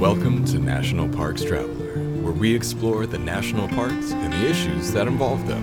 Welcome 0.00 0.46
to 0.46 0.58
National 0.58 1.06
Parks 1.10 1.44
Traveler, 1.44 1.98
where 2.22 2.32
we 2.32 2.54
explore 2.54 3.04
the 3.04 3.18
national 3.18 3.68
parks 3.68 4.12
and 4.12 4.32
the 4.32 4.48
issues 4.48 4.92
that 4.92 5.06
involve 5.06 5.46
them. 5.46 5.62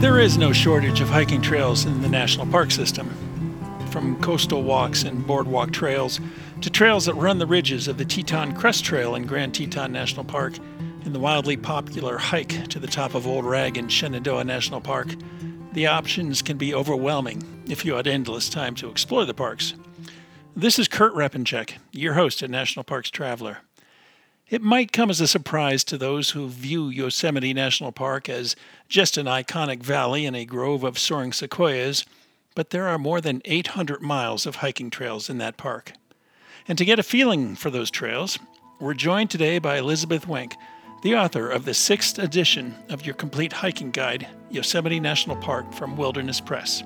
There 0.00 0.20
is 0.20 0.38
no 0.38 0.52
shortage 0.52 1.00
of 1.00 1.08
hiking 1.08 1.42
trails 1.42 1.84
in 1.84 2.00
the 2.00 2.08
national 2.08 2.46
park 2.46 2.70
system. 2.70 3.10
From 3.90 4.14
coastal 4.22 4.62
walks 4.62 5.02
and 5.02 5.26
boardwalk 5.26 5.72
trails 5.72 6.20
to 6.60 6.70
trails 6.70 7.06
that 7.06 7.14
run 7.14 7.38
the 7.38 7.46
ridges 7.46 7.88
of 7.88 7.98
the 7.98 8.04
Teton 8.04 8.54
Crest 8.54 8.84
Trail 8.84 9.16
in 9.16 9.26
Grand 9.26 9.52
Teton 9.52 9.90
National 9.90 10.24
Park 10.24 10.54
and 11.04 11.12
the 11.12 11.18
wildly 11.18 11.56
popular 11.56 12.18
hike 12.18 12.68
to 12.68 12.78
the 12.78 12.86
top 12.86 13.16
of 13.16 13.26
Old 13.26 13.44
Rag 13.44 13.76
in 13.76 13.88
Shenandoah 13.88 14.44
National 14.44 14.80
Park, 14.80 15.08
the 15.72 15.88
options 15.88 16.40
can 16.40 16.56
be 16.56 16.72
overwhelming 16.72 17.42
if 17.66 17.84
you 17.84 17.94
had 17.94 18.06
endless 18.06 18.48
time 18.48 18.76
to 18.76 18.88
explore 18.88 19.24
the 19.24 19.34
parks. 19.34 19.74
This 20.56 20.78
is 20.78 20.86
Kurt 20.86 21.12
Repanshek, 21.14 21.78
your 21.90 22.14
host 22.14 22.40
at 22.40 22.48
National 22.48 22.84
Parks 22.84 23.10
Traveler. 23.10 23.58
It 24.48 24.62
might 24.62 24.92
come 24.92 25.10
as 25.10 25.20
a 25.20 25.26
surprise 25.26 25.82
to 25.82 25.98
those 25.98 26.30
who 26.30 26.48
view 26.48 26.88
Yosemite 26.88 27.52
National 27.52 27.90
Park 27.90 28.28
as 28.28 28.54
just 28.88 29.18
an 29.18 29.26
iconic 29.26 29.82
valley 29.82 30.24
and 30.24 30.36
a 30.36 30.44
grove 30.44 30.84
of 30.84 30.96
soaring 30.96 31.32
sequoias, 31.32 32.04
but 32.54 32.70
there 32.70 32.86
are 32.86 32.98
more 32.98 33.20
than 33.20 33.42
800 33.44 34.00
miles 34.00 34.46
of 34.46 34.56
hiking 34.56 34.90
trails 34.90 35.28
in 35.28 35.38
that 35.38 35.56
park. 35.56 35.94
And 36.68 36.78
to 36.78 36.84
get 36.84 37.00
a 37.00 37.02
feeling 37.02 37.56
for 37.56 37.70
those 37.70 37.90
trails, 37.90 38.38
we're 38.78 38.94
joined 38.94 39.30
today 39.30 39.58
by 39.58 39.78
Elizabeth 39.78 40.28
Wenk, 40.28 40.54
the 41.02 41.16
author 41.16 41.50
of 41.50 41.64
the 41.64 41.74
sixth 41.74 42.16
edition 42.16 42.76
of 42.90 43.04
your 43.04 43.16
complete 43.16 43.54
hiking 43.54 43.90
guide, 43.90 44.28
Yosemite 44.50 45.00
National 45.00 45.34
Park 45.34 45.72
from 45.72 45.96
Wilderness 45.96 46.40
Press. 46.40 46.84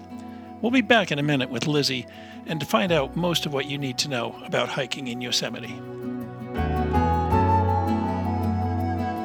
We'll 0.60 0.72
be 0.72 0.80
back 0.80 1.12
in 1.12 1.20
a 1.20 1.22
minute 1.22 1.50
with 1.50 1.68
Lizzie 1.68 2.06
and 2.46 2.58
to 2.58 2.66
find 2.66 2.90
out 2.90 3.16
most 3.16 3.46
of 3.46 3.52
what 3.52 3.66
you 3.66 3.78
need 3.78 3.96
to 3.98 4.08
know 4.08 4.34
about 4.44 4.68
hiking 4.68 5.06
in 5.06 5.20
Yosemite. 5.20 5.74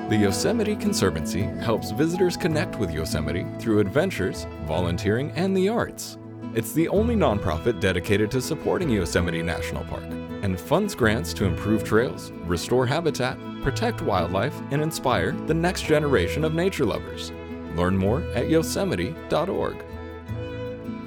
The 0.09 0.20
Yosemite 0.20 0.76
Conservancy 0.76 1.42
helps 1.42 1.89
visitors 1.89 2.38
connect 2.38 2.78
with 2.78 2.92
Yosemite 2.92 3.48
through 3.58 3.80
adventures, 3.80 4.45
volunteering, 4.66 5.31
and 5.31 5.58
the 5.58 5.70
arts. 5.70 6.20
It's 6.54 6.73
the 6.73 6.88
only 6.89 7.16
nonprofit 7.16 7.80
dedicated 7.80 8.30
to 8.31 8.42
supporting 8.42 8.89
Yosemite 8.89 9.42
National 9.42 9.84
Park 9.86 10.04
and 10.44 10.59
funds 10.59 10.94
grants 10.94 11.34
to 11.34 11.45
improve 11.45 11.84
trails, 11.84 12.30
restore 12.45 12.86
habitat, 12.86 13.39
protect 13.64 14.04
wildlife, 14.04 14.54
and 14.70 14.84
inspire 14.84 15.31
the 15.31 15.54
next 15.54 15.84
generation 15.84 16.44
of 16.44 16.54
nature 16.54 16.86
lovers. 16.86 17.31
Learn 17.76 17.98
more 17.98 18.22
at 18.36 18.50
yosemite.org. 18.50 19.84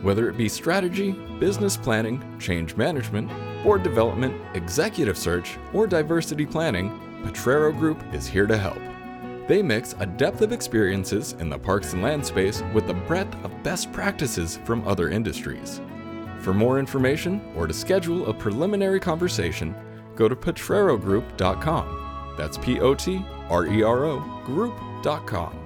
Whether 0.03 0.29
it 0.29 0.37
be 0.37 0.49
strategy, 0.49 1.13
business 1.41 1.77
planning, 1.77 2.23
change 2.39 2.77
management, 2.77 3.31
board 3.63 3.83
development, 3.83 4.35
executive 4.55 5.19
search, 5.19 5.59
or 5.73 5.87
diversity 5.87 6.47
planning, 6.47 7.01
Potrero 7.25 7.73
Group 7.73 8.03
is 8.15 8.27
here 8.27 8.47
to 8.47 8.57
help. 8.57 8.79
They 9.49 9.63
mix 9.63 9.95
a 9.99 10.07
depth 10.07 10.43
of 10.43 10.53
experiences 10.53 11.35
in 11.39 11.49
the 11.49 11.59
parks 11.59 11.93
and 11.93 12.03
land 12.03 12.25
space 12.25 12.63
with 12.75 12.87
the 12.87 12.95
breadth 12.95 13.35
of 13.45 13.63
best 13.63 13.93
practices 13.93 14.59
from 14.65 14.87
other 14.87 15.09
industries. 15.09 15.81
For 16.41 16.53
more 16.53 16.79
information 16.79 17.41
or 17.57 17.67
to 17.67 17.75
schedule 17.75 18.29
a 18.29 18.35
preliminary 18.35 19.01
conversation, 19.01 19.75
go 20.15 20.29
to 20.29 20.37
potrerogroup.com. 20.37 22.35
That's 22.37 22.59
P 22.59 22.81
O 22.81 22.95
T 22.95 23.25
R 23.49 23.67
E 23.67 23.83
R 23.83 24.05
O 24.05 24.21
group.com. 24.45 25.66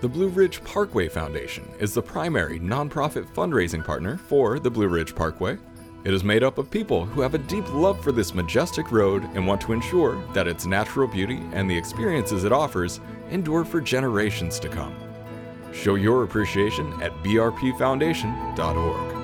The 0.00 0.08
Blue 0.08 0.28
Ridge 0.28 0.62
Parkway 0.62 1.08
Foundation 1.08 1.68
is 1.80 1.92
the 1.92 2.00
primary 2.00 2.60
nonprofit 2.60 3.26
fundraising 3.34 3.84
partner 3.84 4.16
for 4.16 4.60
the 4.60 4.70
Blue 4.70 4.86
Ridge 4.86 5.12
Parkway. 5.12 5.58
It 6.04 6.14
is 6.14 6.22
made 6.22 6.44
up 6.44 6.56
of 6.56 6.70
people 6.70 7.04
who 7.04 7.20
have 7.20 7.34
a 7.34 7.38
deep 7.38 7.68
love 7.74 8.00
for 8.00 8.12
this 8.12 8.32
majestic 8.32 8.92
road 8.92 9.24
and 9.34 9.44
want 9.44 9.60
to 9.62 9.72
ensure 9.72 10.24
that 10.34 10.46
its 10.46 10.66
natural 10.66 11.08
beauty 11.08 11.42
and 11.52 11.68
the 11.68 11.76
experiences 11.76 12.44
it 12.44 12.52
offers 12.52 13.00
endure 13.30 13.64
for 13.64 13.80
generations 13.80 14.60
to 14.60 14.68
come. 14.68 14.94
Show 15.72 15.96
your 15.96 16.22
appreciation 16.22 16.92
at 17.02 17.12
brpfoundation.org. 17.24 19.17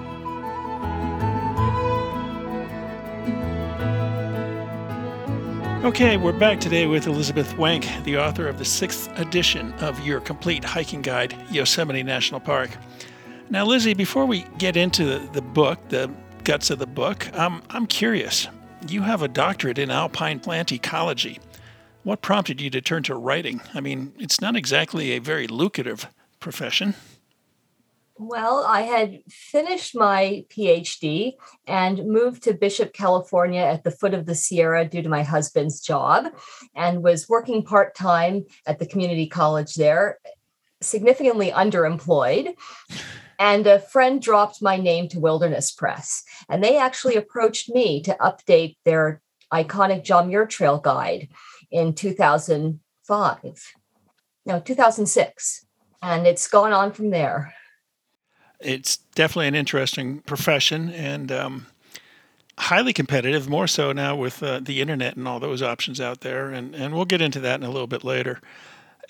Okay, 5.85 6.17
we're 6.17 6.33
back 6.33 6.61
today 6.61 6.87
with 6.87 7.07
Elizabeth 7.07 7.53
Wenk, 7.59 7.85
the 8.05 8.17
author 8.17 8.49
of 8.49 8.59
the 8.59 8.65
sixth 8.65 9.11
edition 9.19 9.71
of 9.75 10.01
your 10.01 10.19
complete 10.19 10.65
hiking 10.65 11.03
guide, 11.03 11.37
Yosemite 11.51 12.03
National 12.03 12.41
Park. 12.41 12.71
Now, 13.51 13.67
Lizzie, 13.67 13.93
before 13.93 14.25
we 14.25 14.47
get 14.57 14.79
into 14.79 15.19
the, 15.19 15.43
book, 15.43 15.79
the 15.91 16.11
guts 16.43 16.71
of 16.71 16.79
the 16.79 16.87
book, 16.87 17.31
um, 17.39 17.63
I'm 17.69 17.87
curious. 17.87 18.49
You 18.89 19.03
have 19.03 19.21
a 19.21 19.29
doctorate 19.29 19.79
in 19.79 19.91
alpine 19.91 20.41
plant 20.41 20.73
ecology. 20.73 21.39
What 22.03 22.23
prompted 22.23 22.63
you 22.63 22.71
to 22.71 22.81
turn 22.81 23.03
to 23.03 23.15
writing? 23.15 23.61
I 23.75 23.81
mean, 23.81 24.15
it's 24.19 24.41
not 24.41 24.57
exactly 24.57 25.11
a 25.11 25.19
very 25.19 25.47
lucrative 25.47 26.09
profession. 26.41 26.95
Well, 28.17 28.65
I 28.65 28.83
had 28.83 29.23
finished 29.29 29.97
my 29.97 30.45
PhD 30.49 31.33
and 31.67 32.07
moved 32.07 32.45
to 32.45 32.55
Bishop, 32.55 32.93
California 32.93 33.61
at 33.61 33.83
the 33.83 33.91
foot 33.91 34.15
of 34.15 34.25
the 34.25 34.37
Sierra 34.37 34.85
due 34.85 35.03
to 35.03 35.09
my 35.09 35.25
husband's 35.25 35.81
job 35.81 36.27
and 36.77 37.03
was 37.03 37.29
working 37.29 37.65
part 37.65 37.97
time 37.97 38.45
at 38.67 38.79
the 38.79 38.87
community 38.87 39.27
college 39.27 39.75
there, 39.75 40.21
significantly 40.81 41.51
underemployed. 41.51 42.55
And 43.41 43.67
a 43.67 43.81
friend 43.81 44.23
dropped 44.23 44.63
my 44.63 44.77
name 44.77 45.09
to 45.09 45.19
Wilderness 45.19 45.73
Press, 45.73 46.23
and 46.49 46.63
they 46.63 46.79
actually 46.79 47.17
approached 47.17 47.69
me 47.69 48.01
to 48.03 48.17
update 48.21 48.77
their 48.85 49.21
iconic 49.53 50.05
John 50.05 50.29
Muir 50.29 50.47
Trail 50.47 50.79
guide 50.79 51.31
in 51.73 51.95
2005. 51.95 53.73
No, 54.47 54.61
2006. 54.61 55.67
And 56.01 56.29
it's 56.29 56.47
gone 56.47 56.73
on 56.73 56.93
from 56.93 57.11
there 57.11 57.53
it's 58.65 58.97
definitely 59.15 59.49
an 59.49 59.55
interesting 59.55 60.21
profession 60.21 60.91
and 60.91 61.31
um, 61.31 61.67
highly 62.59 62.93
competitive, 62.93 63.49
more 63.49 63.67
so 63.67 63.93
now 63.93 64.17
with 64.17 64.43
uh, 64.43 64.61
the 64.61 64.81
internet 64.81 65.17
and 65.17 65.29
all 65.29 65.41
those 65.41 65.63
options 65.63 66.01
out 66.01 66.21
there. 66.21 66.51
And, 66.51 66.75
and 66.75 66.95
we'll 66.95 67.05
get 67.05 67.21
into 67.21 67.41
that 67.41 67.61
in 67.61 67.67
a 67.67 67.71
little 67.71 67.87
bit 67.87 68.05
later. 68.05 68.41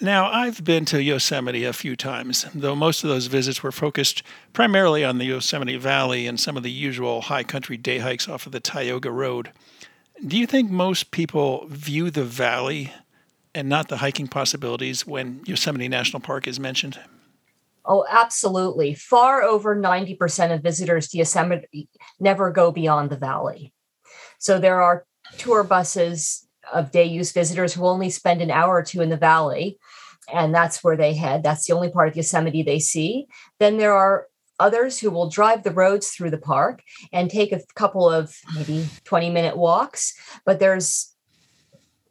Now, 0.01 0.29
I've 0.29 0.65
been 0.65 0.85
to 0.87 1.01
Yosemite 1.01 1.65
a 1.65 1.73
few 1.73 1.95
times, 1.95 2.47
though 2.53 2.75
most 2.75 3.05
of 3.05 3.11
those 3.11 3.27
visits 3.27 3.63
were 3.63 3.71
focused 3.71 4.25
primarily 4.53 5.05
on 5.05 5.19
the 5.19 5.27
Yosemite 5.27 5.77
Valley 5.77 6.27
and 6.27 6.39
some 6.41 6.57
of 6.57 6.65
the 6.65 6.71
usual 6.71 7.23
high 7.23 7.45
country 7.45 7.77
day 7.77 7.99
hikes 7.99 8.29
off 8.29 8.47
of 8.47 8.53
the 8.53 8.59
Tioga 8.59 9.13
Road. 9.13 9.53
Do 10.27 10.37
you 10.37 10.47
think 10.47 10.71
most 10.71 11.13
people 11.13 11.67
view 11.69 12.11
the 12.11 12.25
valley 12.25 12.93
and 13.55 13.69
not 13.69 13.89
the 13.89 13.99
hiking 13.99 14.27
possibilities 14.27 15.07
when 15.07 15.43
Yosemite 15.45 15.87
National 15.87 16.21
Park 16.21 16.49
is 16.49 16.59
mentioned? 16.59 16.99
Oh, 17.87 18.05
absolutely. 18.09 18.95
Far 18.95 19.43
over 19.43 19.77
90% 19.77 20.55
of 20.55 20.63
visitors 20.63 21.09
to 21.09 21.19
Yosemite 21.19 21.89
never 22.19 22.51
go 22.51 22.73
beyond 22.73 23.11
the 23.11 23.17
valley. 23.17 23.73
So 24.39 24.59
there 24.59 24.81
are 24.81 25.05
tour 25.39 25.65
buses 25.65 26.47
of 26.73 26.91
day 26.91 27.05
use 27.05 27.33
visitors 27.33 27.75
who 27.75 27.87
only 27.87 28.09
spend 28.11 28.41
an 28.41 28.51
hour 28.51 28.77
or 28.77 28.83
two 28.83 29.03
in 29.03 29.11
the 29.11 29.17
valley, 29.17 29.79
and 30.33 30.55
that's 30.55 30.83
where 30.83 30.97
they 30.97 31.15
head. 31.15 31.43
That's 31.43 31.67
the 31.67 31.75
only 31.75 31.91
part 31.91 32.09
of 32.09 32.17
Yosemite 32.17 32.63
they 32.63 32.79
see. 32.79 33.27
Then 33.59 33.77
there 33.77 33.93
are 33.93 34.29
others 34.59 34.99
who 34.99 35.11
will 35.11 35.29
drive 35.29 35.63
the 35.63 35.71
roads 35.71 36.11
through 36.11 36.31
the 36.31 36.39
park 36.39 36.83
and 37.13 37.29
take 37.29 37.53
a 37.53 37.61
couple 37.75 38.09
of 38.09 38.35
maybe 38.55 38.87
20 39.05 39.31
minute 39.31 39.57
walks, 39.57 40.15
but 40.47 40.59
there's 40.59 41.15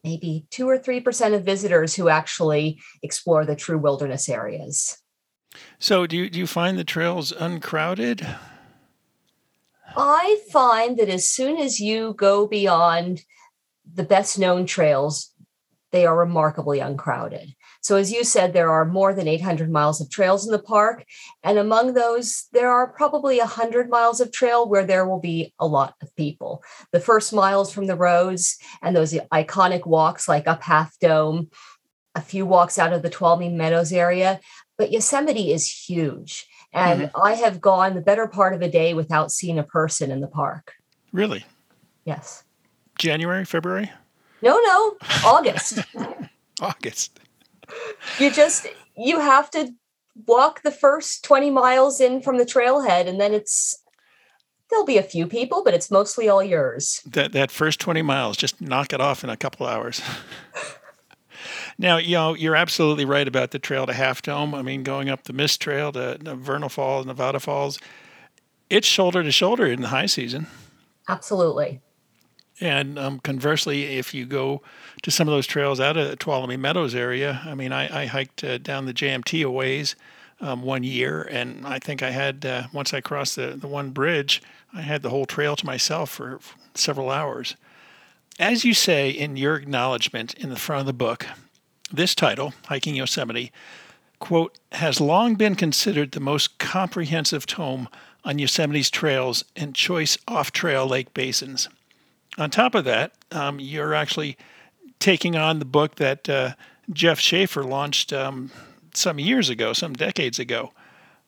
maybe 0.03 0.45
2 0.51 0.67
or 0.67 0.77
3% 0.77 1.33
of 1.33 1.45
visitors 1.45 1.95
who 1.95 2.09
actually 2.09 2.81
explore 3.01 3.45
the 3.45 3.55
true 3.55 3.77
wilderness 3.77 4.27
areas. 4.27 5.02
So, 5.79 6.07
do 6.07 6.17
you, 6.17 6.29
do 6.29 6.39
you 6.39 6.47
find 6.47 6.77
the 6.77 6.83
trails 6.83 7.31
uncrowded? 7.31 8.25
I 9.95 10.39
find 10.51 10.97
that 10.97 11.09
as 11.09 11.29
soon 11.29 11.57
as 11.57 11.79
you 11.79 12.13
go 12.17 12.47
beyond 12.47 13.21
the 13.91 14.03
best 14.03 14.39
known 14.39 14.65
trails, 14.65 15.33
they 15.91 16.05
are 16.05 16.17
remarkably 16.17 16.79
uncrowded. 16.79 17.53
So, 17.81 17.97
as 17.97 18.11
you 18.11 18.23
said, 18.23 18.53
there 18.53 18.71
are 18.71 18.85
more 18.85 19.13
than 19.13 19.27
800 19.27 19.69
miles 19.69 20.01
of 20.01 20.09
trails 20.09 20.45
in 20.45 20.51
the 20.51 20.57
park. 20.57 21.05
And 21.43 21.57
among 21.57 21.93
those, 21.93 22.47
there 22.51 22.71
are 22.71 22.91
probably 22.91 23.37
100 23.37 23.89
miles 23.89 24.19
of 24.19 24.31
trail 24.31 24.67
where 24.67 24.85
there 24.85 25.07
will 25.07 25.19
be 25.19 25.53
a 25.59 25.67
lot 25.67 25.93
of 26.01 26.15
people. 26.15 26.63
The 26.91 26.99
first 26.99 27.33
miles 27.33 27.71
from 27.71 27.85
the 27.85 27.95
roads 27.95 28.57
and 28.81 28.95
those 28.95 29.13
iconic 29.13 29.85
walks 29.85 30.27
like 30.27 30.47
up 30.47 30.63
Half 30.63 30.97
Dome, 30.99 31.49
a 32.15 32.21
few 32.21 32.45
walks 32.45 32.79
out 32.79 32.93
of 32.93 33.01
the 33.01 33.09
Tuolumne 33.09 33.55
Meadows 33.55 33.91
area. 33.91 34.39
But 34.83 34.91
Yosemite 34.91 35.53
is 35.53 35.71
huge. 35.71 36.45
And 36.73 37.03
mm-hmm. 37.03 37.21
I 37.21 37.35
have 37.35 37.61
gone 37.61 37.95
the 37.95 38.01
better 38.01 38.27
part 38.27 38.53
of 38.53 38.61
a 38.61 38.67
day 38.69 38.93
without 38.93 39.31
seeing 39.31 39.57
a 39.57 39.63
person 39.63 40.11
in 40.11 40.19
the 40.19 40.27
park. 40.27 40.73
Really? 41.13 41.45
Yes. 42.03 42.43
January, 42.99 43.45
February? 43.45 43.89
No, 44.41 44.59
no, 44.59 44.97
August. 45.23 45.79
August. 46.61 47.17
You 48.19 48.29
just 48.29 48.67
you 48.97 49.21
have 49.21 49.49
to 49.51 49.73
walk 50.27 50.63
the 50.63 50.71
first 50.71 51.23
20 51.23 51.49
miles 51.49 52.01
in 52.01 52.21
from 52.21 52.37
the 52.37 52.45
trailhead 52.45 53.07
and 53.07 53.21
then 53.21 53.33
it's 53.33 53.81
there'll 54.69 54.85
be 54.85 54.97
a 54.97 55.03
few 55.03 55.27
people, 55.27 55.63
but 55.63 55.73
it's 55.73 55.89
mostly 55.89 56.27
all 56.27 56.43
yours. 56.43 57.01
That 57.05 57.31
that 57.31 57.51
first 57.51 57.79
20 57.79 58.01
miles, 58.01 58.35
just 58.35 58.59
knock 58.59 58.91
it 58.91 58.99
off 58.99 59.23
in 59.23 59.29
a 59.29 59.37
couple 59.37 59.65
hours. 59.65 60.01
now, 61.77 61.97
you 61.97 62.13
know, 62.13 62.33
you're 62.33 62.55
absolutely 62.55 63.05
right 63.05 63.27
about 63.27 63.51
the 63.51 63.59
trail 63.59 63.85
to 63.85 63.93
Half 63.93 64.21
Dome. 64.21 64.53
I 64.53 64.61
mean, 64.61 64.83
going 64.83 65.09
up 65.09 65.23
the 65.23 65.33
Mist 65.33 65.61
Trail 65.61 65.91
to 65.93 66.17
Vernal 66.21 66.69
Falls, 66.69 67.05
Nevada 67.05 67.39
Falls, 67.39 67.79
it's 68.69 68.87
shoulder 68.87 69.23
to 69.23 69.31
shoulder 69.31 69.65
in 69.65 69.81
the 69.81 69.87
high 69.89 70.05
season. 70.05 70.47
Absolutely. 71.07 71.81
And 72.61 72.99
um, 72.99 73.19
conversely, 73.19 73.97
if 73.97 74.13
you 74.13 74.25
go 74.25 74.61
to 75.01 75.11
some 75.11 75.27
of 75.27 75.33
those 75.33 75.47
trails 75.47 75.79
out 75.79 75.97
of 75.97 76.09
the 76.09 76.17
Tuolumne 76.17 76.57
Meadows 76.59 76.95
area, 76.95 77.41
I 77.45 77.55
mean, 77.55 77.71
I, 77.71 78.03
I 78.03 78.05
hiked 78.05 78.43
uh, 78.43 78.57
down 78.59 78.85
the 78.85 78.93
JMT 78.93 79.43
a 79.43 79.49
ways 79.49 79.95
um, 80.39 80.61
one 80.61 80.83
year, 80.83 81.23
and 81.23 81.65
I 81.65 81.79
think 81.79 82.03
I 82.03 82.11
had, 82.11 82.45
uh, 82.45 82.63
once 82.71 82.93
I 82.93 83.01
crossed 83.01 83.35
the, 83.35 83.55
the 83.59 83.67
one 83.67 83.91
bridge, 83.91 84.41
I 84.73 84.81
had 84.81 85.01
the 85.01 85.09
whole 85.09 85.25
trail 85.25 85.55
to 85.55 85.65
myself 85.65 86.11
for 86.11 86.39
several 86.75 87.09
hours. 87.09 87.55
As 88.39 88.65
you 88.65 88.73
say 88.73 89.09
in 89.09 89.37
your 89.37 89.55
acknowledgement 89.55 90.33
in 90.35 90.49
the 90.49 90.55
front 90.55 90.81
of 90.81 90.85
the 90.85 90.93
book, 90.93 91.27
this 91.93 92.15
title, 92.15 92.53
Hiking 92.65 92.95
Yosemite, 92.95 93.51
quote, 94.19 94.57
has 94.71 94.99
long 94.99 95.35
been 95.35 95.55
considered 95.55 96.11
the 96.11 96.19
most 96.19 96.57
comprehensive 96.57 97.45
tome 97.45 97.87
on 98.25 98.39
Yosemite's 98.39 98.89
trails 98.89 99.45
and 99.55 99.75
choice 99.75 100.17
off 100.27 100.51
trail 100.51 100.87
lake 100.87 101.13
basins. 101.13 101.69
On 102.37 102.49
top 102.49 102.73
of 102.73 102.83
that, 102.85 103.11
um, 103.31 103.59
you're 103.59 103.93
actually 103.93 104.37
taking 104.99 105.35
on 105.35 105.59
the 105.59 105.65
book 105.65 105.95
that 105.95 106.27
uh, 106.27 106.53
Jeff 106.91 107.19
Schaffer 107.19 107.63
launched 107.63 108.11
um, 108.11 108.49
some 108.93 109.19
years 109.19 109.49
ago, 109.49 109.73
some 109.73 109.93
decades 109.93 110.39
ago. 110.39 110.71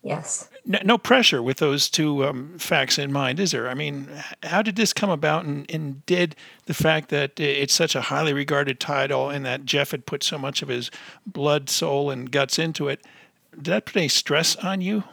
Yes. 0.06 0.48
No, 0.66 0.78
no 0.84 0.98
pressure 1.00 1.42
with 1.42 1.58
those 1.58 1.90
two 1.90 2.24
um, 2.24 2.60
facts 2.60 3.00
in 3.00 3.12
mind, 3.12 3.40
is 3.40 3.50
there? 3.50 3.68
I 3.68 3.74
mean, 3.74 4.08
how 4.44 4.62
did 4.62 4.76
this 4.76 4.94
come 4.94 5.10
about? 5.10 5.46
And, 5.46 5.70
and, 5.72 6.06
did 6.06 6.36
the 6.68 6.76
fact 6.76 7.10
that 7.10 7.40
it's 7.40 7.74
such 7.74 7.96
a 7.96 8.02
highly 8.02 8.32
regarded 8.32 8.80
title 8.80 9.32
and 9.32 9.44
that 9.48 9.66
Jeff 9.66 9.90
had 9.90 10.06
put 10.06 10.22
so 10.22 10.38
much 10.38 10.62
of 10.62 10.68
his 10.68 10.92
blood, 11.26 11.72
soul, 11.72 12.12
and 12.12 12.32
guts 12.32 12.60
into 12.60 12.88
it, 12.88 13.04
did 13.56 13.66
that 13.66 13.88
put 13.88 13.98
any 13.98 14.08
stress 14.08 14.56
on 14.58 14.80
you? 14.80 15.06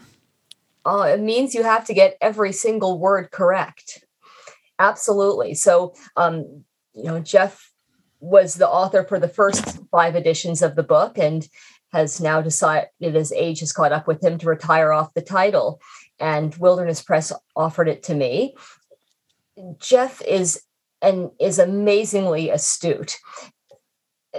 Oh, 0.85 1.01
it 1.01 1.21
means 1.21 1.55
you 1.55 1.63
have 1.63 1.87
to 1.87 1.95
get 1.95 2.19
every 2.21 2.53
single 2.53 2.99
word 2.99 3.31
correct. 3.31 4.05
Absolutely. 4.79 5.55
So, 5.55 5.95
um, 6.17 6.65
you 6.93 7.05
know, 7.05 7.19
Jeff 7.19 7.73
was 8.21 8.57
the 8.57 8.69
author 8.69 9.05
for 9.05 9.19
the 9.19 9.27
first 9.27 9.81
five 9.91 10.17
editions 10.17 10.61
of 10.61 10.77
the 10.77 10.83
book 10.83 11.17
and 11.17 11.49
has 11.93 12.21
now 12.21 12.41
decided 12.41 12.89
his 13.01 13.33
age 13.33 13.61
has 13.61 13.73
caught 13.73 13.93
up 13.93 14.07
with 14.07 14.23
him 14.23 14.39
to 14.39 14.47
retire 14.47 14.93
off 14.93 15.15
the 15.15 15.23
title. 15.23 15.81
And 16.19 16.55
Wilderness 16.57 17.03
Press 17.03 17.33
offered 17.55 17.89
it 17.89 18.03
to 18.05 18.15
me. 18.15 18.57
Jeff 19.79 20.23
is 20.23 20.63
and 21.01 21.31
is 21.41 21.59
amazingly 21.59 22.51
astute 22.51 23.19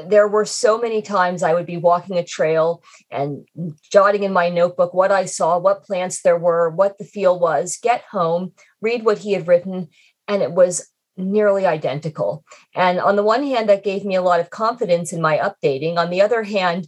there 0.07 0.27
were 0.27 0.45
so 0.45 0.79
many 0.79 1.01
times 1.01 1.44
I 1.44 1.53
would 1.53 1.65
be 1.65 1.77
walking 1.77 2.17
a 2.17 2.23
trail 2.23 2.83
and 3.11 3.47
jotting 3.91 4.23
in 4.23 4.33
my 4.33 4.49
notebook 4.49 4.94
what 4.94 5.11
I 5.11 5.25
saw, 5.25 5.57
what 5.57 5.83
plants 5.83 6.21
there 6.21 6.38
were, 6.38 6.69
what 6.69 6.97
the 6.97 7.06
feel 7.06 7.39
was, 7.39 7.77
get 7.81 8.03
home, 8.11 8.53
read 8.81 9.06
what 9.06 9.19
he 9.19 9.33
had 9.33 9.47
written, 9.47 9.89
and 10.27 10.41
it 10.41 10.51
was 10.51 10.89
nearly 11.15 11.65
identical. 11.67 12.44
And 12.73 12.99
on 12.99 13.15
the 13.15 13.23
one 13.23 13.44
hand, 13.44 13.69
that 13.69 13.83
gave 13.83 14.03
me 14.03 14.15
a 14.15 14.21
lot 14.21 14.39
of 14.39 14.49
confidence 14.49 15.13
in 15.13 15.21
my 15.21 15.38
updating. 15.38 15.97
On 15.97 16.09
the 16.09 16.21
other 16.21 16.41
hand, 16.41 16.88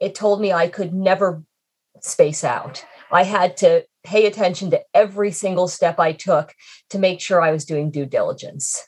it 0.00 0.14
told 0.14 0.40
me 0.40 0.52
I 0.52 0.68
could 0.68 0.92
never 0.92 1.42
space 2.00 2.44
out. 2.44 2.84
I 3.10 3.22
had 3.24 3.56
to 3.58 3.84
pay 4.04 4.26
attention 4.26 4.70
to 4.70 4.82
every 4.94 5.32
single 5.32 5.68
step 5.68 5.98
I 5.98 6.12
took 6.12 6.54
to 6.90 6.98
make 6.98 7.20
sure 7.20 7.40
I 7.40 7.50
was 7.50 7.64
doing 7.64 7.90
due 7.90 8.06
diligence. 8.06 8.86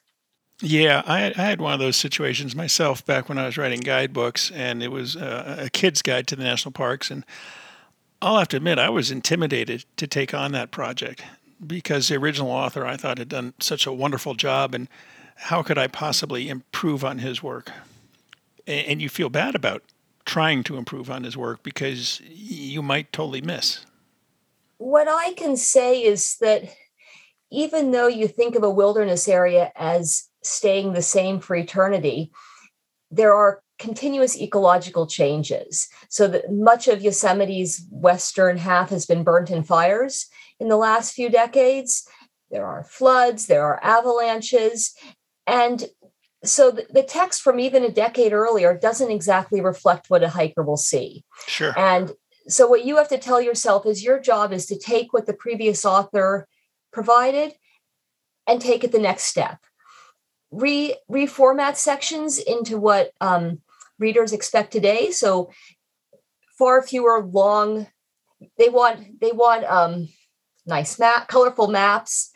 Yeah, 0.60 1.02
I 1.06 1.20
had, 1.20 1.38
I 1.38 1.42
had 1.42 1.60
one 1.60 1.72
of 1.72 1.78
those 1.78 1.96
situations 1.96 2.56
myself 2.56 3.06
back 3.06 3.28
when 3.28 3.38
I 3.38 3.46
was 3.46 3.56
writing 3.56 3.80
guidebooks, 3.80 4.50
and 4.50 4.82
it 4.82 4.90
was 4.90 5.14
a, 5.14 5.64
a 5.66 5.70
kid's 5.70 6.02
guide 6.02 6.26
to 6.28 6.36
the 6.36 6.42
national 6.42 6.72
parks. 6.72 7.10
And 7.10 7.24
I'll 8.20 8.38
have 8.38 8.48
to 8.48 8.56
admit, 8.56 8.78
I 8.78 8.90
was 8.90 9.10
intimidated 9.10 9.84
to 9.96 10.08
take 10.08 10.34
on 10.34 10.50
that 10.52 10.72
project 10.72 11.22
because 11.64 12.08
the 12.08 12.16
original 12.16 12.50
author 12.50 12.84
I 12.84 12.96
thought 12.96 13.18
had 13.18 13.28
done 13.28 13.54
such 13.60 13.86
a 13.86 13.92
wonderful 13.92 14.34
job, 14.34 14.74
and 14.74 14.88
how 15.36 15.62
could 15.62 15.78
I 15.78 15.86
possibly 15.86 16.48
improve 16.48 17.04
on 17.04 17.18
his 17.18 17.40
work? 17.40 17.70
And, 18.66 18.86
and 18.86 19.02
you 19.02 19.08
feel 19.08 19.28
bad 19.28 19.54
about 19.54 19.84
trying 20.28 20.62
to 20.62 20.76
improve 20.76 21.10
on 21.10 21.24
his 21.24 21.38
work 21.38 21.62
because 21.62 22.20
you 22.28 22.82
might 22.82 23.10
totally 23.14 23.40
miss. 23.40 23.86
What 24.76 25.08
I 25.08 25.32
can 25.32 25.56
say 25.56 26.04
is 26.04 26.36
that 26.42 26.64
even 27.50 27.92
though 27.92 28.08
you 28.08 28.28
think 28.28 28.54
of 28.54 28.62
a 28.62 28.70
wilderness 28.70 29.26
area 29.26 29.72
as 29.74 30.28
staying 30.42 30.92
the 30.92 31.02
same 31.02 31.40
for 31.40 31.56
eternity, 31.56 32.30
there 33.10 33.34
are 33.34 33.62
continuous 33.78 34.38
ecological 34.38 35.06
changes. 35.06 35.88
So 36.10 36.28
that 36.28 36.52
much 36.52 36.88
of 36.88 37.00
Yosemite's 37.00 37.86
western 37.90 38.58
half 38.58 38.90
has 38.90 39.06
been 39.06 39.24
burnt 39.24 39.50
in 39.50 39.62
fires 39.62 40.26
in 40.60 40.68
the 40.68 40.76
last 40.76 41.14
few 41.14 41.30
decades. 41.30 42.06
There 42.50 42.66
are 42.66 42.84
floods, 42.84 43.46
there 43.46 43.64
are 43.64 43.82
avalanches, 43.82 44.94
and 45.46 45.86
so 46.44 46.70
the, 46.70 46.86
the 46.90 47.02
text 47.02 47.42
from 47.42 47.58
even 47.58 47.84
a 47.84 47.90
decade 47.90 48.32
earlier 48.32 48.76
doesn't 48.76 49.10
exactly 49.10 49.60
reflect 49.60 50.08
what 50.08 50.22
a 50.22 50.28
hiker 50.28 50.62
will 50.62 50.76
see. 50.76 51.24
Sure. 51.46 51.76
And 51.76 52.12
so 52.46 52.66
what 52.66 52.84
you 52.84 52.96
have 52.96 53.08
to 53.08 53.18
tell 53.18 53.40
yourself 53.40 53.86
is 53.86 54.04
your 54.04 54.20
job 54.20 54.52
is 54.52 54.66
to 54.66 54.78
take 54.78 55.12
what 55.12 55.26
the 55.26 55.34
previous 55.34 55.84
author 55.84 56.46
provided 56.92 57.52
and 58.46 58.60
take 58.60 58.84
it 58.84 58.92
the 58.92 58.98
next 58.98 59.24
step 59.24 59.58
re 60.50 60.96
reformat 61.10 61.76
sections 61.76 62.38
into 62.38 62.78
what 62.78 63.12
um, 63.20 63.60
readers 63.98 64.32
expect 64.32 64.72
today. 64.72 65.10
So 65.10 65.50
far 66.58 66.82
fewer 66.82 67.24
long. 67.24 67.86
They 68.56 68.68
want 68.68 69.20
they 69.20 69.32
want 69.32 69.64
um, 69.64 70.08
nice 70.66 70.98
map, 70.98 71.28
colorful 71.28 71.68
maps. 71.68 72.30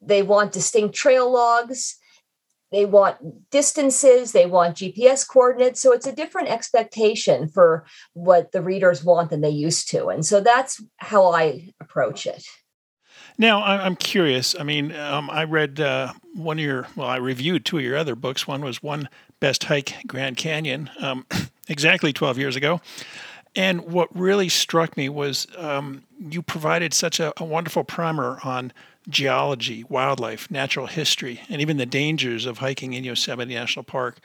They 0.00 0.22
want 0.22 0.52
distinct 0.52 0.94
trail 0.94 1.30
logs. 1.30 1.96
They 2.72 2.84
want 2.84 3.50
distances. 3.50 4.32
They 4.32 4.46
want 4.46 4.76
GPS 4.76 5.26
coordinates. 5.26 5.80
So 5.80 5.92
it's 5.92 6.06
a 6.06 6.14
different 6.14 6.48
expectation 6.48 7.48
for 7.48 7.84
what 8.12 8.52
the 8.52 8.62
readers 8.62 9.04
want 9.04 9.30
than 9.30 9.40
they 9.40 9.50
used 9.50 9.88
to. 9.90 10.08
And 10.08 10.24
so 10.24 10.40
that's 10.40 10.82
how 10.98 11.32
I 11.32 11.72
approach 11.80 12.26
it. 12.26 12.44
Now, 13.38 13.62
I'm 13.62 13.96
curious. 13.96 14.54
I 14.58 14.64
mean, 14.64 14.94
um, 14.94 15.30
I 15.30 15.44
read 15.44 15.80
uh, 15.80 16.12
one 16.34 16.58
of 16.58 16.64
your, 16.64 16.86
well, 16.94 17.08
I 17.08 17.16
reviewed 17.16 17.64
two 17.64 17.78
of 17.78 17.84
your 17.84 17.96
other 17.96 18.14
books. 18.14 18.46
One 18.46 18.62
was 18.62 18.82
One 18.82 19.08
Best 19.40 19.64
Hike 19.64 19.94
Grand 20.06 20.36
Canyon, 20.36 20.90
um, 21.00 21.26
exactly 21.68 22.12
12 22.12 22.36
years 22.36 22.54
ago. 22.54 22.82
And 23.56 23.80
what 23.86 24.14
really 24.16 24.48
struck 24.48 24.96
me 24.96 25.08
was 25.08 25.46
um, 25.56 26.04
you 26.18 26.42
provided 26.42 26.94
such 26.94 27.18
a, 27.18 27.32
a, 27.38 27.44
wonderful 27.44 27.82
primer 27.82 28.38
on 28.44 28.72
geology, 29.08 29.84
wildlife, 29.88 30.50
natural 30.50 30.86
history, 30.86 31.40
and 31.48 31.60
even 31.60 31.76
the 31.76 31.86
dangers 31.86 32.46
of 32.46 32.58
hiking 32.58 32.92
in 32.92 33.04
Yosemite 33.04 33.54
National 33.54 33.82
Park. 33.82 34.18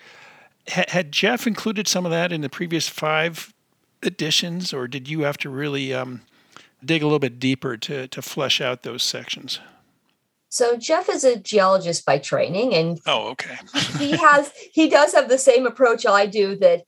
H- 0.67 0.89
had 0.89 1.11
Jeff 1.11 1.47
included 1.47 1.87
some 1.87 2.05
of 2.05 2.11
that 2.11 2.31
in 2.31 2.41
the 2.41 2.49
previous 2.49 2.89
five 2.89 3.53
editions, 4.03 4.73
or 4.73 4.87
did 4.87 5.07
you 5.07 5.21
have 5.21 5.37
to 5.37 5.49
really 5.49 5.93
um, 5.93 6.21
dig 6.85 7.01
a 7.01 7.05
little 7.05 7.19
bit 7.19 7.39
deeper 7.39 7.77
to, 7.77 8.07
to 8.07 8.21
flesh 8.21 8.61
out 8.61 8.83
those 8.83 9.03
sections. 9.03 9.59
So 10.49 10.77
Jeff 10.77 11.09
is 11.09 11.23
a 11.23 11.37
geologist 11.37 12.05
by 12.05 12.17
training, 12.17 12.73
and 12.73 12.99
oh, 13.05 13.29
okay. 13.29 13.57
he 13.97 14.15
has 14.15 14.51
he 14.71 14.89
does 14.89 15.13
have 15.13 15.27
the 15.27 15.37
same 15.37 15.65
approach 15.65 16.05
I 16.05 16.27
do. 16.27 16.55
That 16.55 16.83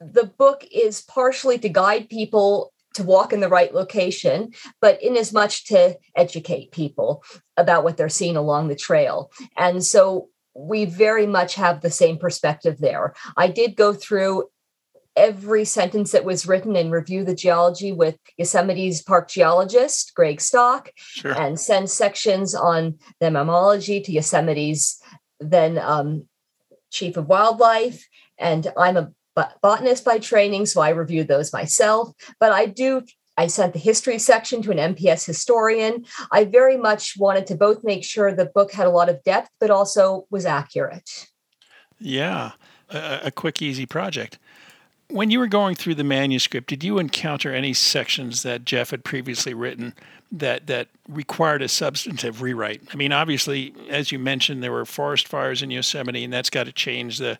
the 0.00 0.24
book 0.24 0.64
is 0.70 1.02
partially 1.02 1.58
to 1.58 1.68
guide 1.68 2.08
people 2.08 2.71
to 2.94 3.02
walk 3.02 3.32
in 3.32 3.40
the 3.40 3.48
right 3.48 3.74
location, 3.74 4.52
but 4.80 5.02
in 5.02 5.16
as 5.16 5.32
much 5.32 5.66
to 5.66 5.96
educate 6.16 6.72
people 6.72 7.24
about 7.56 7.84
what 7.84 7.96
they're 7.96 8.08
seeing 8.08 8.36
along 8.36 8.68
the 8.68 8.76
trail. 8.76 9.30
And 9.56 9.84
so 9.84 10.28
we 10.54 10.84
very 10.84 11.26
much 11.26 11.54
have 11.54 11.80
the 11.80 11.90
same 11.90 12.18
perspective 12.18 12.78
there. 12.78 13.14
I 13.36 13.48
did 13.48 13.76
go 13.76 13.92
through 13.92 14.48
every 15.14 15.64
sentence 15.64 16.12
that 16.12 16.24
was 16.24 16.46
written 16.46 16.74
and 16.74 16.90
review 16.90 17.24
the 17.24 17.34
geology 17.34 17.92
with 17.92 18.16
Yosemite's 18.38 19.02
park 19.02 19.28
geologist, 19.28 20.12
Greg 20.14 20.40
Stock, 20.40 20.90
Sure. 20.96 21.38
and 21.38 21.60
send 21.60 21.90
sections 21.90 22.54
on 22.54 22.98
the 23.20 23.26
mammalogy 23.26 24.02
to 24.04 24.12
Yosemite's 24.12 25.02
then 25.38 25.76
um, 25.78 26.26
chief 26.90 27.16
of 27.16 27.28
wildlife. 27.28 28.06
And 28.38 28.72
I'm 28.76 28.96
a 28.96 29.12
bot- 29.34 29.60
botanist 29.62 30.04
by 30.04 30.18
training, 30.18 30.66
so 30.66 30.80
I 30.80 30.90
reviewed 30.90 31.28
those 31.28 31.52
myself. 31.52 32.12
But 32.40 32.52
I 32.52 32.66
do. 32.66 33.02
I 33.38 33.46
sent 33.46 33.72
the 33.72 33.78
history 33.78 34.18
section 34.18 34.60
to 34.62 34.70
an 34.70 34.94
NPS 34.94 35.24
historian. 35.24 36.04
I 36.30 36.44
very 36.44 36.76
much 36.76 37.14
wanted 37.18 37.46
to 37.46 37.54
both 37.54 37.82
make 37.82 38.04
sure 38.04 38.32
the 38.32 38.46
book 38.46 38.72
had 38.72 38.86
a 38.86 38.90
lot 38.90 39.08
of 39.08 39.22
depth, 39.24 39.48
but 39.58 39.70
also 39.70 40.26
was 40.30 40.44
accurate. 40.44 41.28
Yeah, 41.98 42.52
a, 42.90 43.20
a 43.24 43.30
quick, 43.30 43.62
easy 43.62 43.86
project. 43.86 44.38
When 45.08 45.30
you 45.30 45.38
were 45.38 45.46
going 45.46 45.76
through 45.76 45.96
the 45.96 46.04
manuscript, 46.04 46.68
did 46.68 46.82
you 46.82 46.98
encounter 46.98 47.54
any 47.54 47.74
sections 47.74 48.42
that 48.42 48.64
Jeff 48.64 48.90
had 48.90 49.04
previously 49.04 49.52
written 49.52 49.94
that 50.30 50.66
that 50.68 50.88
required 51.08 51.60
a 51.62 51.68
substantive 51.68 52.40
rewrite? 52.40 52.82
I 52.92 52.96
mean, 52.96 53.12
obviously, 53.12 53.74
as 53.90 54.10
you 54.10 54.18
mentioned, 54.18 54.62
there 54.62 54.72
were 54.72 54.86
forest 54.86 55.28
fires 55.28 55.62
in 55.62 55.70
Yosemite, 55.70 56.24
and 56.24 56.32
that's 56.32 56.50
got 56.50 56.64
to 56.64 56.72
change 56.72 57.18
the 57.18 57.38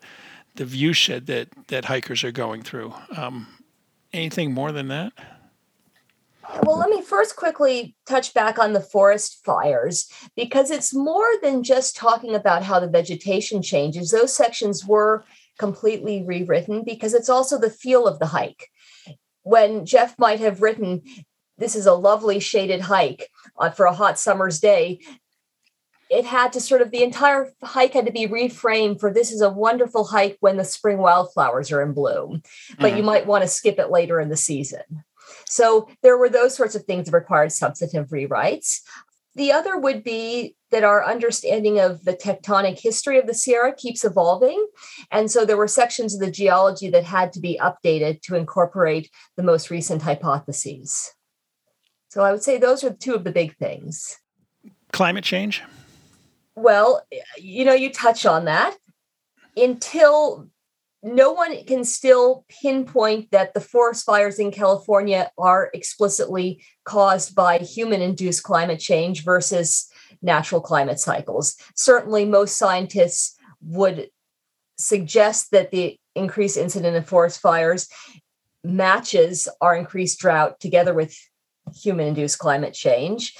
the 0.55 0.65
viewshed 0.65 1.25
that 1.25 1.49
that 1.67 1.85
hikers 1.85 2.23
are 2.23 2.31
going 2.31 2.61
through. 2.61 2.93
Um, 3.15 3.47
anything 4.11 4.53
more 4.53 4.71
than 4.71 4.87
that? 4.89 5.13
Well, 6.63 6.77
let 6.77 6.89
me 6.89 7.01
first 7.01 7.35
quickly 7.35 7.95
touch 8.05 8.33
back 8.33 8.59
on 8.59 8.73
the 8.73 8.81
forest 8.81 9.43
fires 9.45 10.11
because 10.35 10.71
it's 10.71 10.93
more 10.93 11.27
than 11.41 11.63
just 11.63 11.95
talking 11.95 12.35
about 12.35 12.63
how 12.63 12.79
the 12.79 12.89
vegetation 12.89 13.61
changes. 13.61 14.11
Those 14.11 14.35
sections 14.35 14.85
were 14.85 15.23
completely 15.57 16.23
rewritten 16.23 16.83
because 16.83 17.13
it's 17.13 17.29
also 17.29 17.57
the 17.57 17.69
feel 17.69 18.07
of 18.07 18.19
the 18.19 18.27
hike. 18.27 18.69
When 19.43 19.85
Jeff 19.85 20.19
might 20.19 20.39
have 20.39 20.61
written, 20.61 21.01
This 21.57 21.75
is 21.75 21.85
a 21.85 21.93
lovely 21.93 22.39
shaded 22.39 22.81
hike 22.81 23.29
uh, 23.57 23.69
for 23.69 23.85
a 23.85 23.93
hot 23.93 24.19
summer's 24.19 24.59
day, 24.59 24.99
it 26.13 26.25
had 26.25 26.53
to 26.53 26.61
sort 26.61 26.81
of 26.81 26.91
the 26.91 27.03
entire 27.03 27.51
hike 27.63 27.93
had 27.93 28.05
to 28.05 28.11
be 28.11 28.27
reframed 28.27 28.99
for 28.99 29.11
this 29.11 29.31
is 29.31 29.41
a 29.41 29.49
wonderful 29.49 30.03
hike 30.05 30.37
when 30.41 30.57
the 30.57 30.63
spring 30.63 30.99
wildflowers 30.99 31.71
are 31.71 31.81
in 31.81 31.93
bloom, 31.93 32.43
but 32.79 32.93
Mhm. 32.93 32.97
you 32.97 33.03
might 33.03 33.25
want 33.25 33.43
to 33.43 33.47
skip 33.47 33.79
it 33.79 33.89
later 33.89 34.19
in 34.19 34.29
the 34.29 34.37
season. 34.37 35.03
So 35.49 35.89
there 36.03 36.17
were 36.17 36.29
those 36.29 36.55
sorts 36.55 36.75
of 36.75 36.83
things 36.83 37.05
that 37.05 37.17
required 37.17 37.51
substantive 37.51 38.09
rewrites. 38.09 38.81
The 39.35 39.51
other 39.51 39.75
would 39.77 40.03
be 40.03 40.55
that 40.69 40.83
our 40.83 41.03
understanding 41.03 41.79
of 41.79 42.05
the 42.05 42.13
tectonic 42.13 42.79
history 42.79 43.17
of 43.17 43.25
the 43.25 43.33
Sierra 43.33 43.73
keeps 43.73 44.03
evolving. 44.05 44.67
And 45.09 45.31
so 45.31 45.45
there 45.45 45.57
were 45.57 45.67
sections 45.67 46.13
of 46.13 46.19
the 46.19 46.29
geology 46.29 46.89
that 46.91 47.03
had 47.03 47.33
to 47.33 47.39
be 47.39 47.59
updated 47.59 48.21
to 48.23 48.35
incorporate 48.35 49.09
the 49.35 49.43
most 49.43 49.71
recent 49.71 50.03
hypotheses. 50.03 51.13
So 52.09 52.23
I 52.23 52.31
would 52.31 52.43
say 52.43 52.59
those 52.59 52.83
are 52.83 52.93
two 52.93 53.15
of 53.15 53.23
the 53.23 53.31
big 53.31 53.57
things. 53.57 54.19
Climate 54.91 55.23
change. 55.23 55.63
Well, 56.55 57.05
you 57.37 57.65
know, 57.65 57.73
you 57.73 57.91
touch 57.91 58.25
on 58.25 58.45
that 58.45 58.75
until 59.57 60.49
no 61.01 61.33
one 61.33 61.63
can 61.65 61.83
still 61.83 62.45
pinpoint 62.47 63.31
that 63.31 63.53
the 63.53 63.59
forest 63.59 64.05
fires 64.05 64.39
in 64.39 64.51
California 64.51 65.31
are 65.37 65.69
explicitly 65.73 66.63
caused 66.85 67.35
by 67.35 67.57
human 67.57 68.01
induced 68.01 68.43
climate 68.43 68.79
change 68.79 69.23
versus 69.23 69.89
natural 70.21 70.61
climate 70.61 70.99
cycles. 70.99 71.57
Certainly, 71.75 72.25
most 72.25 72.57
scientists 72.57 73.37
would 73.61 74.09
suggest 74.77 75.51
that 75.51 75.71
the 75.71 75.99
increased 76.15 76.57
incident 76.57 76.95
of 76.95 77.07
forest 77.07 77.41
fires 77.41 77.89
matches 78.63 79.49
our 79.59 79.75
increased 79.75 80.19
drought 80.19 80.59
together 80.59 80.93
with 80.93 81.17
human 81.75 82.07
induced 82.07 82.39
climate 82.39 82.73
change. 82.73 83.35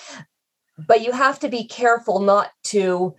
But 0.77 1.01
you 1.01 1.11
have 1.11 1.39
to 1.39 1.49
be 1.49 1.65
careful 1.65 2.19
not 2.19 2.51
to 2.65 3.15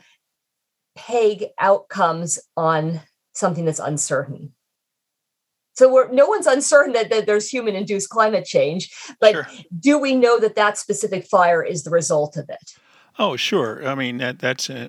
peg 0.97 1.47
outcomes 1.59 2.39
on 2.57 3.01
something 3.33 3.65
that's 3.65 3.79
uncertain. 3.79 4.53
So 5.77 5.93
we're, 5.93 6.09
no 6.13 6.27
one's 6.27 6.47
uncertain 6.47 6.93
that, 6.93 7.11
that 7.11 7.27
there's 7.27 7.49
human 7.49 7.75
induced 7.75 8.09
climate 8.09 8.45
change, 8.45 8.91
but 9.21 9.33
Sure. 9.33 9.49
do 9.81 9.99
we 9.99 10.15
know 10.15 10.39
that 10.39 10.55
that 10.55 10.79
specific 10.79 11.27
fire 11.27 11.65
is 11.65 11.83
the 11.83 11.91
result 11.91 12.37
of 12.37 12.49
it? 12.49 12.75
Oh, 13.19 13.37
sure. 13.37 13.87
I 13.87 13.95
mean, 13.95 14.19
that 14.19 14.39
that's 14.39 14.71
uh 14.71 14.89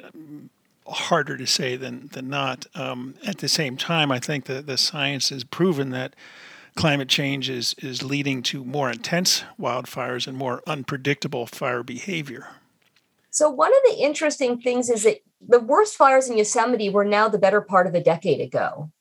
harder 0.88 1.36
to 1.38 1.48
say 1.48 1.76
than 1.76 2.10
than 2.14 2.30
not. 2.30 2.68
Um, 2.76 3.16
at 3.26 3.40
the 3.40 3.48
same 3.48 3.78
time, 3.78 4.12
I 4.12 4.20
think 4.20 4.46
that 4.46 4.68
the 4.68 4.78
science 4.78 5.30
has 5.30 5.44
proven 5.44 5.90
that 5.92 6.16
climate 6.75 7.10
change 7.10 7.50
is 7.50 7.74
is 7.79 8.03
leading 8.03 8.44
to 8.44 8.63
more 8.63 8.89
intense 8.91 9.44
wildfires 9.60 10.27
and 10.27 10.38
more 10.38 10.62
unpredictable 10.67 11.46
fire 11.46 11.84
behavior. 11.84 12.48
So 13.32 13.50
one 13.50 13.72
of 13.72 13.91
the 13.91 13.98
interesting 14.01 14.60
things 14.60 14.89
is 14.89 15.03
that 15.03 15.17
the 15.46 15.60
worst 15.60 15.96
fires 15.96 16.29
in 16.29 16.38
Yosemite 16.38 16.89
were 16.89 17.05
now 17.05 17.27
the 17.27 17.38
better 17.38 17.62
part 17.62 17.88
of 17.88 17.94
a 17.94 18.03
decade 18.03 18.39
ago. 18.39 18.91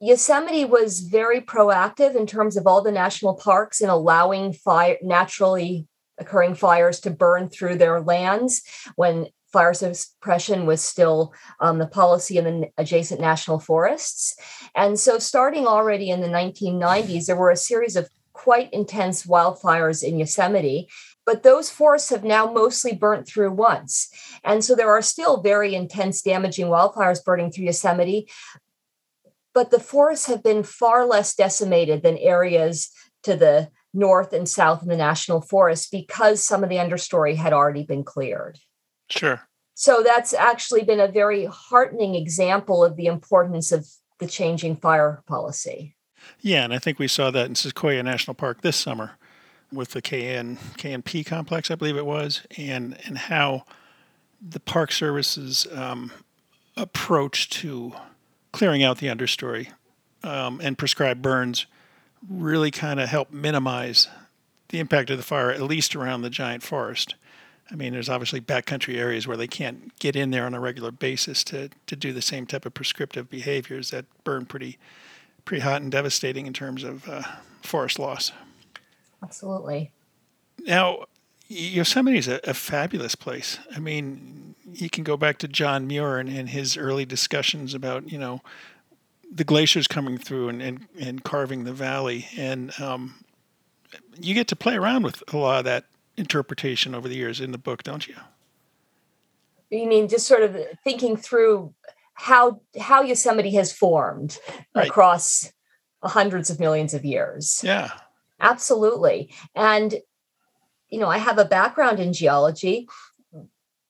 Yosemite 0.00 0.64
was 0.64 1.00
very 1.00 1.40
proactive 1.40 2.14
in 2.16 2.26
terms 2.26 2.56
of 2.56 2.66
all 2.66 2.82
the 2.82 2.92
national 2.92 3.34
parks 3.34 3.80
in 3.80 3.90
allowing 3.90 4.52
fire 4.52 4.96
naturally 5.02 5.86
occurring 6.18 6.54
fires 6.54 7.00
to 7.00 7.10
burn 7.10 7.48
through 7.48 7.76
their 7.76 8.00
lands 8.00 8.62
when 8.96 9.26
fire 9.52 9.74
suppression 9.74 10.66
was 10.66 10.82
still 10.82 11.32
um, 11.60 11.78
the 11.78 11.86
policy 11.86 12.38
in 12.38 12.44
the 12.44 12.68
adjacent 12.78 13.20
national 13.20 13.58
forests. 13.58 14.36
And 14.74 14.98
so, 14.98 15.18
starting 15.18 15.66
already 15.66 16.10
in 16.10 16.20
the 16.20 16.28
1990s, 16.28 17.26
there 17.26 17.36
were 17.36 17.50
a 17.50 17.56
series 17.56 17.96
of 17.96 18.08
quite 18.32 18.72
intense 18.72 19.26
wildfires 19.26 20.02
in 20.02 20.18
Yosemite. 20.18 20.88
But 21.26 21.42
those 21.42 21.70
forests 21.70 22.10
have 22.10 22.24
now 22.24 22.50
mostly 22.50 22.94
burnt 22.94 23.28
through 23.28 23.52
once. 23.52 24.08
And 24.42 24.64
so 24.64 24.74
there 24.74 24.90
are 24.90 25.02
still 25.02 25.42
very 25.42 25.74
intense, 25.74 26.22
damaging 26.22 26.66
wildfires 26.66 27.22
burning 27.22 27.52
through 27.52 27.66
Yosemite. 27.66 28.28
But 29.52 29.70
the 29.70 29.78
forests 29.78 30.26
have 30.26 30.42
been 30.42 30.62
far 30.62 31.06
less 31.06 31.34
decimated 31.34 32.02
than 32.02 32.16
areas 32.16 32.90
to 33.24 33.36
the 33.36 33.68
north 33.92 34.32
and 34.32 34.48
south 34.48 34.82
in 34.82 34.88
the 34.88 34.96
national 34.96 35.40
forest 35.42 35.90
because 35.90 36.42
some 36.42 36.62
of 36.64 36.70
the 36.70 36.76
understory 36.76 37.36
had 37.36 37.52
already 37.52 37.84
been 37.84 38.04
cleared. 38.04 38.58
Sure. 39.10 39.42
So 39.74 40.02
that's 40.02 40.34
actually 40.34 40.82
been 40.84 41.00
a 41.00 41.08
very 41.08 41.46
heartening 41.46 42.14
example 42.14 42.84
of 42.84 42.96
the 42.96 43.06
importance 43.06 43.72
of 43.72 43.88
the 44.18 44.26
changing 44.26 44.76
fire 44.76 45.22
policy. 45.26 45.96
Yeah, 46.40 46.64
and 46.64 46.74
I 46.74 46.78
think 46.78 46.98
we 46.98 47.08
saw 47.08 47.30
that 47.30 47.46
in 47.46 47.54
Sequoia 47.54 48.02
National 48.02 48.34
Park 48.34 48.60
this 48.60 48.76
summer 48.76 49.12
with 49.72 49.90
the 49.90 50.02
KN 50.02 50.58
KNP 50.76 51.24
complex, 51.24 51.70
I 51.70 51.76
believe 51.76 51.96
it 51.96 52.06
was, 52.06 52.42
and 52.56 52.98
and 53.06 53.16
how 53.16 53.64
the 54.40 54.60
Park 54.60 54.92
Service's 54.92 55.66
um, 55.72 56.12
approach 56.76 57.48
to 57.50 57.92
clearing 58.52 58.82
out 58.82 58.98
the 58.98 59.06
understory 59.06 59.68
um, 60.22 60.60
and 60.62 60.76
prescribed 60.76 61.22
burns 61.22 61.66
really 62.28 62.70
kind 62.70 63.00
of 63.00 63.08
helped 63.08 63.32
minimize 63.32 64.08
the 64.68 64.78
impact 64.78 65.10
of 65.10 65.16
the 65.16 65.22
fire, 65.22 65.50
at 65.50 65.62
least 65.62 65.96
around 65.96 66.22
the 66.22 66.30
giant 66.30 66.62
forest. 66.62 67.14
I 67.72 67.76
mean, 67.76 67.92
there's 67.92 68.08
obviously 68.08 68.40
backcountry 68.40 68.96
areas 68.96 69.26
where 69.26 69.36
they 69.36 69.46
can't 69.46 69.96
get 69.98 70.16
in 70.16 70.30
there 70.30 70.44
on 70.44 70.54
a 70.54 70.60
regular 70.60 70.90
basis 70.90 71.44
to, 71.44 71.70
to 71.86 71.96
do 71.96 72.12
the 72.12 72.22
same 72.22 72.46
type 72.46 72.66
of 72.66 72.74
prescriptive 72.74 73.30
behaviors 73.30 73.90
that 73.90 74.06
burn 74.24 74.46
pretty 74.46 74.78
pretty 75.44 75.62
hot 75.62 75.80
and 75.80 75.90
devastating 75.90 76.46
in 76.46 76.52
terms 76.52 76.84
of 76.84 77.08
uh, 77.08 77.22
forest 77.62 77.98
loss. 77.98 78.30
Absolutely. 79.22 79.90
Now, 80.66 81.06
Yosemite 81.48 82.18
is 82.18 82.28
a, 82.28 82.40
a, 82.44 82.54
fabulous 82.54 83.14
place. 83.14 83.58
I 83.74 83.80
mean, 83.80 84.54
you 84.72 84.88
can 84.88 85.02
go 85.02 85.16
back 85.16 85.38
to 85.38 85.48
John 85.48 85.86
Muir 85.86 86.18
and, 86.18 86.28
and 86.28 86.48
his 86.48 86.76
early 86.76 87.04
discussions 87.04 87.74
about, 87.74 88.12
you 88.12 88.18
know, 88.18 88.42
the 89.32 89.44
glaciers 89.44 89.88
coming 89.88 90.18
through 90.18 90.48
and, 90.48 90.62
and, 90.62 90.86
and 91.00 91.24
carving 91.24 91.64
the 91.64 91.72
valley. 91.72 92.28
And 92.36 92.78
um, 92.80 93.24
you 94.20 94.34
get 94.34 94.46
to 94.48 94.56
play 94.56 94.76
around 94.76 95.02
with 95.02 95.22
a 95.32 95.36
lot 95.36 95.58
of 95.60 95.64
that 95.64 95.84
interpretation 96.20 96.94
over 96.94 97.08
the 97.08 97.16
years 97.16 97.40
in 97.40 97.50
the 97.50 97.58
book, 97.58 97.82
don't 97.82 98.06
you? 98.06 98.14
You 99.70 99.86
mean 99.88 100.08
just 100.08 100.26
sort 100.26 100.42
of 100.42 100.56
thinking 100.84 101.16
through 101.16 101.74
how 102.14 102.60
how 102.78 103.02
Yosemite 103.02 103.54
has 103.54 103.72
formed 103.72 104.38
Right. 104.74 104.88
across 104.88 105.52
hundreds 106.02 106.50
of 106.50 106.60
millions 106.60 106.94
of 106.94 107.04
years? 107.04 107.60
Yeah. 107.64 107.90
Absolutely. 108.40 109.32
And, 109.54 109.94
you 110.88 110.98
know, 110.98 111.08
I 111.08 111.18
have 111.18 111.38
a 111.38 111.44
background 111.44 112.00
in 112.00 112.12
geology, 112.12 112.88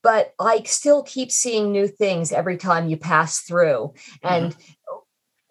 but 0.02 0.34
I 0.38 0.62
still 0.64 1.02
keep 1.02 1.30
seeing 1.30 1.70
new 1.70 1.86
things 1.86 2.32
every 2.32 2.56
time 2.56 2.88
you 2.88 2.96
pass 2.96 3.40
through. 3.40 3.94
And 4.22 4.52
mm-hmm. 4.52 4.96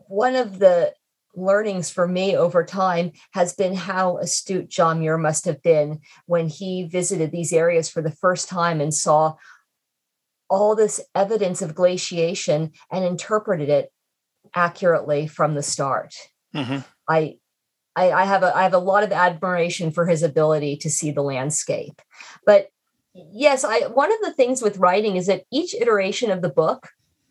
one 0.07 0.35
of 0.35 0.59
the 0.59 0.93
learnings 1.39 1.89
for 1.89 2.07
me 2.07 2.35
over 2.35 2.63
time 2.63 3.11
has 3.31 3.53
been 3.53 3.73
how 3.73 4.17
astute 4.17 4.69
John 4.69 4.99
Muir 4.99 5.17
must 5.17 5.45
have 5.45 5.61
been 5.61 5.99
when 6.25 6.47
he 6.47 6.83
visited 6.83 7.31
these 7.31 7.53
areas 7.53 7.89
for 7.89 8.01
the 8.01 8.11
first 8.11 8.49
time 8.49 8.81
and 8.81 8.93
saw 8.93 9.35
all 10.49 10.75
this 10.75 10.99
evidence 11.15 11.61
of 11.61 11.75
glaciation 11.75 12.71
and 12.91 13.05
interpreted 13.05 13.69
it 13.69 13.91
accurately 14.53 15.27
from 15.27 15.53
the 15.55 15.63
start. 15.63 16.15
hmm 16.53 16.79
I, 17.07 17.37
I, 17.95 18.11
I 18.11 18.25
have 18.25 18.43
a 18.43 18.55
I 18.55 18.63
have 18.63 18.73
a 18.73 18.79
lot 18.79 19.03
of 19.03 19.11
admiration 19.11 19.91
for 19.91 20.05
his 20.05 20.23
ability 20.23 20.77
to 20.77 20.89
see 20.89 21.11
the 21.11 21.23
landscape. 21.23 22.01
But 22.45 22.67
yes, 23.13 23.63
I 23.63 23.87
one 23.87 24.11
of 24.11 24.19
the 24.21 24.33
things 24.33 24.61
with 24.61 24.77
writing 24.77 25.15
is 25.15 25.27
that 25.27 25.43
each 25.51 25.73
iteration 25.73 26.31
of 26.31 26.41
the 26.41 26.49
book, 26.49 26.89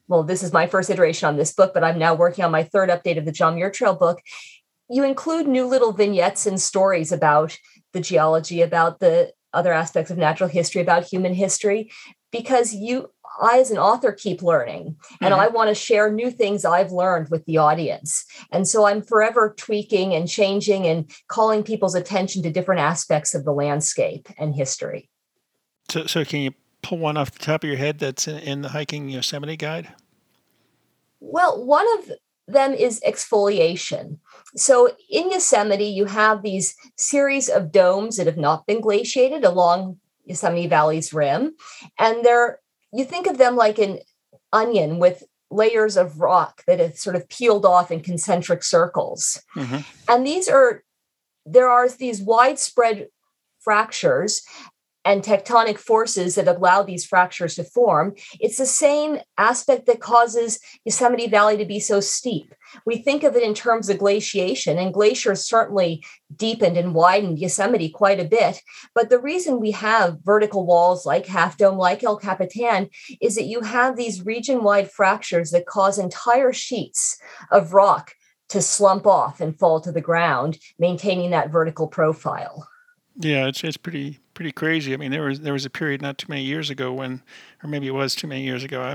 well, 0.09 0.23
this 0.23 0.43
is 0.43 0.53
my 0.53 0.67
first 0.67 0.91
iteration 0.91 1.29
on 1.29 1.37
this 1.37 1.53
book, 1.53 1.73
but 1.75 1.85
I'm 1.85 1.99
now 1.99 2.15
working 2.15 2.45
on 2.45 2.51
my 2.51 2.65
third 2.65 2.89
update 2.89 3.19
of 3.19 3.25
the 3.25 3.33
John 3.33 3.55
Muir 3.55 3.71
Trail 3.71 3.95
book. 3.95 4.21
You 4.91 5.05
include 5.05 5.47
new 5.47 5.67
little 5.67 5.93
vignettes 5.93 6.47
and 6.47 6.61
stories 6.61 7.13
about 7.13 7.57
the 7.93 8.01
geology, 8.01 8.63
about 8.63 9.01
the 9.01 9.33
other 9.53 9.73
aspects 9.73 10.11
of 10.11 10.19
natural 10.19 10.49
history, 10.49 10.81
about 10.81 11.05
human 11.05 11.35
history, 11.35 11.91
because 12.33 12.75
you 12.75 13.11
I, 13.41 13.61
as 13.61 13.71
an 13.71 13.79
author, 13.79 14.13
keep 14.13 14.43
learning 14.43 14.97
and 15.21 15.33
mm-hmm. 15.33 15.41
I 15.41 15.49
want 15.49 15.69
to 15.69 15.75
share 15.75 16.11
new 16.11 16.31
things 16.31 16.65
I've 16.65 16.91
learned 16.91 17.29
with 17.31 17.45
the 17.45 17.59
audience. 17.59 18.25
And 18.51 18.67
so 18.67 18.87
I'm 18.87 19.03
forever 19.03 19.55
tweaking 19.57 20.15
and 20.15 20.29
changing 20.29 20.87
and 20.87 21.11
calling 21.29 21.63
people's 21.63 21.95
attention 21.95 22.43
to 22.43 22.51
different 22.51 22.81
aspects 22.81 23.35
of 23.35 23.45
the 23.45 23.53
landscape 23.53 24.29
and 24.39 24.55
history. 24.55 25.09
So, 25.91 26.07
so 26.07 26.25
can 26.25 26.41
you 26.41 26.53
pull 26.83 26.99
one 26.99 27.17
off 27.17 27.33
the 27.33 27.39
top 27.39 27.65
of 27.65 27.69
your 27.69 27.79
head 27.79 27.99
that's 27.99 28.29
in, 28.29 28.39
in 28.39 28.63
the 28.63 28.69
hiking 28.69 29.09
Yosemite 29.09 29.57
guide? 29.57 29.93
Well, 31.21 31.65
one 31.65 31.87
of 31.99 32.13
them 32.47 32.73
is 32.73 33.01
exfoliation. 33.07 34.19
So 34.57 34.97
in 35.11 35.31
Yosemite, 35.31 35.85
you 35.85 36.07
have 36.07 36.43
these 36.43 36.75
series 36.97 37.49
of 37.49 37.73
domes 37.73 38.17
that 38.17 38.27
have 38.27 38.37
not 38.37 38.67
been 38.67 38.81
glaciated 38.81 39.45
along 39.45 39.99
Yosemite 40.25 40.67
Valley's 40.67 41.13
rim, 41.13 41.55
and 41.99 42.25
they're 42.25 42.61
you 42.93 43.05
think 43.05 43.27
of 43.27 43.39
them 43.39 43.57
like 43.57 43.79
an 43.79 43.99
onion 44.53 44.99
with 44.99 45.25
layers 45.51 45.97
of 45.97 46.21
rock 46.21 46.65
that 46.67 46.81
have 46.81 46.99
sort 46.99 47.17
of 47.17 47.29
peeled 47.29 47.65
off 47.65 47.91
in 47.91 48.01
concentric 48.01 48.63
circles. 48.63 49.43
Mm-hmm. 49.57 49.79
And 50.09 50.27
these 50.27 50.49
are, 50.49 50.85
there 51.47 51.69
are 51.69 51.89
these 51.89 52.21
widespread 52.21 53.09
fractures 53.61 54.43
and 55.09 55.23
tectonic 55.23 55.79
forces 55.79 56.35
that 56.35 56.47
allow 56.47 56.83
these 56.83 57.07
fractures 57.07 57.55
to 57.55 57.65
form. 57.65 58.15
It's 58.41 58.59
the 58.59 58.67
same 58.67 59.19
aspect 59.39 59.87
that 59.87 60.03
causes 60.03 60.61
Yosemite 60.85 61.29
Valley 61.29 61.57
to 61.57 61.65
be 61.65 61.81
so 61.81 61.99
steep. 61.99 62.55
We 62.85 62.99
think 62.99 63.25
of 63.25 63.35
it 63.35 63.43
in 63.43 63.55
terms 63.55 63.89
of 63.89 63.97
glaciation, 63.97 64.77
and 64.77 64.93
glaciers 64.93 65.47
certainly 65.47 66.05
deepened 66.37 66.77
and 66.77 66.95
widened 66.95 67.39
Yosemite 67.39 67.89
quite 67.89 68.21
a 68.21 68.27
bit. 68.27 68.61
But 68.95 69.09
the 69.09 69.19
reason 69.19 69.61
we 69.61 69.71
have 69.71 70.19
vertical 70.25 70.67
walls 70.67 71.07
like 71.07 71.25
Half 71.25 71.57
Dome, 71.57 71.79
like 71.79 72.05
El 72.05 72.19
Capitan, 72.19 72.91
is 73.23 73.35
that 73.37 73.47
you 73.47 73.63
have 73.63 73.97
these 73.97 74.27
region 74.27 74.63
wide 74.63 74.91
fractures 74.91 75.53
that 75.53 75.65
cause 75.65 75.99
entire 75.99 76.53
sheets 76.53 77.19
of 77.51 77.73
rock 77.73 78.13
to 78.51 78.61
slump 78.61 79.07
off 79.07 79.41
and 79.41 79.59
fall 79.59 79.81
to 79.81 79.91
the 79.91 80.03
ground, 80.03 80.59
maintaining 80.79 81.31
that 81.31 81.51
vertical 81.51 81.89
profile. 81.89 82.69
Yeah, 83.19 83.49
it's 83.49 83.65
it's 83.65 83.77
pretty 83.77 84.21
pretty 84.35 84.53
crazy. 84.53 84.95
I 84.95 84.97
mean, 84.97 85.11
there 85.11 85.25
was 85.25 85.41
there 85.41 85.53
was 85.53 85.65
a 85.65 85.71
period 85.71 86.01
not 86.01 86.19
too 86.19 86.27
many 86.29 86.43
years 86.43 86.71
ago 86.71 86.93
when, 86.93 87.23
or 87.63 87.69
maybe 87.69 87.89
it 87.89 87.95
was 87.95 88.15
too 88.15 88.29
many 88.29 88.43
years 88.43 88.63
ago. 88.63 88.81
I 88.81 88.95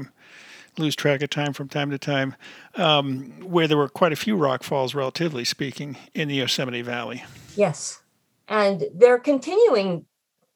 lose 0.77 0.95
track 0.95 1.21
of 1.21 1.29
time 1.29 1.51
from 1.51 1.67
time 1.67 1.91
to 1.91 1.97
time, 1.97 2.35
um, 2.75 3.33
where 3.41 3.67
there 3.67 3.77
were 3.77 3.89
quite 3.89 4.13
a 4.13 4.15
few 4.15 4.35
rock 4.35 4.63
falls, 4.63 4.95
relatively 4.95 5.43
speaking, 5.43 5.97
in 6.13 6.29
the 6.29 6.35
Yosemite 6.35 6.81
Valley. 6.81 7.23
Yes, 7.55 8.01
and 8.47 8.85
they're 8.95 9.19
continuing. 9.19 10.05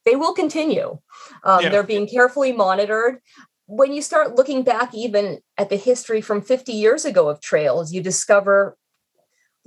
They 0.06 0.16
will 0.16 0.34
continue. 0.34 1.00
Um, 1.44 1.62
yeah. 1.62 1.70
They're 1.70 1.84
being 1.84 2.08
carefully 2.08 2.54
monitored. 2.54 3.20
When 3.66 3.92
you 3.92 4.02
start 4.02 4.36
looking 4.36 4.64
back, 4.64 4.96
even 4.96 5.40
at 5.58 5.70
the 5.70 5.76
history 5.76 6.22
from 6.22 6.42
50 6.42 6.72
years 6.72 7.04
ago 7.04 7.28
of 7.28 7.42
trails, 7.42 7.92
you 7.92 8.02
discover 8.02 8.78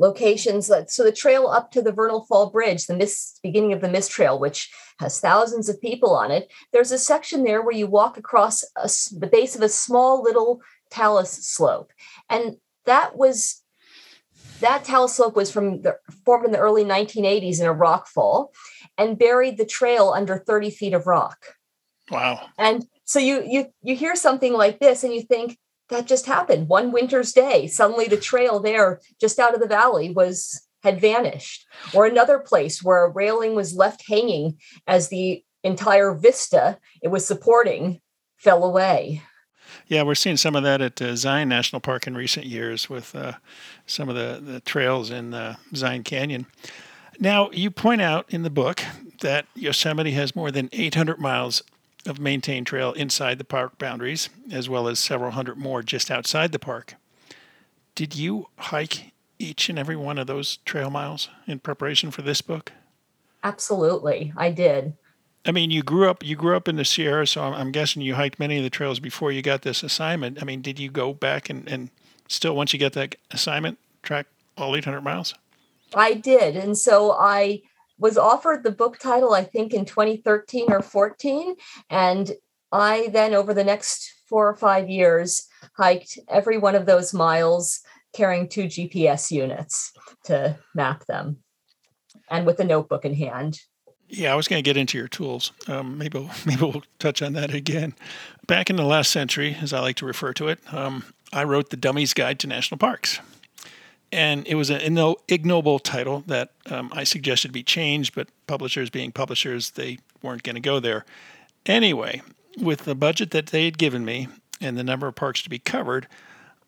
locations 0.01 0.71
so 0.89 1.05
the 1.05 1.13
trail 1.13 1.47
up 1.47 1.71
to 1.71 1.83
the 1.83 1.93
Vernal 1.93 2.25
Fall 2.25 2.51
Bridge, 2.51 2.87
the 2.87 3.39
beginning 3.43 3.73
of 3.73 3.83
the 3.83 3.89
mist 3.89 4.11
trail, 4.11 4.39
which 4.39 4.71
has 4.99 5.21
thousands 5.21 5.69
of 5.69 5.81
people 5.81 6.15
on 6.17 6.31
it. 6.31 6.51
There's 6.73 6.91
a 6.91 6.99
section 6.99 7.45
there 7.45 7.63
where 7.63 7.75
you 7.75 7.87
walk 7.87 8.17
across 8.17 8.65
a, 8.77 8.89
the 9.19 9.29
base 9.31 9.55
of 9.55 9.63
a 9.63 9.69
small 9.69 10.23
little 10.23 10.63
talus 10.91 11.31
slope, 11.31 11.93
and 12.29 12.57
that 12.87 13.17
was 13.17 13.63
that 14.61 14.85
talus 14.85 15.15
slope 15.15 15.37
was 15.37 15.51
from 15.51 15.83
the, 15.83 15.97
formed 16.25 16.47
in 16.47 16.53
the 16.53 16.59
early 16.59 16.85
1980s 16.85 17.61
in 17.61 17.67
a 17.67 17.73
rock 17.73 18.09
fall, 18.09 18.53
and 18.99 19.19
buried 19.19 19.59
the 19.59 19.67
trail 19.67 20.11
under 20.11 20.39
30 20.39 20.71
feet 20.71 20.95
of 20.95 21.07
rock. 21.07 21.39
Wow! 22.11 22.47
And 22.59 22.87
so 23.05 23.19
you 23.19 23.45
you 23.47 23.67
you 23.83 23.95
hear 23.95 24.17
something 24.17 24.55
like 24.55 24.81
this, 24.81 25.05
and 25.05 25.13
you 25.13 25.23
think 25.23 25.59
that 25.91 26.07
just 26.07 26.27
happened 26.27 26.69
one 26.69 26.93
winter's 26.93 27.33
day. 27.33 27.67
Suddenly 27.67 28.07
the 28.07 28.17
trail 28.17 28.61
there 28.61 29.01
just 29.21 29.39
out 29.39 29.55
of 29.55 29.61
the 29.61 29.69
valley 29.69 30.11
was 30.11 30.67
had 30.83 31.01
vanished. 31.01 31.67
Or 31.93 32.07
another 32.07 32.39
place 32.39 32.83
where 32.83 33.05
a 33.05 33.11
railing 33.11 33.55
was 33.55 33.75
left 33.75 34.09
hanging 34.09 34.59
as 34.87 35.09
the 35.09 35.45
entire 35.63 36.15
vista 36.15 36.79
it 37.03 37.09
was 37.09 37.27
supporting 37.27 38.01
fell 38.39 38.65
away. 38.65 39.23
Yeah, 39.87 40.03
we're 40.03 40.15
seeing 40.15 40.37
some 40.37 40.57
of 40.57 40.63
that 40.63 40.81
at 40.81 41.01
uh, 41.03 41.15
Zion 41.17 41.49
National 41.49 41.81
Park 41.81 42.07
in 42.07 42.17
recent 42.17 42.47
years 42.47 42.89
with 42.89 43.15
uh, 43.15 43.35
some 43.87 44.09
of 44.09 44.15
the, 44.15 44.41
the 44.43 44.61
trails 44.61 45.11
in 45.11 45.35
uh, 45.35 45.57
Zion 45.75 46.03
Canyon. 46.03 46.47
Now, 47.19 47.51
you 47.53 47.71
point 47.71 48.01
out 48.01 48.25
in 48.31 48.43
the 48.43 48.51
book 48.51 48.83
that 49.21 49.47
Yosemite 49.55 50.13
has 50.13 50.35
more 50.35 50.51
than 50.51 50.71
800 50.73 51.19
miles 51.19 51.63
of 52.07 52.19
maintained 52.19 52.67
trail 52.67 52.93
inside 52.93 53.39
the 53.39 53.45
park 53.45 53.79
boundaries, 53.79 54.29
as 54.51 54.69
well 54.69 54.89
as 54.89 54.99
several 54.99 55.33
hundred 55.33 55.59
more 55.59 55.83
just 55.83 56.11
outside 56.11 56.53
the 56.53 56.59
park. 56.59 56.95
Did 57.95 58.17
you 58.17 58.49
hike 58.57 59.13
each 59.39 59.69
and 59.69 59.79
every 59.79 59.97
one 59.97 60.19
of 60.19 60.27
those 60.27 60.59
trail 60.59 60.91
miles 60.91 61.29
in 61.47 61.59
preparation 61.59 62.11
for 62.11 62.23
this 62.23 62.41
book? 62.41 62.73
Absolutely, 63.43 64.33
I 64.37 64.51
did. 64.51 64.95
I 65.47 65.53
mean, 65.53 65.71
you 65.71 65.83
grew 65.83 66.09
up 66.09 66.25
you 66.25 66.37
grew 66.37 66.57
up 66.57 66.69
in 66.69 66.77
the 66.77 66.85
Sierra, 66.85 67.27
so 67.27 67.43
I'm, 67.43 67.55
I'm, 67.55 67.73
guessing 67.73 68.03
you 68.03 68.15
hiked 68.15 68.39
many 68.39 68.59
of 68.59 68.63
the 68.63 68.71
trails 68.71 69.01
before 69.01 69.33
you 69.33 69.41
got 69.41 69.63
this 69.63 69.83
assignment. 69.83 70.41
I 70.41 70.45
mean, 70.45 70.61
did 70.61 70.79
you 70.79 70.91
go 70.91 71.15
back 71.15 71.49
and, 71.49 71.67
and 71.67 71.91
still 72.29 72.55
once 72.55 72.75
you 72.75 72.79
get 72.79 72.93
that 72.93 73.17
assignment 73.31 73.79
track 74.03 74.27
all 74.59 74.77
800 74.77 75.01
miles? 75.01 75.35
I 75.95 76.15
did, 76.15 76.57
and 76.57 76.77
so 76.77 77.13
I 77.13 77.63
was 78.01 78.17
offered 78.19 78.65
the 78.65 78.73
book 78.73 78.99
title, 78.99 79.35
I 79.35 79.45
think, 79.45 79.73
in 79.73 79.85
2013 79.85 80.73
or 80.73 80.81
14. 80.81 81.55
And 81.91 82.33
I 82.73 83.09
then, 83.13 83.35
over 83.35 83.55
the 83.55 83.63
next 83.63 84.13
four 84.29 84.49
or 84.49 84.57
five 84.57 84.89
years, 84.89 85.47
hiked 85.77 86.19
every 86.29 86.57
one 86.59 86.75
of 86.75 86.87
those 86.87 87.13
miles 87.13 87.81
carrying 88.15 88.49
two 88.49 88.65
GPS 88.65 89.31
units 89.31 89.93
to 90.25 90.59
map 90.75 91.05
them 91.07 91.39
and 92.31 92.47
with 92.47 92.59
a 92.59 92.65
notebook 92.65 93.05
in 93.05 93.15
hand. 93.15 93.61
Yeah, 94.09 94.33
I 94.33 94.37
was 94.37 94.49
going 94.49 94.63
to 94.63 94.69
get 94.69 94.77
into 94.77 94.99
your 94.99 95.07
tools. 95.07 95.53
Um, 95.69 95.99
maybe 95.99 96.19
we'll, 96.19 96.31
maybe 96.47 96.63
we'll 96.63 96.83
touch 96.99 97.23
on 97.23 97.35
that 97.35 97.55
again. 97.55 97.95
Back 98.47 98.71
in 98.71 98.77
the 98.77 98.85
last 98.85 99.11
century, 99.11 99.57
as 99.61 99.73
I 99.73 99.81
like 99.81 99.97
to 99.97 100.07
refer 100.07 100.33
to 100.35 100.49
it, 100.49 100.59
um, 100.73 101.05
I 101.33 101.45
wrote 101.45 101.71
the 101.71 101.77
Dummy's 101.77 102.15
Guide 102.15 102.41
to 102.41 102.47
National 102.47 102.79
Parks 102.79 103.21
and 104.13 104.47
it 104.47 104.57
was 104.57 104.71
an 104.71 104.81
ignoble 105.29 105.79
title 105.79 106.25
that 106.27 106.51
um, 106.67 106.91
I 106.93 107.05
suggested 107.05 107.53
be 107.53 107.63
changed, 107.63 108.15
but 108.15 108.29
publishers, 108.47 108.91
being 108.91 109.13
publishers, 109.13 109.71
they 109.71 109.99
weren't 110.23 110.43
going 110.43 110.57
to 110.57 110.61
go 110.61 110.81
there. 110.81 111.05
Anyway, 111.67 112.23
with 112.59 112.81
the 112.81 112.95
budget 112.95 113.31
that 113.31 113.47
they 113.47 113.65
had 113.65 113.79
given 113.79 114.05
me 114.05 114.29
and 114.61 114.77
the 114.77 114.85
number 114.85 115.07
of 115.07 115.15
parks 115.15 115.43
to 115.43 115.51
be 115.51 115.59
covered, 115.59 116.09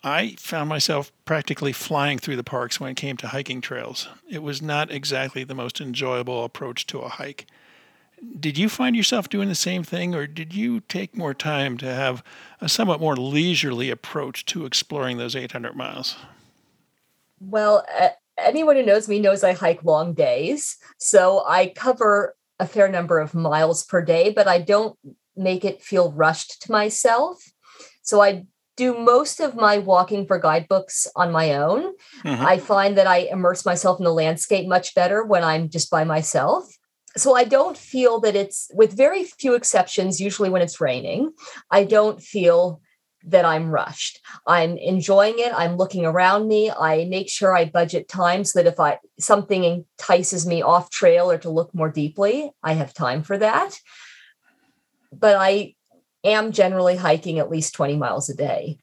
I 0.04 0.34
found 0.38 0.68
myself 0.68 1.12
practically 1.24 1.72
flying 1.72 2.18
through 2.18 2.36
the 2.36 2.44
parks 2.44 2.80
when 2.80 2.90
it 2.90 2.96
came 2.96 3.16
to 3.18 3.28
hiking 3.28 3.60
trails. 3.60 4.08
It 4.28 4.42
was 4.42 4.60
not 4.60 4.90
exactly 4.90 5.44
the 5.44 5.54
most 5.54 5.80
enjoyable 5.80 6.44
approach 6.44 6.86
to 6.88 7.00
a 7.00 7.08
hike. 7.08 7.46
Did 8.38 8.56
you 8.56 8.68
find 8.68 8.94
yourself 8.94 9.28
doing 9.28 9.48
the 9.48 9.54
same 9.54 9.82
thing, 9.82 10.14
or 10.14 10.28
did 10.28 10.54
you 10.54 10.80
take 10.80 11.16
more 11.16 11.34
time 11.34 11.76
to 11.78 11.92
have 11.92 12.22
a 12.60 12.68
somewhat 12.68 13.00
more 13.00 13.16
leisurely 13.16 13.90
approach 13.90 14.44
to 14.46 14.64
exploring 14.64 15.18
those 15.18 15.34
800 15.34 15.74
miles? 15.74 16.16
Well, 17.44 17.84
anyone 18.38 18.76
who 18.76 18.84
knows 18.84 19.08
me 19.08 19.18
knows 19.18 19.42
I 19.42 19.52
hike 19.52 19.84
long 19.84 20.14
days. 20.14 20.76
So 20.98 21.44
I 21.46 21.68
cover 21.68 22.36
a 22.58 22.66
fair 22.66 22.88
number 22.88 23.18
of 23.18 23.34
miles 23.34 23.84
per 23.84 24.02
day, 24.02 24.30
but 24.30 24.46
I 24.46 24.58
don't 24.58 24.96
make 25.36 25.64
it 25.64 25.82
feel 25.82 26.12
rushed 26.12 26.62
to 26.62 26.72
myself. 26.72 27.42
So 28.02 28.20
I 28.20 28.44
do 28.76 28.98
most 28.98 29.40
of 29.40 29.54
my 29.54 29.78
walking 29.78 30.26
for 30.26 30.38
guidebooks 30.38 31.06
on 31.16 31.32
my 31.32 31.54
own. 31.54 31.94
Mm-hmm. 32.24 32.46
I 32.46 32.58
find 32.58 32.96
that 32.98 33.06
I 33.06 33.18
immerse 33.18 33.66
myself 33.66 33.98
in 33.98 34.04
the 34.04 34.12
landscape 34.12 34.68
much 34.68 34.94
better 34.94 35.24
when 35.24 35.42
I'm 35.42 35.68
just 35.68 35.90
by 35.90 36.04
myself. 36.04 36.64
So 37.16 37.34
I 37.34 37.44
don't 37.44 37.76
feel 37.76 38.20
that 38.20 38.36
it's, 38.36 38.70
with 38.74 38.96
very 38.96 39.24
few 39.24 39.54
exceptions, 39.54 40.20
usually 40.20 40.48
when 40.48 40.62
it's 40.62 40.80
raining, 40.80 41.32
I 41.70 41.84
don't 41.84 42.22
feel 42.22 42.80
that 43.24 43.44
I'm 43.44 43.70
rushed. 43.70 44.20
I'm 44.46 44.76
enjoying 44.76 45.34
it. 45.38 45.52
I'm 45.54 45.76
looking 45.76 46.04
around 46.04 46.48
me. 46.48 46.70
I 46.70 47.04
make 47.04 47.28
sure 47.28 47.56
I 47.56 47.64
budget 47.64 48.08
time 48.08 48.44
so 48.44 48.60
that 48.60 48.68
if 48.68 48.80
I 48.80 48.98
something 49.18 49.64
entices 49.64 50.46
me 50.46 50.62
off 50.62 50.90
trail 50.90 51.30
or 51.30 51.38
to 51.38 51.50
look 51.50 51.74
more 51.74 51.90
deeply, 51.90 52.50
I 52.62 52.74
have 52.74 52.94
time 52.94 53.22
for 53.22 53.38
that. 53.38 53.78
But 55.12 55.36
I 55.36 55.74
am 56.24 56.52
generally 56.52 56.96
hiking 56.96 57.38
at 57.38 57.50
least 57.50 57.74
20 57.74 57.96
miles 57.96 58.28
a 58.28 58.34
day. 58.34 58.78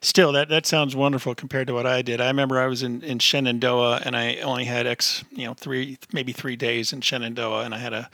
still, 0.00 0.32
that, 0.32 0.48
that 0.48 0.66
sounds 0.66 0.96
wonderful 0.96 1.34
compared 1.34 1.66
to 1.68 1.74
what 1.74 1.86
I 1.86 2.02
did. 2.02 2.20
I 2.20 2.26
remember 2.26 2.58
I 2.58 2.66
was 2.66 2.82
in, 2.82 3.02
in 3.02 3.18
Shenandoah 3.18 4.02
and 4.04 4.16
I 4.16 4.36
only 4.36 4.64
had 4.64 4.86
X, 4.86 5.24
you 5.30 5.46
know, 5.46 5.54
three, 5.54 5.98
maybe 6.12 6.32
three 6.32 6.56
days 6.56 6.92
in 6.92 7.00
Shenandoah 7.00 7.64
and 7.64 7.74
I 7.74 7.78
had 7.78 7.90
to 7.90 8.08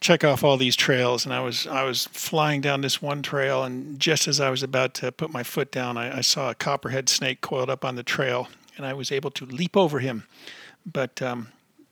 check 0.00 0.24
off 0.24 0.44
all 0.44 0.56
these 0.56 0.76
trails. 0.76 1.24
And 1.24 1.34
I 1.34 1.40
was, 1.40 1.66
I 1.66 1.82
was 1.82 2.06
flying 2.06 2.60
down 2.60 2.80
this 2.80 3.02
one 3.02 3.22
trail. 3.22 3.64
And 3.64 3.98
just 3.98 4.28
as 4.28 4.40
I 4.40 4.50
was 4.50 4.62
about 4.62 4.94
to 4.94 5.12
put 5.12 5.32
my 5.32 5.42
foot 5.42 5.70
down, 5.70 5.96
I, 5.96 6.18
I 6.18 6.20
saw 6.20 6.50
a 6.50 6.54
copperhead 6.54 7.08
snake 7.08 7.40
coiled 7.40 7.70
up 7.70 7.84
on 7.84 7.96
the 7.96 8.02
trail 8.02 8.48
and 8.76 8.86
I 8.86 8.92
was 8.92 9.10
able 9.10 9.30
to 9.32 9.44
leap 9.44 9.76
over 9.76 9.98
him. 9.98 10.24
But, 10.86 11.20
um, 11.20 11.48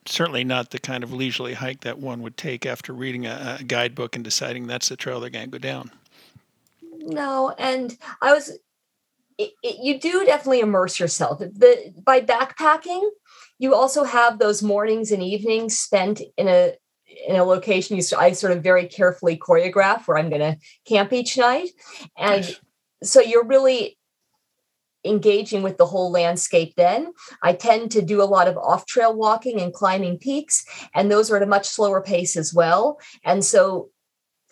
certainly 0.09 0.45
not 0.45 0.71
the 0.71 0.79
kind 0.79 1.03
of 1.05 1.13
leisurely 1.13 1.55
hike 1.55 1.81
that 1.81 1.99
one 1.99 2.23
would 2.23 2.37
take 2.37 2.65
after 2.65 2.93
reading 2.93 3.27
a, 3.27 3.59
a 3.61 3.65
guidebook 3.65 4.15
and 4.15 4.25
deciding 4.25 4.67
that's 4.67 4.89
the 4.89 4.97
trail 4.97 5.21
they're 5.21 5.31
going 5.31 5.47
to 5.47 5.51
go 5.51 5.59
down. 5.59 5.91
No, 6.99 7.55
and 7.59 7.97
I 8.23 8.33
was. 8.33 8.59
It, 9.39 9.53
it, 9.63 9.85
you 9.85 10.01
do 10.01 10.25
definitely 10.25 10.61
immerse 10.61 10.99
yourself. 10.99 11.41
The 11.41 11.93
by 12.03 12.21
backpacking, 12.21 13.07
you 13.59 13.75
also 13.75 14.05
have 14.05 14.39
those 14.39 14.63
mornings 14.63 15.13
and 15.13 15.23
evenings 15.23 15.79
spent 15.79 16.23
in 16.39 16.49
a 16.49 16.73
in 17.27 17.37
a 17.37 17.45
location 17.45 17.97
you 17.97 18.03
I 18.19 18.33
sort 18.33 18.53
of 18.53 18.63
very 18.63 18.87
carefully 18.87 19.37
choreograph 19.37 20.07
where 20.07 20.19
I'm 20.19 20.29
going 20.29 20.41
to 20.41 20.59
camp 20.87 21.13
each 21.13 21.39
night, 21.39 21.71
and 22.17 22.43
nice. 22.43 22.61
so 23.03 23.21
you're 23.21 23.45
really 23.45 23.99
engaging 25.05 25.63
with 25.63 25.79
the 25.79 25.87
whole 25.87 26.11
landscape 26.11 26.75
then. 26.77 27.13
I 27.43 27.53
tend 27.53 27.93
to 27.93 28.03
do 28.03 28.21
a 28.21 28.25
lot 28.25 28.49
of 28.49 28.57
off 28.57 28.87
trail 28.87 29.15
walking 29.15 29.61
and 29.61 29.73
climbing 29.73 30.19
peaks, 30.19 30.65
and 30.95 31.11
those 31.11 31.31
are 31.31 31.37
at 31.37 31.43
a 31.43 31.47
much 31.47 31.69
slower 31.69 32.03
pace 32.03 32.37
as 32.37 32.53
well. 32.53 32.99
And 33.25 33.45
so 33.45 33.91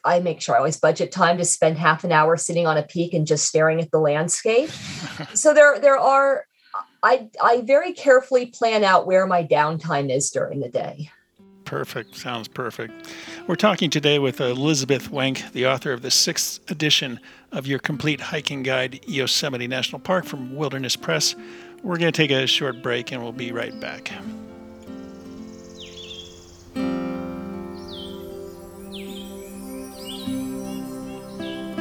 I 0.04 0.20
make 0.20 0.40
sure 0.40 0.54
I 0.54 0.58
always 0.58 0.76
budget 0.76 1.12
time 1.12 1.38
to 1.38 1.44
spend 1.44 1.78
half 1.78 2.04
an 2.04 2.12
hour 2.12 2.36
sitting 2.36 2.66
on 2.66 2.76
a 2.76 2.82
peak 2.82 3.14
and 3.14 3.26
just 3.26 3.46
staring 3.46 3.80
at 3.80 3.90
the 3.90 3.98
landscape. 3.98 4.70
so 5.34 5.54
there 5.54 5.78
there 5.80 5.98
are 5.98 6.46
I 7.02 7.28
I 7.42 7.62
very 7.62 7.92
carefully 7.92 8.46
plan 8.46 8.84
out 8.84 9.06
where 9.06 9.26
my 9.26 9.44
downtime 9.44 10.14
is 10.14 10.30
during 10.30 10.60
the 10.60 10.68
day. 10.68 11.10
Perfect. 11.74 12.14
Sounds 12.14 12.46
perfect. 12.46 13.08
We're 13.48 13.56
talking 13.56 13.90
today 13.90 14.20
with 14.20 14.40
Elizabeth 14.40 15.10
Wenk, 15.10 15.50
the 15.50 15.66
author 15.66 15.92
of 15.92 16.02
the 16.02 16.10
sixth 16.12 16.60
edition 16.70 17.18
of 17.50 17.66
your 17.66 17.80
complete 17.80 18.20
hiking 18.20 18.62
guide, 18.62 19.00
Yosemite 19.08 19.66
National 19.66 19.98
Park 19.98 20.24
from 20.24 20.54
Wilderness 20.54 20.94
Press. 20.94 21.34
We're 21.82 21.96
going 21.96 22.12
to 22.12 22.16
take 22.16 22.30
a 22.30 22.46
short 22.46 22.80
break 22.80 23.10
and 23.10 23.20
we'll 23.20 23.32
be 23.32 23.50
right 23.50 23.78
back. 23.80 24.12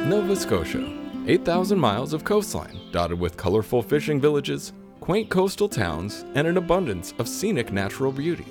Nova 0.08 0.34
Scotia, 0.34 0.92
8,000 1.28 1.78
miles 1.78 2.12
of 2.12 2.24
coastline 2.24 2.80
dotted 2.90 3.20
with 3.20 3.36
colorful 3.36 3.80
fishing 3.80 4.20
villages, 4.20 4.72
quaint 4.98 5.30
coastal 5.30 5.68
towns, 5.68 6.24
and 6.34 6.48
an 6.48 6.56
abundance 6.56 7.14
of 7.20 7.28
scenic 7.28 7.72
natural 7.72 8.10
beauty. 8.10 8.44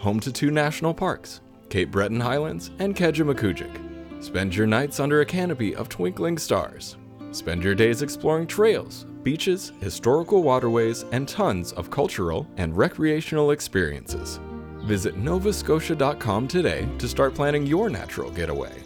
Home 0.00 0.18
to 0.20 0.32
two 0.32 0.50
national 0.50 0.94
parks, 0.94 1.42
Cape 1.68 1.90
Breton 1.90 2.20
Highlands 2.20 2.70
and 2.78 2.96
Kejimkujik. 2.96 4.24
Spend 4.24 4.56
your 4.56 4.66
nights 4.66 4.98
under 4.98 5.20
a 5.20 5.26
canopy 5.26 5.76
of 5.76 5.90
twinkling 5.90 6.38
stars. 6.38 6.96
Spend 7.32 7.62
your 7.62 7.74
days 7.74 8.00
exploring 8.00 8.46
trails, 8.46 9.04
beaches, 9.22 9.72
historical 9.80 10.42
waterways, 10.42 11.04
and 11.12 11.28
tons 11.28 11.72
of 11.72 11.90
cultural 11.90 12.48
and 12.56 12.74
recreational 12.74 13.50
experiences. 13.50 14.40
Visit 14.84 15.16
novascotia.com 15.16 16.48
today 16.48 16.88
to 16.96 17.06
start 17.06 17.34
planning 17.34 17.66
your 17.66 17.90
natural 17.90 18.30
getaway. 18.30 18.82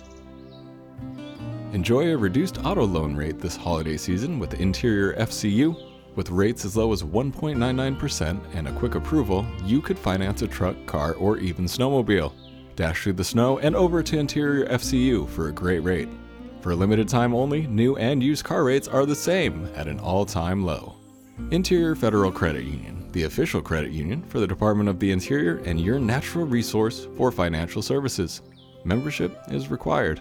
Enjoy 1.72 2.12
a 2.12 2.16
reduced 2.16 2.58
auto 2.64 2.84
loan 2.84 3.14
rate 3.14 3.38
this 3.38 3.54
holiday 3.54 3.96
season 3.96 4.40
with 4.40 4.54
Interior 4.54 5.14
FCU. 5.14 5.93
With 6.16 6.30
rates 6.30 6.64
as 6.64 6.76
low 6.76 6.92
as 6.92 7.02
1.99% 7.02 8.40
and 8.54 8.68
a 8.68 8.72
quick 8.72 8.94
approval, 8.94 9.44
you 9.64 9.80
could 9.80 9.98
finance 9.98 10.42
a 10.42 10.48
truck, 10.48 10.76
car, 10.86 11.14
or 11.14 11.38
even 11.38 11.64
snowmobile. 11.64 12.32
Dash 12.76 13.02
through 13.02 13.14
the 13.14 13.24
snow 13.24 13.58
and 13.58 13.74
over 13.74 14.02
to 14.02 14.18
Interior 14.18 14.66
FCU 14.66 15.28
for 15.28 15.48
a 15.48 15.52
great 15.52 15.80
rate. 15.80 16.08
For 16.60 16.70
a 16.70 16.76
limited 16.76 17.08
time 17.08 17.34
only, 17.34 17.66
new 17.66 17.96
and 17.96 18.22
used 18.22 18.44
car 18.44 18.64
rates 18.64 18.88
are 18.88 19.06
the 19.06 19.14
same 19.14 19.68
at 19.74 19.88
an 19.88 19.98
all 19.98 20.24
time 20.24 20.64
low. 20.64 20.96
Interior 21.50 21.96
Federal 21.96 22.30
Credit 22.30 22.64
Union, 22.64 23.08
the 23.10 23.24
official 23.24 23.60
credit 23.60 23.90
union 23.90 24.22
for 24.22 24.38
the 24.38 24.46
Department 24.46 24.88
of 24.88 25.00
the 25.00 25.10
Interior 25.10 25.56
and 25.64 25.80
your 25.80 25.98
natural 25.98 26.46
resource 26.46 27.08
for 27.16 27.32
financial 27.32 27.82
services. 27.82 28.40
Membership 28.84 29.36
is 29.48 29.68
required. 29.68 30.20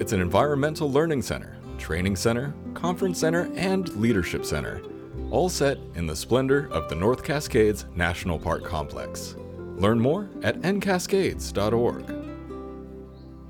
it's 0.00 0.12
an 0.12 0.20
environmental 0.20 0.90
learning 0.90 1.22
center, 1.22 1.56
training 1.76 2.16
center, 2.16 2.54
conference 2.74 3.18
center, 3.18 3.50
and 3.54 3.88
leadership 3.96 4.44
center, 4.44 4.80
all 5.30 5.48
set 5.48 5.78
in 5.94 6.06
the 6.06 6.14
splendor 6.14 6.68
of 6.72 6.88
the 6.88 6.94
North 6.94 7.24
Cascades 7.24 7.86
National 7.94 8.38
Park 8.38 8.64
Complex. 8.64 9.34
Learn 9.76 9.98
more 9.98 10.28
at 10.42 10.60
ncascades.org. 10.60 12.14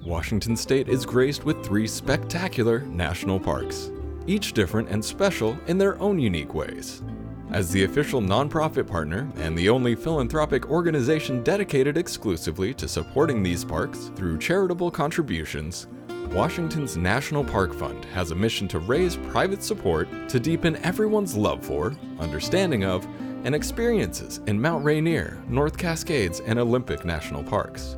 Washington 0.05 0.57
State 0.57 0.89
is 0.89 1.05
graced 1.05 1.45
with 1.45 1.65
three 1.65 1.87
spectacular 1.87 2.81
national 2.81 3.39
parks, 3.39 3.91
each 4.27 4.55
different 4.55 4.89
and 4.89 5.05
special 5.05 5.59
in 5.67 5.77
their 5.77 6.01
own 6.01 6.19
unique 6.19 6.55
ways. 6.55 7.03
As 7.51 7.71
the 7.71 7.85
official 7.85 8.21
nonprofit 8.21 8.87
partner 8.87 9.31
and 9.37 9.57
the 9.57 9.69
only 9.69 9.95
philanthropic 9.95 10.71
organization 10.71 11.43
dedicated 11.43 11.97
exclusively 11.97 12.75
to 12.75 12.89
supporting 12.89 13.43
these 13.43 13.65
parks 13.65 14.11
through 14.17 14.39
charitable 14.39 14.91
contributions, 14.91 15.87
Washington's 16.33 16.97
National 16.97 17.43
Park 17.43 17.73
Fund 17.73 18.05
has 18.07 18.31
a 18.31 18.35
mission 18.35 18.69
to 18.69 18.79
raise 18.79 19.17
private 19.17 19.63
support 19.63 20.09
to 20.29 20.39
deepen 20.39 20.77
everyone's 20.85 21.37
love 21.37 21.65
for, 21.65 21.97
understanding 22.21 22.85
of, 22.85 23.07
and 23.45 23.55
experiences 23.55 24.41
in 24.47 24.61
Mount 24.61 24.85
Rainier, 24.85 25.43
North 25.49 25.79
Cascades, 25.79 26.41
and 26.41 26.59
Olympic 26.59 27.05
National 27.05 27.43
Parks. 27.43 27.97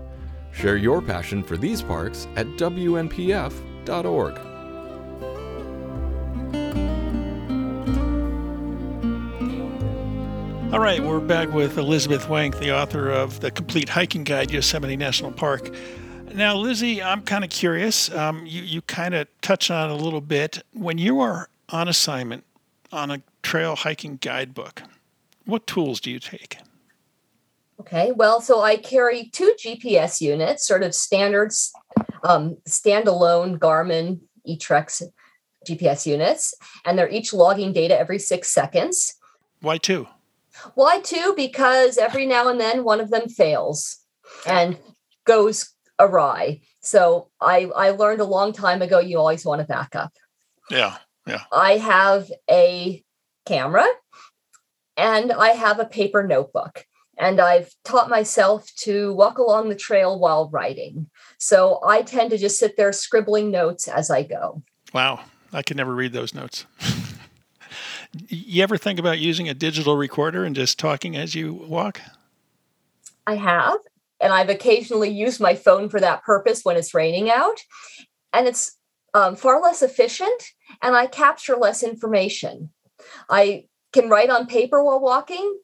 Share 0.53 0.77
your 0.77 1.03
passion 1.03 1.43
for 1.43 1.57
these 1.57 1.83
parks 1.83 2.29
at 2.37 2.47
WNPF.org. 2.57 4.38
All 10.73 10.79
right, 10.79 11.03
we're 11.03 11.19
back 11.19 11.53
with 11.53 11.79
Elizabeth 11.79 12.29
Wenk, 12.29 12.61
the 12.61 12.73
author 12.73 13.11
of 13.11 13.40
The 13.40 13.51
Complete 13.51 13.88
Hiking 13.88 14.23
Guide, 14.23 14.53
Yosemite 14.53 14.97
National 14.97 15.33
Park. 15.33 15.75
Now, 16.35 16.57
Lizzie, 16.57 17.03
I'm 17.03 17.23
kind 17.23 17.45
of 17.45 17.51
curious. 17.51 18.11
Um, 18.11 18.47
you 18.47 18.62
you 18.62 18.83
kind 18.83 19.14
of 19.14 19.29
touch 19.40 19.71
on 19.71 19.90
it 19.90 19.93
a 19.93 19.97
little 19.97 20.21
bit. 20.21 20.62
When 20.73 20.97
you 20.99 21.21
are 21.21 21.49
on 21.69 21.88
assignment 21.88 22.45
on 22.93 23.11
a 23.11 23.23
trail 23.43 23.75
hiking 23.75 24.16
guidebook, 24.16 24.83
what 25.45 25.66
tools 25.66 26.01
do 26.01 26.11
you 26.11 26.21
take? 26.21 26.59
Okay, 27.81 28.12
well, 28.12 28.40
so 28.40 28.61
I 28.61 28.77
carry 28.77 29.31
two 29.33 29.55
GPS 29.62 30.21
units, 30.21 30.66
sort 30.66 30.83
of 30.83 30.95
standards, 30.95 31.73
um, 32.23 32.59
standalone 32.69 33.59
Garmin 33.59 34.21
eTrex 34.47 35.03
GPS 35.66 36.07
units, 36.07 36.55
and 36.85 36.99
they're 36.99 37.09
each 37.09 37.33
logging 37.33 37.73
data 37.73 37.99
every 37.99 38.19
six 38.19 38.51
seconds. 38.51 39.14
Why 39.61 39.79
two? 39.79 40.07
Why 40.75 41.01
two? 41.01 41.33
Because 41.37 41.97
every 41.97 42.27
now 42.27 42.49
and 42.49 42.61
then 42.61 42.85
one 42.85 43.01
of 43.01 43.11
them 43.11 43.29
fails 43.29 43.99
and 44.47 44.79
goes 45.25 45.75
awry. 46.01 46.61
So 46.81 47.29
I 47.41 47.71
I 47.77 47.91
learned 47.91 48.21
a 48.21 48.25
long 48.25 48.53
time 48.53 48.83
ago 48.83 48.99
you 48.99 49.19
always 49.19 49.45
want 49.45 49.61
to 49.61 49.67
back 49.67 49.95
up. 49.95 50.13
Yeah. 50.71 50.97
Yeah. 51.27 51.43
I 51.53 51.77
have 51.77 52.31
a 52.51 53.05
camera 53.47 53.87
and 54.97 55.33
I 55.33 55.51
have 55.51 55.79
a 55.79 55.85
paper 55.85 56.27
notebook. 56.27 56.85
And 57.19 57.39
I've 57.39 57.75
taught 57.85 58.09
myself 58.09 58.67
to 58.79 59.13
walk 59.13 59.37
along 59.37 59.69
the 59.69 59.77
trail 59.77 60.19
while 60.19 60.49
writing. 60.49 61.11
So 61.39 61.81
I 61.87 62.01
tend 62.01 62.31
to 62.31 62.39
just 62.39 62.59
sit 62.59 62.79
there 62.79 62.93
scribbling 62.93 63.51
notes 63.51 63.89
as 63.89 64.11
I 64.11 64.23
go. 64.23 64.63
Wow. 64.95 65.21
I 65.53 65.63
could 65.63 65.77
never 65.77 65.95
read 65.95 66.15
those 66.15 66.35
notes. 66.35 66.65
you 68.29 68.63
ever 68.63 68.79
think 68.79 68.99
about 68.99 69.19
using 69.19 69.49
a 69.49 69.55
digital 69.55 69.97
recorder 69.97 70.45
and 70.45 70.55
just 70.55 70.79
talking 70.79 71.15
as 71.15 71.35
you 71.35 71.53
walk? 71.53 72.01
I 73.27 73.35
have 73.35 73.79
and 74.21 74.33
I've 74.33 74.51
occasionally 74.51 75.11
used 75.11 75.41
my 75.41 75.55
phone 75.55 75.89
for 75.89 76.01
that 76.01 76.23
purpose 76.23 76.61
when 76.63 76.77
it's 76.77 76.95
raining 76.95 77.31
out. 77.31 77.61
And 78.33 78.47
it's 78.47 78.77
um, 79.15 79.35
far 79.35 79.61
less 79.61 79.83
efficient 79.83 80.43
and 80.83 80.95
I 80.95 81.07
capture 81.07 81.57
less 81.57 81.83
information. 81.83 82.71
I 83.29 83.65
can 83.93 84.09
write 84.09 84.31
on 84.31 84.47
paper 84.47 84.85
while 84.85 85.01
walking. 85.01 85.59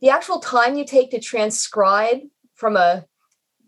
The 0.00 0.10
actual 0.10 0.38
time 0.38 0.76
you 0.76 0.84
take 0.84 1.10
to 1.10 1.20
transcribe 1.20 2.18
from 2.54 2.76
a 2.76 3.06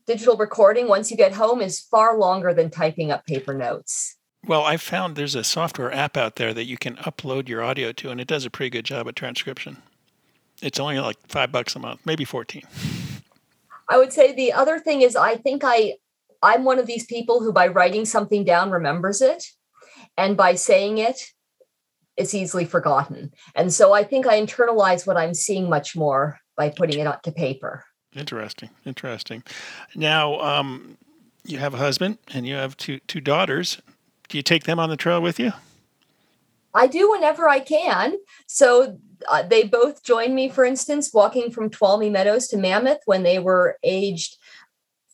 digital 0.07 0.37
recording 0.37 0.88
once 0.88 1.11
you 1.11 1.16
get 1.16 1.33
home 1.33 1.61
is 1.61 1.81
far 1.81 2.18
longer 2.18 2.55
than 2.55 2.70
typing 2.70 3.11
up 3.11 3.27
paper 3.27 3.55
notes. 3.55 4.16
Well, 4.46 4.62
I 4.62 4.77
found 4.77 5.16
there's 5.16 5.35
a 5.35 5.42
software 5.42 5.92
app 5.92 6.16
out 6.16 6.37
there 6.37 6.55
that 6.55 6.64
you 6.64 6.79
can 6.79 6.96
upload 6.96 7.48
your 7.48 7.62
audio 7.62 7.92
to, 7.92 8.11
and 8.11 8.20
it 8.20 8.29
does 8.29 8.44
a 8.44 8.51
pretty 8.51 8.70
good 8.70 8.85
job 8.85 9.09
at 9.09 9.16
transcription. 9.16 9.79
It's 10.62 10.79
only 10.79 10.98
like 11.01 11.16
five 11.27 11.51
bucks 11.51 11.74
a 11.77 11.79
month, 11.79 12.01
maybe 12.05 12.24
14. 12.24 12.62
I 13.88 13.98
would 13.98 14.12
say 14.12 14.33
the 14.33 14.53
other 14.53 14.79
thing 14.79 15.03
is 15.03 15.16
I 15.16 15.37
think 15.37 15.62
I 15.64 15.94
I'm 16.42 16.64
one 16.64 16.79
of 16.79 16.87
these 16.87 17.05
people 17.05 17.40
who 17.40 17.53
by 17.53 17.68
writing 17.68 18.05
something 18.05 18.44
down 18.44 18.70
remembers 18.70 19.20
it 19.20 19.44
and 20.16 20.37
by 20.37 20.55
saying 20.55 20.98
it 20.98 21.33
it's 22.16 22.35
easily 22.35 22.64
forgotten. 22.64 23.33
And 23.55 23.72
so 23.72 23.92
I 23.92 24.03
think 24.03 24.27
I 24.27 24.40
internalize 24.42 25.07
what 25.07 25.16
I'm 25.16 25.35
seeing 25.35 25.68
much 25.70 25.94
more 25.94 26.40
by 26.57 26.68
putting 26.68 26.98
it 26.98 27.07
onto 27.07 27.31
paper. 27.31 27.85
Interesting. 28.14 28.70
Interesting. 28.85 29.44
Now, 29.94 30.40
um, 30.40 30.98
you 31.44 31.59
have 31.59 31.74
a 31.74 31.77
husband 31.77 32.18
and 32.35 32.46
you 32.46 32.55
have 32.57 32.77
two 32.77 32.98
two 33.01 33.20
daughters. 33.20 33.81
Do 34.29 34.37
you 34.37 34.42
take 34.42 34.64
them 34.64 34.79
on 34.79 34.90
the 34.90 34.96
trail 34.96 35.22
with 35.22 35.38
you? 35.38 35.53
I 36.74 36.87
do 36.87 37.11
whenever 37.11 37.48
I 37.48 37.61
can. 37.61 38.16
So 38.46 38.98
uh, 39.28 39.42
they 39.42 39.64
both 39.64 40.04
joined 40.04 40.35
me, 40.35 40.48
for 40.48 40.64
instance, 40.64 41.12
walking 41.12 41.50
from 41.50 41.70
Tuolumne 41.70 42.12
Meadows 42.12 42.48
to 42.48 42.57
Mammoth 42.57 43.00
when 43.07 43.22
they 43.22 43.38
were 43.38 43.78
aged 43.83 44.37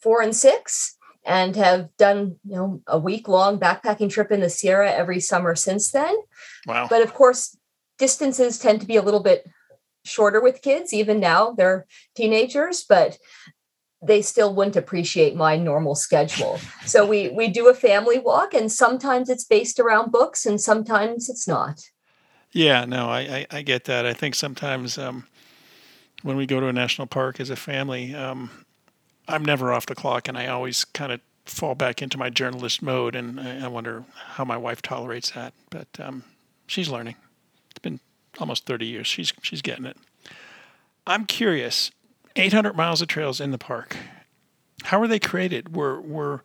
four 0.00 0.20
and 0.20 0.34
six, 0.34 0.96
and 1.24 1.56
have 1.56 1.88
done 1.96 2.36
you 2.44 2.56
know 2.56 2.82
a 2.86 2.98
week 2.98 3.28
long 3.28 3.58
backpacking 3.58 4.10
trip 4.10 4.30
in 4.30 4.40
the 4.40 4.50
Sierra 4.50 4.90
every 4.90 5.20
summer 5.20 5.54
since 5.54 5.90
then. 5.90 6.14
Wow! 6.66 6.86
But 6.88 7.02
of 7.02 7.14
course, 7.14 7.56
distances 7.98 8.58
tend 8.58 8.80
to 8.80 8.86
be 8.86 8.96
a 8.96 9.02
little 9.02 9.22
bit 9.22 9.48
shorter 10.04 10.40
with 10.40 10.62
kids. 10.62 10.92
Even 10.92 11.20
now, 11.20 11.52
they're 11.52 11.86
teenagers, 12.14 12.84
but 12.86 13.18
they 14.02 14.20
still 14.20 14.54
wouldn't 14.54 14.76
appreciate 14.76 15.34
my 15.34 15.56
normal 15.56 15.94
schedule. 15.94 16.60
So 16.84 17.06
we 17.06 17.30
we 17.30 17.48
do 17.48 17.68
a 17.68 17.74
family 17.74 18.18
walk, 18.18 18.54
and 18.54 18.70
sometimes 18.70 19.30
it's 19.30 19.44
based 19.44 19.80
around 19.80 20.12
books, 20.12 20.44
and 20.44 20.60
sometimes 20.60 21.28
it's 21.28 21.48
not. 21.48 21.80
Yeah, 22.54 22.84
no, 22.84 23.10
I, 23.10 23.20
I, 23.20 23.46
I 23.50 23.62
get 23.62 23.84
that. 23.84 24.06
I 24.06 24.12
think 24.14 24.36
sometimes 24.36 24.96
um, 24.96 25.26
when 26.22 26.36
we 26.36 26.46
go 26.46 26.60
to 26.60 26.68
a 26.68 26.72
national 26.72 27.08
park 27.08 27.40
as 27.40 27.50
a 27.50 27.56
family, 27.56 28.14
um, 28.14 28.48
I'm 29.26 29.44
never 29.44 29.72
off 29.72 29.86
the 29.86 29.96
clock, 29.96 30.28
and 30.28 30.38
I 30.38 30.46
always 30.46 30.84
kind 30.84 31.10
of 31.10 31.20
fall 31.46 31.74
back 31.74 32.00
into 32.00 32.16
my 32.16 32.30
journalist 32.30 32.80
mode, 32.80 33.16
and 33.16 33.40
I, 33.40 33.64
I 33.64 33.66
wonder 33.66 34.04
how 34.14 34.44
my 34.44 34.56
wife 34.56 34.82
tolerates 34.82 35.32
that. 35.32 35.52
But 35.68 35.88
um, 35.98 36.22
she's 36.68 36.88
learning. 36.88 37.16
It's 37.70 37.80
been 37.80 37.98
almost 38.38 38.66
30 38.66 38.86
years. 38.86 39.08
She's 39.08 39.32
she's 39.42 39.60
getting 39.60 39.84
it. 39.84 39.96
I'm 41.08 41.26
curious. 41.26 41.90
800 42.36 42.76
miles 42.76 43.02
of 43.02 43.08
trails 43.08 43.40
in 43.40 43.50
the 43.50 43.58
park. 43.58 43.96
How 44.84 45.00
were 45.00 45.08
they 45.08 45.18
created? 45.18 45.74
Were 45.74 46.00
were 46.00 46.42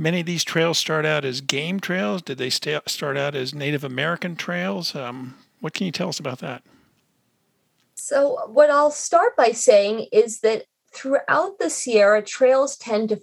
many 0.00 0.20
of 0.20 0.26
these 0.26 0.42
trails 0.42 0.78
start 0.78 1.04
out 1.04 1.24
as 1.24 1.40
game 1.40 1.78
trails? 1.78 2.22
Did 2.22 2.38
they 2.38 2.50
start 2.50 3.16
out 3.16 3.34
as 3.34 3.54
Native 3.54 3.84
American 3.84 4.34
trails? 4.34 4.96
Um, 4.96 5.36
what 5.60 5.74
can 5.74 5.86
you 5.86 5.92
tell 5.92 6.08
us 6.08 6.18
about 6.18 6.38
that? 6.38 6.62
So, 7.94 8.38
what 8.46 8.70
I'll 8.70 8.90
start 8.90 9.36
by 9.36 9.52
saying 9.52 10.08
is 10.10 10.40
that 10.40 10.64
throughout 10.92 11.58
the 11.58 11.70
Sierra, 11.70 12.22
trails 12.22 12.76
tend 12.76 13.10
to 13.10 13.20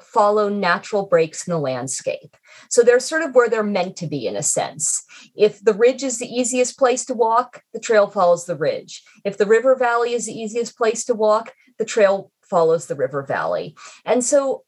follow 0.00 0.48
natural 0.48 1.06
breaks 1.06 1.46
in 1.46 1.52
the 1.52 1.58
landscape. 1.58 2.36
So 2.68 2.82
they're 2.82 3.00
sort 3.00 3.22
of 3.22 3.34
where 3.34 3.48
they're 3.48 3.62
meant 3.62 3.96
to 3.96 4.06
be 4.06 4.26
in 4.26 4.36
a 4.36 4.42
sense. 4.42 5.02
If 5.34 5.62
the 5.62 5.72
ridge 5.72 6.02
is 6.02 6.18
the 6.18 6.28
easiest 6.28 6.78
place 6.78 7.04
to 7.06 7.14
walk, 7.14 7.62
the 7.72 7.80
trail 7.80 8.06
follows 8.08 8.44
the 8.44 8.56
ridge. 8.56 9.02
If 9.24 9.38
the 9.38 9.46
river 9.46 9.74
valley 9.74 10.12
is 10.12 10.26
the 10.26 10.38
easiest 10.38 10.76
place 10.76 11.04
to 11.04 11.14
walk, 11.14 11.54
the 11.78 11.86
trail 11.86 12.30
follows 12.42 12.86
the 12.86 12.94
river 12.94 13.22
valley. 13.22 13.74
And 14.04 14.22
so 14.22 14.64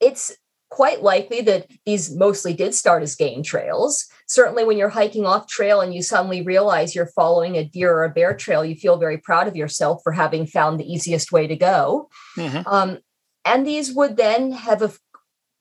it's 0.00 0.36
quite 0.74 1.04
likely 1.04 1.40
that 1.40 1.70
these 1.86 2.12
mostly 2.16 2.52
did 2.52 2.74
start 2.74 3.00
as 3.04 3.14
game 3.14 3.44
trails. 3.44 4.06
Certainly, 4.26 4.64
when 4.64 4.76
you're 4.76 4.88
hiking 4.88 5.24
off 5.24 5.46
trail 5.46 5.80
and 5.80 5.94
you 5.94 6.02
suddenly 6.02 6.42
realize 6.42 6.96
you're 6.96 7.06
following 7.06 7.56
a 7.56 7.64
deer 7.64 7.92
or 7.92 8.04
a 8.04 8.10
bear 8.10 8.34
trail, 8.34 8.64
you 8.64 8.74
feel 8.74 8.96
very 8.96 9.16
proud 9.16 9.46
of 9.46 9.54
yourself 9.54 10.00
for 10.02 10.10
having 10.10 10.46
found 10.46 10.80
the 10.80 10.92
easiest 10.92 11.30
way 11.30 11.46
to 11.46 11.54
go. 11.54 12.08
Mm-hmm. 12.36 12.66
Um, 12.66 12.98
and 13.44 13.64
these 13.64 13.94
would 13.94 14.16
then 14.16 14.50
have 14.50 14.82
a, 14.82 14.90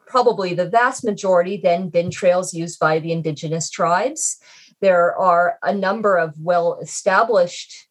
probably 0.07 0.55
the 0.55 0.67
vast 0.67 1.05
majority 1.05 1.57
then 1.61 1.89
been 1.89 2.09
trails 2.09 2.51
used 2.55 2.79
by 2.79 2.97
the 2.97 3.11
indigenous 3.11 3.69
tribes. 3.69 4.39
There 4.81 5.15
are 5.15 5.59
a 5.61 5.75
number 5.75 6.17
of 6.17 6.33
well 6.39 6.79
established 6.81 7.87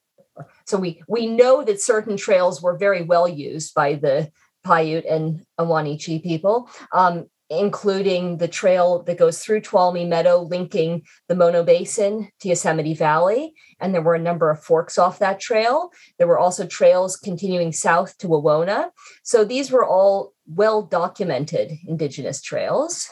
so 0.64 0.78
we 0.78 1.02
we 1.06 1.26
know 1.26 1.62
that 1.62 1.80
certain 1.80 2.16
trails 2.16 2.62
were 2.62 2.76
very 2.76 3.02
well 3.02 3.28
used 3.28 3.74
by 3.74 3.94
the 3.94 4.30
Paiute 4.64 5.04
and 5.10 5.44
Ahwahneechee 5.58 6.22
people, 6.22 6.68
um, 6.92 7.26
including 7.50 8.38
the 8.38 8.48
trail 8.48 9.02
that 9.02 9.18
goes 9.18 9.38
through 9.38 9.60
Tuolumne 9.60 10.08
Meadow, 10.08 10.38
linking 10.38 11.02
the 11.28 11.34
Mono 11.34 11.62
Basin 11.62 12.30
to 12.40 12.48
Yosemite 12.48 12.94
Valley. 12.94 13.52
And 13.78 13.94
there 13.94 14.02
were 14.02 14.14
a 14.14 14.20
number 14.20 14.50
of 14.50 14.62
forks 14.62 14.96
off 14.98 15.18
that 15.18 15.40
trail. 15.40 15.90
There 16.18 16.26
were 16.26 16.38
also 16.38 16.66
trails 16.66 17.16
continuing 17.16 17.72
south 17.72 18.16
to 18.18 18.28
Wawona. 18.28 18.90
So 19.22 19.44
these 19.44 19.70
were 19.70 19.86
all 19.86 20.32
well 20.46 20.82
documented 20.82 21.72
Indigenous 21.86 22.40
trails. 22.40 23.08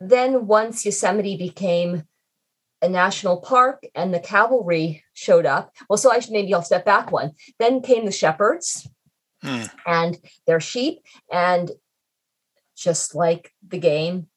Then, 0.00 0.46
once 0.46 0.84
Yosemite 0.84 1.36
became 1.36 2.04
a 2.80 2.88
national 2.88 3.40
park 3.40 3.84
and 3.94 4.12
the 4.12 4.18
cavalry 4.18 5.04
showed 5.12 5.46
up, 5.46 5.72
well, 5.88 5.96
so 5.96 6.10
I 6.10 6.18
should 6.18 6.32
maybe 6.32 6.52
I'll 6.52 6.62
step 6.62 6.84
back 6.84 7.12
one. 7.12 7.32
Then 7.60 7.82
came 7.82 8.04
the 8.04 8.10
shepherds 8.10 8.88
mm. 9.44 9.70
and 9.86 10.18
their 10.46 10.60
sheep. 10.60 10.98
And 11.30 11.70
just 12.76 13.14
like 13.14 13.52
the 13.66 13.78
game 13.78 14.28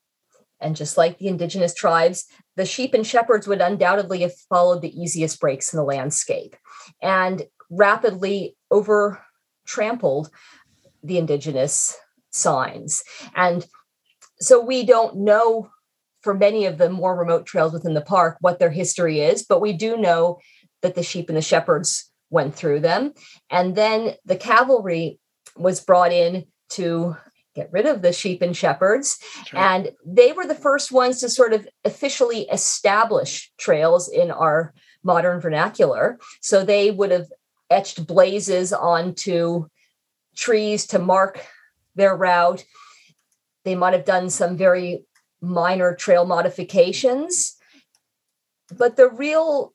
and 0.59 0.75
just 0.75 0.97
like 0.97 1.17
the 1.17 1.27
indigenous 1.27 1.73
tribes, 1.73 2.25
the 2.55 2.65
sheep 2.65 2.93
and 2.93 3.05
shepherds 3.05 3.47
would 3.47 3.61
undoubtedly 3.61 4.21
have 4.21 4.35
followed 4.49 4.81
the 4.81 4.99
easiest 4.99 5.39
breaks 5.39 5.73
in 5.73 5.77
the 5.77 5.83
landscape 5.83 6.55
and 7.01 7.43
rapidly 7.69 8.55
over 8.71 9.21
trampled 9.65 10.29
the 11.03 11.17
indigenous 11.17 11.97
signs. 12.31 13.03
And 13.35 13.65
so 14.39 14.59
we 14.59 14.85
don't 14.85 15.17
know 15.17 15.69
for 16.21 16.33
many 16.33 16.65
of 16.65 16.77
the 16.77 16.89
more 16.89 17.15
remote 17.15 17.45
trails 17.45 17.73
within 17.73 17.93
the 17.93 18.01
park 18.01 18.37
what 18.41 18.59
their 18.59 18.71
history 18.71 19.21
is, 19.21 19.43
but 19.43 19.61
we 19.61 19.73
do 19.73 19.97
know 19.97 20.39
that 20.81 20.95
the 20.95 21.03
sheep 21.03 21.29
and 21.29 21.37
the 21.37 21.41
shepherds 21.41 22.11
went 22.35 22.53
through 22.53 22.81
them. 22.81 23.13
And 23.49 23.75
then 23.75 24.15
the 24.25 24.35
cavalry 24.35 25.19
was 25.55 25.79
brought 25.79 26.11
in 26.11 26.45
to 26.71 27.15
get 27.55 27.71
rid 27.71 27.85
of 27.85 28.01
the 28.01 28.11
sheep 28.11 28.41
and 28.41 28.55
shepherds. 28.55 29.17
And 29.53 29.91
they 30.05 30.33
were 30.33 30.45
the 30.45 30.53
first 30.53 30.91
ones 30.91 31.21
to 31.21 31.29
sort 31.29 31.53
of 31.53 31.65
officially 31.85 32.41
establish 32.51 33.51
trails 33.57 34.09
in 34.09 34.29
our 34.29 34.73
modern 35.03 35.39
vernacular. 35.39 36.19
So 36.41 36.63
they 36.63 36.91
would 36.91 37.11
have 37.11 37.29
etched 37.69 38.05
blazes 38.05 38.73
onto 38.73 39.67
trees 40.35 40.85
to 40.87 40.99
mark 40.99 41.45
their 41.95 42.15
route. 42.15 42.65
They 43.63 43.75
might 43.75 43.93
have 43.93 44.05
done 44.05 44.29
some 44.29 44.57
very 44.57 45.05
minor 45.39 45.95
trail 45.95 46.25
modifications. 46.25 47.55
But 48.77 48.97
the 48.97 49.09
real 49.09 49.73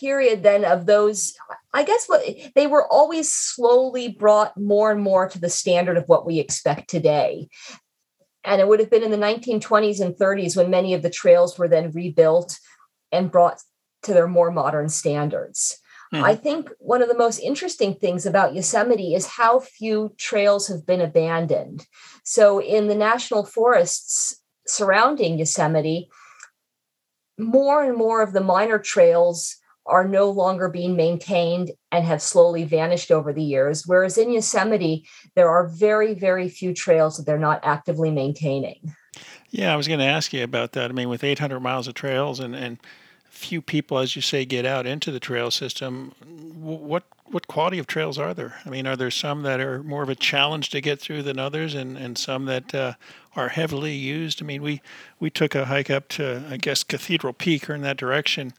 period 0.00 0.42
then 0.42 0.64
of 0.64 0.86
those 0.86 1.34
i 1.72 1.82
guess 1.82 2.06
what 2.06 2.22
they 2.54 2.66
were 2.66 2.86
always 2.86 3.32
slowly 3.32 4.08
brought 4.08 4.56
more 4.58 4.90
and 4.90 5.02
more 5.02 5.28
to 5.28 5.38
the 5.38 5.50
standard 5.50 5.96
of 5.96 6.04
what 6.06 6.26
we 6.26 6.38
expect 6.38 6.88
today. 6.88 7.48
And 8.44 8.60
it 8.60 8.66
would 8.66 8.80
have 8.80 8.90
been 8.90 9.04
in 9.04 9.12
the 9.12 9.16
1920s 9.16 10.00
and 10.00 10.16
30s 10.16 10.56
when 10.56 10.68
many 10.68 10.94
of 10.94 11.02
the 11.02 11.10
trails 11.10 11.56
were 11.56 11.68
then 11.68 11.92
rebuilt 11.92 12.58
and 13.12 13.30
brought 13.30 13.60
to 14.02 14.12
their 14.12 14.26
more 14.26 14.50
modern 14.50 14.88
standards. 14.88 15.78
Hmm. 16.10 16.24
i 16.24 16.34
think 16.34 16.70
one 16.78 17.02
of 17.02 17.08
the 17.08 17.16
most 17.16 17.38
interesting 17.38 17.94
things 17.94 18.26
about 18.26 18.54
yosemite 18.54 19.14
is 19.14 19.26
how 19.26 19.60
few 19.60 20.14
trails 20.18 20.68
have 20.68 20.84
been 20.84 21.00
abandoned. 21.00 21.86
So 22.24 22.60
in 22.60 22.88
the 22.88 22.94
national 22.94 23.44
forests 23.44 24.42
surrounding 24.66 25.38
yosemite 25.38 26.10
more 27.38 27.82
and 27.82 27.96
more 27.96 28.22
of 28.22 28.32
the 28.32 28.40
minor 28.40 28.78
trails 28.78 29.56
are 29.86 30.06
no 30.06 30.30
longer 30.30 30.68
being 30.68 30.96
maintained 30.96 31.70
and 31.90 32.04
have 32.04 32.22
slowly 32.22 32.64
vanished 32.64 33.10
over 33.10 33.32
the 33.32 33.42
years. 33.42 33.84
Whereas 33.86 34.16
in 34.16 34.32
Yosemite, 34.32 35.06
there 35.34 35.50
are 35.50 35.68
very, 35.68 36.14
very 36.14 36.48
few 36.48 36.72
trails 36.72 37.16
that 37.16 37.26
they're 37.26 37.38
not 37.38 37.60
actively 37.62 38.10
maintaining. 38.10 38.94
Yeah, 39.50 39.72
I 39.72 39.76
was 39.76 39.88
going 39.88 40.00
to 40.00 40.06
ask 40.06 40.32
you 40.32 40.42
about 40.44 40.72
that. 40.72 40.90
I 40.90 40.94
mean, 40.94 41.08
with 41.08 41.24
800 41.24 41.60
miles 41.60 41.88
of 41.88 41.94
trails 41.94 42.40
and, 42.40 42.54
and 42.54 42.78
few 43.32 43.60
people, 43.60 43.98
as 43.98 44.14
you 44.14 44.22
say, 44.22 44.44
get 44.44 44.64
out 44.64 44.86
into 44.86 45.10
the 45.10 45.20
trail 45.20 45.50
system. 45.50 46.12
What 46.54 47.04
what 47.26 47.48
quality 47.48 47.78
of 47.78 47.86
trails 47.86 48.18
are 48.18 48.34
there? 48.34 48.60
I 48.66 48.68
mean, 48.68 48.86
are 48.86 48.96
there 48.96 49.10
some 49.10 49.42
that 49.42 49.58
are 49.58 49.82
more 49.82 50.02
of 50.02 50.10
a 50.10 50.14
challenge 50.14 50.68
to 50.70 50.82
get 50.82 51.00
through 51.00 51.22
than 51.22 51.38
others, 51.38 51.74
and, 51.74 51.96
and 51.96 52.18
some 52.18 52.44
that 52.44 52.74
uh, 52.74 52.92
are 53.34 53.48
heavily 53.48 53.94
used? 53.94 54.42
I 54.42 54.46
mean, 54.46 54.62
we 54.62 54.82
we 55.18 55.30
took 55.30 55.54
a 55.54 55.64
hike 55.64 55.90
up 55.90 56.08
to 56.10 56.44
I 56.48 56.56
guess 56.58 56.84
Cathedral 56.84 57.32
Peak 57.32 57.68
or 57.68 57.74
in 57.74 57.82
that 57.82 57.96
direction, 57.96 58.52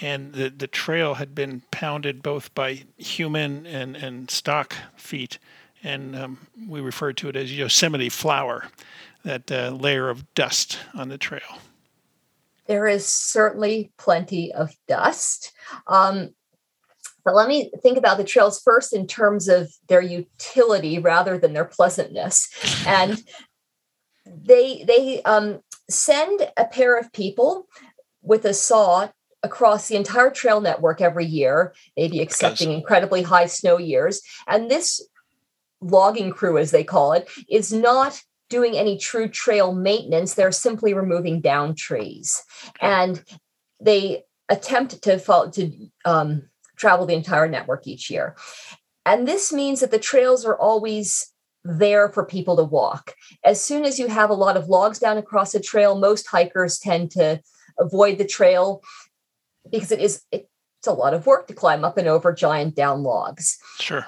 and 0.00 0.32
the 0.32 0.50
the 0.50 0.66
trail 0.66 1.14
had 1.14 1.34
been 1.34 1.62
pounded 1.70 2.22
both 2.22 2.54
by 2.54 2.84
human 2.96 3.66
and 3.66 3.96
and 3.96 4.30
stock 4.30 4.74
feet, 4.96 5.38
and 5.82 6.16
um, 6.16 6.38
we 6.66 6.80
referred 6.80 7.16
to 7.18 7.28
it 7.28 7.36
as 7.36 7.56
Yosemite 7.56 8.08
flour, 8.08 8.68
that 9.24 9.50
uh, 9.50 9.70
layer 9.70 10.08
of 10.08 10.32
dust 10.34 10.78
on 10.94 11.08
the 11.08 11.18
trail 11.18 11.60
there 12.68 12.86
is 12.86 13.06
certainly 13.06 13.90
plenty 13.98 14.52
of 14.52 14.70
dust. 14.86 15.52
Um, 15.88 16.34
but 17.24 17.34
let 17.34 17.48
me 17.48 17.70
think 17.82 17.98
about 17.98 18.18
the 18.18 18.24
trails 18.24 18.60
first 18.62 18.92
in 18.92 19.06
terms 19.06 19.48
of 19.48 19.72
their 19.88 20.00
utility 20.00 20.98
rather 20.98 21.36
than 21.36 21.52
their 21.52 21.64
pleasantness. 21.64 22.48
And 22.86 23.22
they 24.24 24.84
they 24.84 25.22
um, 25.22 25.60
send 25.90 26.50
a 26.56 26.66
pair 26.66 26.98
of 26.98 27.12
people 27.12 27.66
with 28.22 28.44
a 28.44 28.54
saw 28.54 29.08
across 29.42 29.88
the 29.88 29.96
entire 29.96 30.30
trail 30.30 30.60
network 30.60 31.00
every 31.00 31.26
year, 31.26 31.74
maybe 31.96 32.20
excepting 32.20 32.72
incredibly 32.72 33.22
high 33.22 33.46
snow 33.46 33.78
years. 33.78 34.20
And 34.46 34.70
this 34.70 35.06
logging 35.80 36.32
crew, 36.32 36.58
as 36.58 36.70
they 36.70 36.84
call 36.84 37.12
it, 37.12 37.28
is 37.48 37.72
not 37.72 38.20
doing 38.50 38.76
any 38.76 38.98
true 38.98 39.28
trail 39.28 39.74
maintenance. 39.74 40.34
They're 40.34 40.52
simply 40.52 40.94
removing 40.94 41.40
down 41.40 41.74
trees, 41.74 42.42
and 42.80 43.22
they 43.80 44.24
attempt 44.48 45.02
to 45.02 45.18
follow, 45.18 45.50
to 45.50 45.70
um, 46.04 46.48
travel 46.76 47.06
the 47.06 47.14
entire 47.14 47.48
network 47.48 47.86
each 47.86 48.10
year. 48.10 48.36
And 49.04 49.28
this 49.28 49.52
means 49.52 49.80
that 49.80 49.90
the 49.90 49.98
trails 49.98 50.44
are 50.44 50.58
always 50.58 51.32
there 51.64 52.08
for 52.08 52.24
people 52.24 52.56
to 52.56 52.64
walk. 52.64 53.14
As 53.44 53.62
soon 53.62 53.84
as 53.84 53.98
you 53.98 54.08
have 54.08 54.30
a 54.30 54.34
lot 54.34 54.56
of 54.56 54.68
logs 54.68 54.98
down 54.98 55.18
across 55.18 55.54
a 55.54 55.60
trail, 55.60 55.98
most 55.98 56.26
hikers 56.26 56.78
tend 56.78 57.10
to 57.12 57.40
avoid 57.78 58.18
the 58.18 58.26
trail 58.26 58.82
because 59.70 59.92
it 59.92 60.00
is 60.00 60.22
it's 60.32 60.46
a 60.86 60.92
lot 60.92 61.14
of 61.14 61.26
work 61.26 61.46
to 61.48 61.54
climb 61.54 61.84
up 61.84 61.98
and 61.98 62.08
over 62.08 62.32
giant 62.32 62.74
down 62.74 63.02
logs. 63.02 63.58
Sure. 63.80 64.06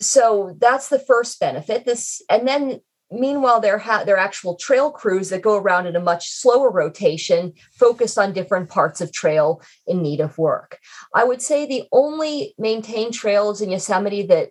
So 0.00 0.56
that's 0.58 0.88
the 0.88 0.98
first 0.98 1.40
benefit. 1.40 1.84
This 1.84 2.22
and 2.30 2.46
then 2.46 2.80
Meanwhile, 3.10 3.60
there 3.60 3.78
ha- 3.78 4.04
there 4.04 4.16
are 4.16 4.18
actual 4.18 4.56
trail 4.56 4.90
crews 4.90 5.30
that 5.30 5.40
go 5.40 5.56
around 5.56 5.86
in 5.86 5.96
a 5.96 6.00
much 6.00 6.30
slower 6.30 6.70
rotation, 6.70 7.54
focused 7.72 8.18
on 8.18 8.34
different 8.34 8.68
parts 8.68 9.00
of 9.00 9.12
trail 9.12 9.62
in 9.86 10.02
need 10.02 10.20
of 10.20 10.36
work. 10.36 10.78
I 11.14 11.24
would 11.24 11.40
say 11.40 11.64
the 11.64 11.84
only 11.90 12.54
maintained 12.58 13.14
trails 13.14 13.62
in 13.62 13.70
Yosemite 13.70 14.26
that 14.26 14.50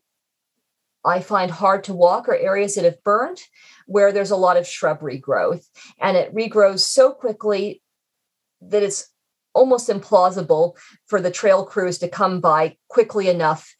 I 1.05 1.19
find 1.19 1.51
hard 1.51 1.83
to 1.85 1.93
walk 1.93 2.27
are 2.27 2.35
areas 2.35 2.75
that 2.75 2.83
have 2.83 3.03
burned, 3.03 3.39
where 3.85 4.11
there's 4.11 4.31
a 4.31 4.35
lot 4.35 4.57
of 4.57 4.67
shrubbery 4.67 5.19
growth, 5.19 5.69
and 6.01 6.17
it 6.17 6.33
regrows 6.33 6.79
so 6.79 7.11
quickly 7.11 7.83
that 8.61 8.81
it's 8.81 9.07
almost 9.53 9.89
implausible 9.89 10.77
for 11.07 11.21
the 11.21 11.31
trail 11.31 11.65
crews 11.65 11.97
to 11.99 12.07
come 12.07 12.39
by 12.39 12.75
quickly 12.89 13.29
enough 13.29 13.73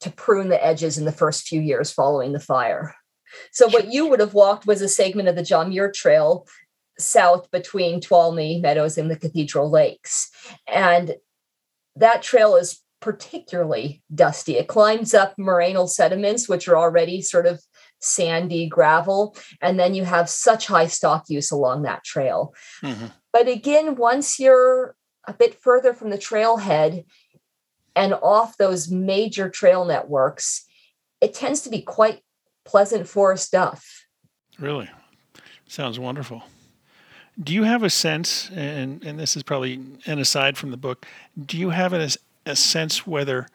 to 0.00 0.10
prune 0.10 0.48
the 0.48 0.64
edges 0.64 0.98
in 0.98 1.04
the 1.04 1.12
first 1.12 1.46
few 1.46 1.60
years 1.60 1.90
following 1.90 2.32
the 2.32 2.40
fire. 2.40 2.94
So 3.52 3.68
what 3.68 3.92
you 3.92 4.06
would 4.06 4.20
have 4.20 4.34
walked 4.34 4.66
was 4.66 4.80
a 4.80 4.88
segment 4.88 5.28
of 5.28 5.36
the 5.36 5.42
John 5.42 5.70
Muir 5.70 5.90
Trail 5.90 6.46
south 6.98 7.50
between 7.50 8.00
Tuolumne 8.00 8.60
Meadows 8.60 8.98
and 8.98 9.10
the 9.10 9.16
Cathedral 9.16 9.70
Lakes. 9.70 10.30
And 10.66 11.16
that 11.96 12.22
trail 12.22 12.56
is 12.56 12.80
particularly 13.00 14.02
dusty. 14.14 14.56
It 14.56 14.68
climbs 14.68 15.14
up 15.14 15.34
morainal 15.38 15.88
sediments, 15.88 16.48
which 16.48 16.68
are 16.68 16.76
already 16.76 17.22
sort 17.22 17.46
of 17.46 17.60
sandy 18.00 18.68
gravel. 18.68 19.36
And 19.60 19.78
then 19.78 19.94
you 19.94 20.04
have 20.04 20.28
such 20.28 20.66
high 20.66 20.86
stock 20.86 21.24
use 21.28 21.50
along 21.50 21.82
that 21.82 22.04
trail. 22.04 22.54
Mm-hmm. 22.82 23.06
But 23.38 23.46
again, 23.46 23.94
once 23.94 24.40
you're 24.40 24.96
a 25.28 25.32
bit 25.32 25.54
further 25.54 25.94
from 25.94 26.10
the 26.10 26.18
trailhead 26.18 27.04
and 27.94 28.12
off 28.14 28.56
those 28.56 28.90
major 28.90 29.48
trail 29.48 29.84
networks, 29.84 30.66
it 31.20 31.34
tends 31.34 31.60
to 31.62 31.70
be 31.70 31.80
quite 31.80 32.24
pleasant 32.64 33.06
forest 33.06 33.46
stuff. 33.46 34.08
Really? 34.58 34.90
Sounds 35.68 36.00
wonderful. 36.00 36.42
Do 37.40 37.54
you 37.54 37.62
have 37.62 37.84
a 37.84 37.90
sense, 37.90 38.50
and, 38.50 39.04
and 39.04 39.20
this 39.20 39.36
is 39.36 39.44
probably 39.44 39.74
an 40.06 40.18
aside 40.18 40.58
from 40.58 40.72
the 40.72 40.76
book, 40.76 41.06
do 41.40 41.56
you 41.56 41.70
have 41.70 41.92
a, 41.92 42.08
a 42.44 42.56
sense 42.56 43.06
whether 43.06 43.46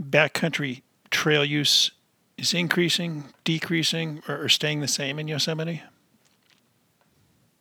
backcountry 0.00 0.82
trail 1.10 1.44
use 1.44 1.90
is 2.38 2.54
increasing, 2.54 3.24
decreasing, 3.42 4.22
or, 4.28 4.44
or 4.44 4.48
staying 4.48 4.82
the 4.82 4.86
same 4.86 5.18
in 5.18 5.26
Yosemite? 5.26 5.82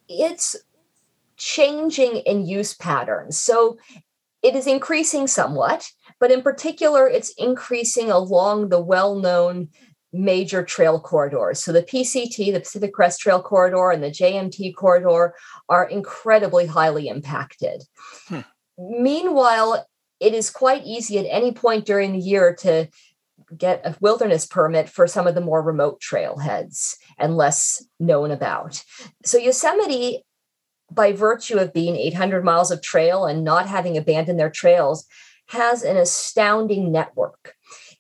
It's 0.08 0.56
changing 1.38 2.18
in 2.18 2.46
use 2.46 2.74
patterns. 2.74 3.38
So 3.38 3.78
it 4.42 4.56
is 4.56 4.68
increasing 4.68 5.28
somewhat, 5.28 5.90
but 6.20 6.32
in 6.32 6.42
particular, 6.42 7.08
it's 7.08 7.34
increasing 7.38 8.12
along 8.12 8.70
the 8.70 8.82
well 8.82 9.16
known 9.16 9.70
major 10.14 10.64
trail 10.64 11.00
corridors. 11.00 11.64
So 11.64 11.72
the 11.72 11.84
PCT, 11.84 12.54
the 12.54 12.60
Pacific 12.60 12.94
Crest 12.94 13.20
Trail 13.20 13.42
Corridor, 13.42 13.92
and 13.92 14.04
the 14.04 14.12
JMT 14.12 14.76
corridor 14.76 15.36
are 15.68 15.88
incredibly 15.88 16.66
highly 16.66 17.08
impacted. 17.08 17.84
Hmm. 18.28 18.42
Meanwhile, 18.78 19.86
it 20.20 20.34
is 20.34 20.50
quite 20.50 20.86
easy 20.86 21.20
at 21.20 21.26
any 21.30 21.52
point 21.52 21.86
during 21.86 22.14
the 22.14 22.20
year 22.20 22.56
to 22.62 22.88
get 23.56 23.86
a 23.86 23.96
wilderness 24.00 24.46
permit 24.46 24.90
for 24.90 25.08
some 25.08 25.28
of 25.28 25.36
the 25.36 25.42
more 25.42 25.62
remote 25.62 26.02
trailheads 26.02 26.96
and 27.18 27.38
less 27.38 27.86
known 28.00 28.32
about. 28.32 28.84
So 29.24 29.38
Yosemite, 29.38 30.25
by 30.96 31.12
virtue 31.12 31.58
of 31.58 31.74
being 31.74 31.96
800 31.96 32.44
miles 32.44 32.72
of 32.72 32.82
trail 32.82 33.26
and 33.26 33.44
not 33.44 33.68
having 33.68 33.98
abandoned 33.98 34.40
their 34.40 34.50
trails, 34.50 35.06
has 35.48 35.84
an 35.84 35.98
astounding 35.98 36.92
network. 36.92 37.54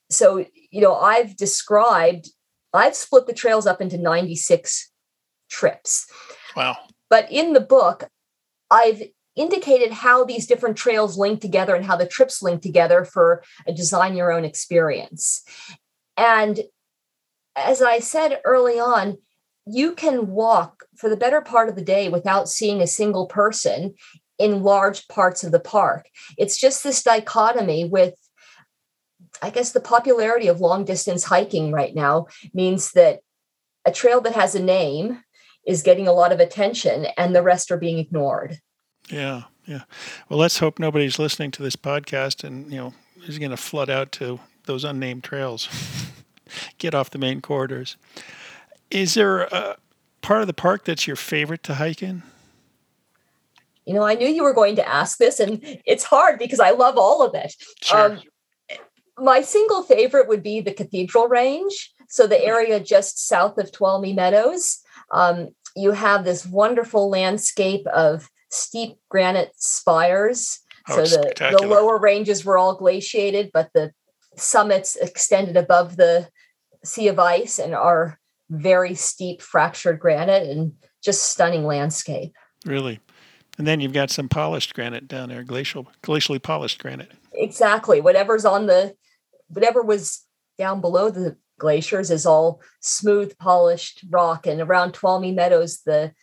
So 0.09 0.45
you 0.75 0.81
know, 0.81 0.95
I've 0.95 1.37
described, 1.37 2.29
I've 2.73 2.95
split 2.95 3.27
the 3.27 3.33
trails 3.33 3.65
up 3.65 3.81
into 3.81 3.97
96 3.97 4.91
trips. 5.49 6.05
Wow. 6.55 6.77
But 7.09 7.31
in 7.31 7.53
the 7.53 7.61
book, 7.61 8.09
I've 8.69 9.03
indicated 9.37 9.91
how 9.91 10.25
these 10.25 10.47
different 10.47 10.75
trails 10.75 11.17
link 11.17 11.39
together 11.39 11.75
and 11.75 11.85
how 11.85 11.95
the 11.95 12.07
trips 12.07 12.41
link 12.41 12.61
together 12.61 13.05
for 13.05 13.43
a 13.65 13.73
design 13.73 14.15
your 14.15 14.33
own 14.33 14.43
experience. 14.43 15.43
And 16.17 16.59
as 17.55 17.81
I 17.81 17.99
said 17.99 18.41
early 18.43 18.79
on, 18.79 19.17
you 19.65 19.93
can 19.93 20.27
walk 20.27 20.83
for 20.95 21.09
the 21.09 21.17
better 21.17 21.41
part 21.41 21.69
of 21.69 21.75
the 21.75 21.83
day 21.83 22.09
without 22.09 22.47
seeing 22.47 22.81
a 22.81 22.87
single 22.87 23.27
person 23.27 23.95
in 24.37 24.63
large 24.63 25.07
parts 25.07 25.43
of 25.43 25.51
the 25.51 25.59
park. 25.59 26.07
It's 26.37 26.57
just 26.57 26.83
this 26.83 27.03
dichotomy 27.03 27.85
with 27.85 28.15
I 29.41 29.49
guess 29.49 29.71
the 29.73 29.81
popularity 29.81 30.47
of 30.47 30.61
long 30.61 30.85
distance 30.85 31.25
hiking 31.25 31.71
right 31.71 31.93
now 31.93 32.27
means 32.53 32.93
that 32.93 33.19
a 33.85 33.91
trail 33.91 34.21
that 34.21 34.33
has 34.33 34.55
a 34.55 34.63
name 34.63 35.21
is 35.67 35.83
getting 35.83 36.07
a 36.07 36.13
lot 36.13 36.31
of 36.31 36.39
attention 36.39 37.07
and 37.17 37.35
the 37.35 37.43
rest 37.43 37.69
are 37.69 37.77
being 37.77 37.99
ignored. 37.99 38.59
Yeah, 39.09 39.43
yeah. 39.65 39.83
Well, 40.29 40.39
let's 40.39 40.59
hope 40.59 40.79
nobody's 40.79 41.19
listening 41.19 41.51
to 41.51 41.63
this 41.63 41.75
podcast 41.75 42.43
and, 42.43 42.71
you 42.71 42.77
know, 42.77 42.93
is 43.27 43.39
going 43.39 43.51
to 43.51 43.57
flood 43.57 43.89
out 43.89 44.11
to 44.13 44.39
those 44.65 44.83
unnamed 44.83 45.23
trails. 45.23 45.67
Get 46.77 46.95
off 46.95 47.09
the 47.09 47.17
main 47.17 47.41
corridors. 47.41 47.97
Is 48.91 49.13
there 49.13 49.41
a 49.41 49.77
part 50.21 50.41
of 50.41 50.47
the 50.47 50.53
park 50.53 50.85
that's 50.85 51.07
your 51.07 51.15
favorite 51.15 51.63
to 51.63 51.75
hike 51.75 52.01
in? 52.03 52.23
You 53.85 53.93
know, 53.93 54.03
I 54.03 54.15
knew 54.15 54.27
you 54.27 54.43
were 54.43 54.53
going 54.53 54.75
to 54.77 54.87
ask 54.87 55.17
this, 55.17 55.39
and 55.39 55.59
it's 55.85 56.03
hard 56.03 56.39
because 56.39 56.59
I 56.59 56.71
love 56.71 56.97
all 56.97 57.23
of 57.23 57.35
it. 57.35 57.53
Sure. 57.81 58.13
Um, 58.13 58.21
my 59.17 59.41
single 59.41 59.83
favorite 59.83 60.27
would 60.27 60.43
be 60.43 60.59
the 60.59 60.73
Cathedral 60.73 61.27
Range. 61.27 61.91
So 62.09 62.27
the 62.27 62.43
area 62.43 62.79
just 62.79 63.27
south 63.27 63.57
of 63.57 63.71
Tuolumne 63.71 64.15
Meadows. 64.15 64.81
Um, 65.11 65.49
you 65.75 65.91
have 65.91 66.23
this 66.23 66.45
wonderful 66.45 67.09
landscape 67.09 67.85
of 67.87 68.29
steep 68.49 68.97
granite 69.09 69.51
spires. 69.55 70.59
Oh, 70.87 71.03
so 71.03 71.21
the, 71.21 71.57
the 71.59 71.67
lower 71.67 71.97
ranges 71.97 72.45
were 72.45 72.57
all 72.57 72.75
glaciated, 72.75 73.51
but 73.53 73.69
the 73.73 73.91
summits 74.35 74.95
extended 74.95 75.57
above 75.57 75.97
the 75.97 76.29
sea 76.83 77.07
of 77.07 77.19
ice 77.19 77.57
and 77.59 77.73
are 77.73 78.19
very 78.61 78.95
steep 78.95 79.41
fractured 79.41 79.99
granite 79.99 80.49
and 80.49 80.73
just 81.03 81.31
stunning 81.31 81.65
landscape. 81.65 82.33
Really? 82.65 82.99
And 83.57 83.65
then 83.65 83.79
you've 83.79 83.93
got 83.93 84.09
some 84.09 84.27
polished 84.27 84.73
granite 84.73 85.07
down 85.07 85.29
there, 85.29 85.43
glacial, 85.43 85.87
glacially 86.03 86.41
polished 86.41 86.79
granite. 86.79 87.11
Exactly. 87.33 88.01
Whatever's 88.01 88.45
on 88.45 88.65
the 88.65 88.95
whatever 89.47 89.81
was 89.81 90.21
down 90.57 90.81
below 90.81 91.09
the 91.09 91.37
glaciers 91.59 92.11
is 92.11 92.25
all 92.25 92.61
smooth, 92.81 93.37
polished 93.37 94.03
rock. 94.09 94.45
And 94.47 94.59
around 94.59 94.93
Tuolumne 94.93 95.35
Meadows, 95.35 95.81
the 95.85 96.13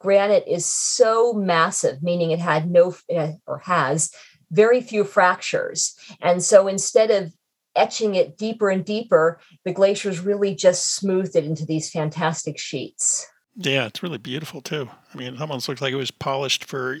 granite 0.00 0.44
is 0.46 0.66
so 0.66 1.32
massive, 1.32 2.02
meaning 2.02 2.30
it 2.30 2.40
had 2.40 2.70
no 2.70 2.94
eh, 3.08 3.34
or 3.46 3.58
has 3.60 4.10
very 4.50 4.80
few 4.82 5.04
fractures. 5.04 5.94
And 6.20 6.42
so 6.42 6.68
instead 6.68 7.10
of 7.10 7.32
etching 7.76 8.14
it 8.14 8.36
deeper 8.36 8.70
and 8.70 8.84
deeper, 8.84 9.40
the 9.64 9.72
glaciers 9.72 10.20
really 10.20 10.54
just 10.54 10.94
smoothed 10.94 11.36
it 11.36 11.44
into 11.44 11.64
these 11.64 11.90
fantastic 11.90 12.58
sheets. 12.58 13.26
Yeah, 13.56 13.86
it's 13.86 14.02
really 14.02 14.18
beautiful 14.18 14.60
too. 14.60 14.88
I 15.12 15.18
mean, 15.18 15.34
it 15.34 15.40
almost 15.40 15.68
looks 15.68 15.82
like 15.82 15.92
it 15.92 15.96
was 15.96 16.10
polished 16.10 16.64
for 16.64 17.00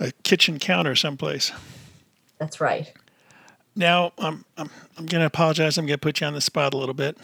a 0.00 0.12
kitchen 0.22 0.58
counter 0.58 0.94
someplace. 0.94 1.52
That's 2.38 2.60
right. 2.60 2.92
Now, 3.76 4.12
um, 4.18 4.24
um, 4.26 4.44
I'm, 4.56 4.64
I'm, 4.64 4.70
I'm 4.98 5.06
going 5.06 5.20
to 5.20 5.26
apologize. 5.26 5.78
I'm 5.78 5.86
going 5.86 5.98
to 5.98 6.00
put 6.00 6.20
you 6.20 6.26
on 6.26 6.34
the 6.34 6.40
spot 6.40 6.74
a 6.74 6.76
little 6.76 6.94
bit. 6.94 7.16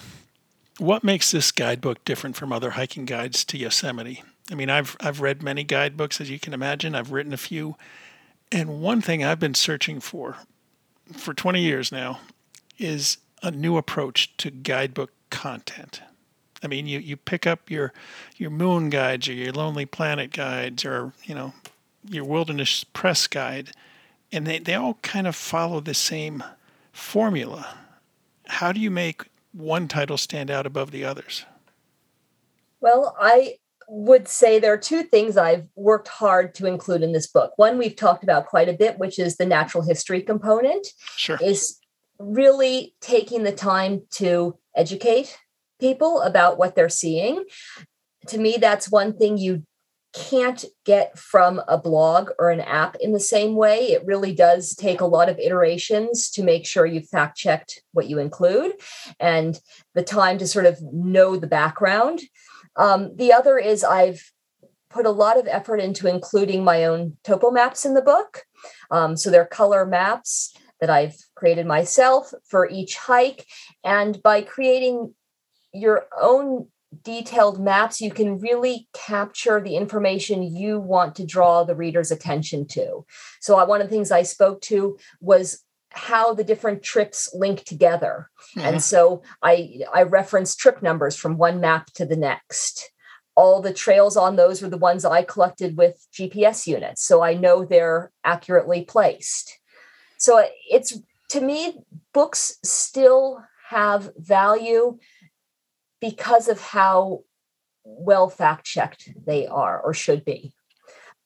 What 0.78 1.04
makes 1.04 1.30
this 1.30 1.50
guidebook 1.50 2.04
different 2.04 2.36
from 2.36 2.52
other 2.52 2.70
hiking 2.70 3.04
guides 3.04 3.44
to 3.46 3.58
Yosemite? 3.58 4.22
I 4.50 4.54
mean, 4.54 4.70
I've, 4.70 4.96
I've 5.00 5.20
read 5.20 5.42
many 5.42 5.64
guidebooks, 5.64 6.20
as 6.20 6.30
you 6.30 6.38
can 6.38 6.52
imagine. 6.52 6.94
I've 6.94 7.12
written 7.12 7.32
a 7.32 7.38
few. 7.38 7.76
And 8.52 8.80
one 8.80 9.00
thing 9.00 9.24
I've 9.24 9.40
been 9.40 9.54
searching 9.54 10.00
for 10.00 10.36
for 11.12 11.34
20 11.34 11.60
years 11.60 11.92
now 11.92 12.20
is 12.78 13.18
a 13.42 13.50
new 13.50 13.76
approach 13.76 14.36
to 14.38 14.50
guidebook 14.50 15.12
content. 15.30 16.02
I 16.62 16.66
mean, 16.66 16.86
you, 16.86 16.98
you 16.98 17.16
pick 17.16 17.46
up 17.46 17.70
your 17.70 17.92
your 18.36 18.50
moon 18.50 18.88
guides 18.88 19.28
or 19.28 19.34
your 19.34 19.52
Lonely 19.52 19.84
Planet 19.86 20.32
guides 20.32 20.84
or 20.84 21.12
you 21.24 21.34
know 21.34 21.52
your 22.08 22.24
Wilderness 22.24 22.84
Press 22.84 23.26
guide, 23.26 23.70
and 24.32 24.46
they, 24.46 24.58
they 24.58 24.74
all 24.74 24.98
kind 25.02 25.26
of 25.26 25.36
follow 25.36 25.80
the 25.80 25.94
same 25.94 26.42
formula. 26.92 27.76
How 28.46 28.72
do 28.72 28.80
you 28.80 28.90
make 28.90 29.24
one 29.52 29.88
title 29.88 30.16
stand 30.16 30.50
out 30.50 30.66
above 30.66 30.90
the 30.90 31.04
others? 31.04 31.44
Well, 32.80 33.16
I 33.18 33.56
would 33.88 34.28
say 34.28 34.58
there 34.58 34.72
are 34.72 34.78
two 34.78 35.02
things 35.02 35.36
I've 35.36 35.66
worked 35.76 36.08
hard 36.08 36.54
to 36.56 36.66
include 36.66 37.02
in 37.02 37.12
this 37.12 37.26
book. 37.26 37.52
One 37.56 37.78
we've 37.78 37.96
talked 37.96 38.22
about 38.22 38.46
quite 38.46 38.68
a 38.68 38.72
bit, 38.72 38.98
which 38.98 39.18
is 39.18 39.36
the 39.36 39.46
natural 39.46 39.84
history 39.84 40.22
component. 40.22 40.86
Sure. 41.16 41.38
Is 41.42 41.78
really 42.18 42.94
taking 43.00 43.42
the 43.42 43.52
time 43.52 44.02
to 44.12 44.58
educate 44.74 45.38
people 45.80 46.20
about 46.22 46.58
what 46.58 46.74
they're 46.74 46.88
seeing. 46.88 47.44
To 48.28 48.38
me, 48.38 48.56
that's 48.58 48.90
one 48.90 49.16
thing 49.16 49.36
you 49.36 49.64
can't 50.14 50.64
get 50.84 51.18
from 51.18 51.60
a 51.66 51.76
blog 51.76 52.30
or 52.38 52.50
an 52.50 52.60
app 52.60 52.96
in 53.00 53.12
the 53.12 53.20
same 53.20 53.56
way. 53.56 53.90
It 53.90 54.06
really 54.06 54.32
does 54.32 54.74
take 54.76 55.00
a 55.00 55.06
lot 55.06 55.28
of 55.28 55.38
iterations 55.40 56.30
to 56.30 56.44
make 56.44 56.66
sure 56.66 56.86
you've 56.86 57.08
fact 57.08 57.36
checked 57.36 57.82
what 57.92 58.08
you 58.08 58.20
include 58.20 58.74
and 59.18 59.58
the 59.94 60.04
time 60.04 60.38
to 60.38 60.46
sort 60.46 60.66
of 60.66 60.80
know 60.82 61.36
the 61.36 61.48
background. 61.48 62.20
Um, 62.76 63.16
the 63.16 63.32
other 63.32 63.58
is 63.58 63.82
I've 63.82 64.22
put 64.88 65.04
a 65.04 65.10
lot 65.10 65.36
of 65.36 65.48
effort 65.48 65.78
into 65.78 66.06
including 66.06 66.62
my 66.62 66.84
own 66.84 67.16
topo 67.24 67.50
maps 67.50 67.84
in 67.84 67.94
the 67.94 68.02
book. 68.02 68.44
Um, 68.92 69.16
so 69.16 69.30
they're 69.30 69.44
color 69.44 69.84
maps 69.84 70.54
that 70.84 70.90
I've 70.90 71.16
created 71.34 71.64
myself 71.66 72.30
for 72.44 72.68
each 72.68 72.98
hike. 72.98 73.46
And 73.82 74.22
by 74.22 74.42
creating 74.42 75.14
your 75.72 76.06
own 76.20 76.68
detailed 77.02 77.58
maps, 77.58 78.02
you 78.02 78.10
can 78.10 78.38
really 78.38 78.86
capture 78.92 79.62
the 79.62 79.76
information 79.76 80.42
you 80.42 80.78
want 80.78 81.16
to 81.16 81.24
draw 81.24 81.64
the 81.64 81.74
reader's 81.74 82.10
attention 82.10 82.66
to. 82.68 83.06
So, 83.40 83.64
one 83.64 83.80
of 83.80 83.88
the 83.88 83.96
things 83.96 84.10
I 84.10 84.24
spoke 84.24 84.60
to 84.62 84.98
was 85.22 85.64
how 85.88 86.34
the 86.34 86.44
different 86.44 86.82
trips 86.82 87.30
link 87.32 87.64
together. 87.64 88.28
Mm-hmm. 88.50 88.66
And 88.66 88.82
so 88.82 89.22
I 89.42 89.80
I 89.92 90.02
referenced 90.02 90.58
trip 90.58 90.82
numbers 90.82 91.16
from 91.16 91.38
one 91.38 91.60
map 91.60 91.86
to 91.94 92.04
the 92.04 92.16
next. 92.16 92.90
All 93.36 93.62
the 93.62 93.72
trails 93.72 94.16
on 94.16 94.36
those 94.36 94.60
were 94.60 94.68
the 94.68 94.76
ones 94.76 95.04
I 95.04 95.22
collected 95.22 95.76
with 95.76 96.06
GPS 96.12 96.66
units. 96.66 97.04
So 97.04 97.22
I 97.22 97.34
know 97.34 97.64
they're 97.64 98.12
accurately 98.22 98.84
placed. 98.84 99.58
So 100.18 100.44
it's 100.70 100.98
to 101.30 101.40
me, 101.40 101.78
books 102.12 102.58
still 102.62 103.42
have 103.70 104.12
value 104.16 104.98
because 106.00 106.48
of 106.48 106.60
how 106.60 107.20
well 107.84 108.28
fact 108.28 108.64
checked 108.64 109.10
they 109.26 109.46
are 109.46 109.80
or 109.80 109.94
should 109.94 110.24
be. 110.24 110.54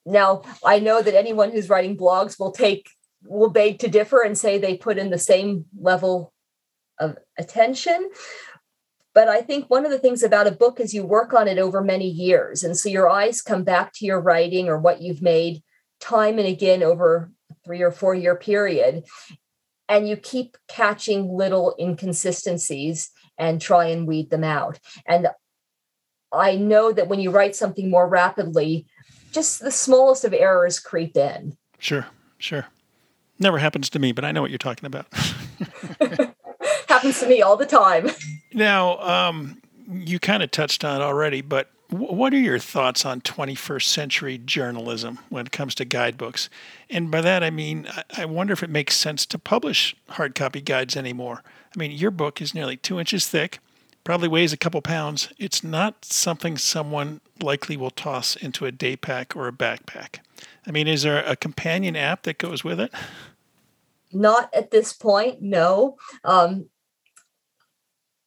Now, 0.07 0.43
I 0.64 0.78
know 0.78 1.03
that 1.03 1.14
anyone 1.14 1.51
who's 1.51 1.68
writing 1.68 1.97
blogs 1.97 2.39
will 2.39 2.53
take 2.53 2.89
will 3.24 3.51
beg 3.51 3.80
to 3.80 3.89
differ 3.89 4.22
and 4.22 4.39
say 4.39 4.57
they 4.57 4.76
put 4.76 4.97
in 4.97 5.11
the 5.11 5.18
same 5.18 5.66
level 5.78 6.32
of 6.99 7.18
attention. 7.36 8.09
But 9.12 9.28
I 9.28 9.43
think 9.43 9.68
one 9.68 9.84
of 9.84 9.91
the 9.91 9.99
things 9.99 10.22
about 10.22 10.47
a 10.47 10.53
book 10.53 10.80
is 10.80 10.95
you 10.95 11.05
work 11.05 11.34
on 11.34 11.49
it 11.49 11.59
over 11.59 11.82
many 11.82 12.09
years. 12.09 12.62
And 12.62 12.76
so 12.76 12.89
your 12.89 13.09
eyes 13.09 13.43
come 13.43 13.64
back 13.64 13.93
to 13.95 14.07
your 14.07 14.20
writing 14.20 14.68
or 14.68 14.78
what 14.78 15.03
you've 15.03 15.22
made 15.22 15.62
time 16.01 16.39
and 16.39 16.47
again 16.47 16.82
over 16.82 17.32
three 17.68 17.82
or 17.82 17.90
four 17.90 18.14
year 18.14 18.34
period. 18.34 19.04
And 19.90 20.08
you 20.08 20.16
keep 20.16 20.56
catching 20.68 21.36
little 21.36 21.74
inconsistencies 21.78 23.10
and 23.36 23.60
try 23.60 23.86
and 23.86 24.06
weed 24.06 24.30
them 24.30 24.42
out. 24.42 24.78
And 25.06 25.28
I 26.32 26.56
know 26.56 26.92
that 26.92 27.08
when 27.08 27.20
you 27.20 27.30
write 27.30 27.54
something 27.54 27.90
more 27.90 28.08
rapidly, 28.08 28.86
just 29.32 29.60
the 29.60 29.70
smallest 29.70 30.24
of 30.24 30.32
errors 30.32 30.80
creep 30.80 31.14
in. 31.16 31.58
Sure, 31.78 32.06
sure. 32.38 32.66
Never 33.38 33.58
happens 33.58 33.90
to 33.90 33.98
me, 33.98 34.12
but 34.12 34.24
I 34.24 34.32
know 34.32 34.40
what 34.40 34.50
you're 34.50 34.58
talking 34.58 34.86
about. 34.86 35.06
happens 36.88 37.20
to 37.20 37.26
me 37.26 37.42
all 37.42 37.56
the 37.58 37.66
time. 37.66 38.10
Now, 38.54 38.98
um, 39.00 39.60
you 39.86 40.18
kind 40.18 40.42
of 40.42 40.50
touched 40.50 40.84
on 40.84 41.00
it 41.00 41.04
already, 41.04 41.42
but 41.42 41.70
what 41.91 42.34
are 42.34 42.39
your 42.39 42.59
thoughts 42.59 43.07
on 43.07 43.22
21st 43.22 43.84
century 43.84 44.39
journalism 44.39 45.20
when 45.30 45.47
it 45.47 45.53
comes 45.53 45.74
to 45.76 45.84
guidebooks? 45.86 46.51
And 46.91 47.11
by 47.11 47.22
that, 47.22 47.43
I 47.43 47.51
mean, 47.51 47.89
I 48.16 48.26
wonder 48.26 48.53
if 48.53 48.62
it 48.62 48.70
makes 48.70 48.97
sense 48.97 49.24
to 49.26 49.39
publish 49.39 49.97
hard 50.11 50.34
copy 50.34 50.61
guides 50.61 50.97
anymore. 50.97 51.43
I 51.74 51.78
mean, 51.78 51.93
your 51.93 52.11
book 52.11 52.43
is 52.43 52.55
nearly 52.55 52.76
two 52.76 53.01
inches 53.01 53.26
thick, 53.26 53.59
probably 54.05 54.28
weighs 54.28 54.53
a 54.53 54.59
couple 54.59 54.82
pounds. 54.82 55.32
It's 55.39 55.64
not 55.64 56.05
something 56.05 56.59
someone 56.59 57.22
likely 57.41 57.76
will 57.76 57.91
toss 57.91 58.36
into 58.36 58.66
a 58.66 58.72
day 58.72 58.97
pack 58.97 59.34
or 59.34 59.49
a 59.49 59.53
backpack. 59.53 60.18
I 60.66 60.70
mean, 60.70 60.89
is 60.89 61.03
there 61.03 61.24
a 61.24 61.36
companion 61.36 61.97
app 61.97 62.24
that 62.24 62.36
goes 62.36 62.62
with 62.62 62.80
it? 62.80 62.93
Not 64.12 64.53
at 64.55 64.70
this 64.70 64.93
point, 64.93 65.41
no. 65.41 65.97
Um, 66.22 66.68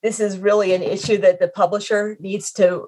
this 0.02 0.20
is 0.20 0.40
really 0.40 0.74
an 0.74 0.82
issue 0.82 1.20
that 1.20 1.40
the 1.40 1.48
publisher 1.48 2.18
needs 2.20 2.52
to 2.54 2.88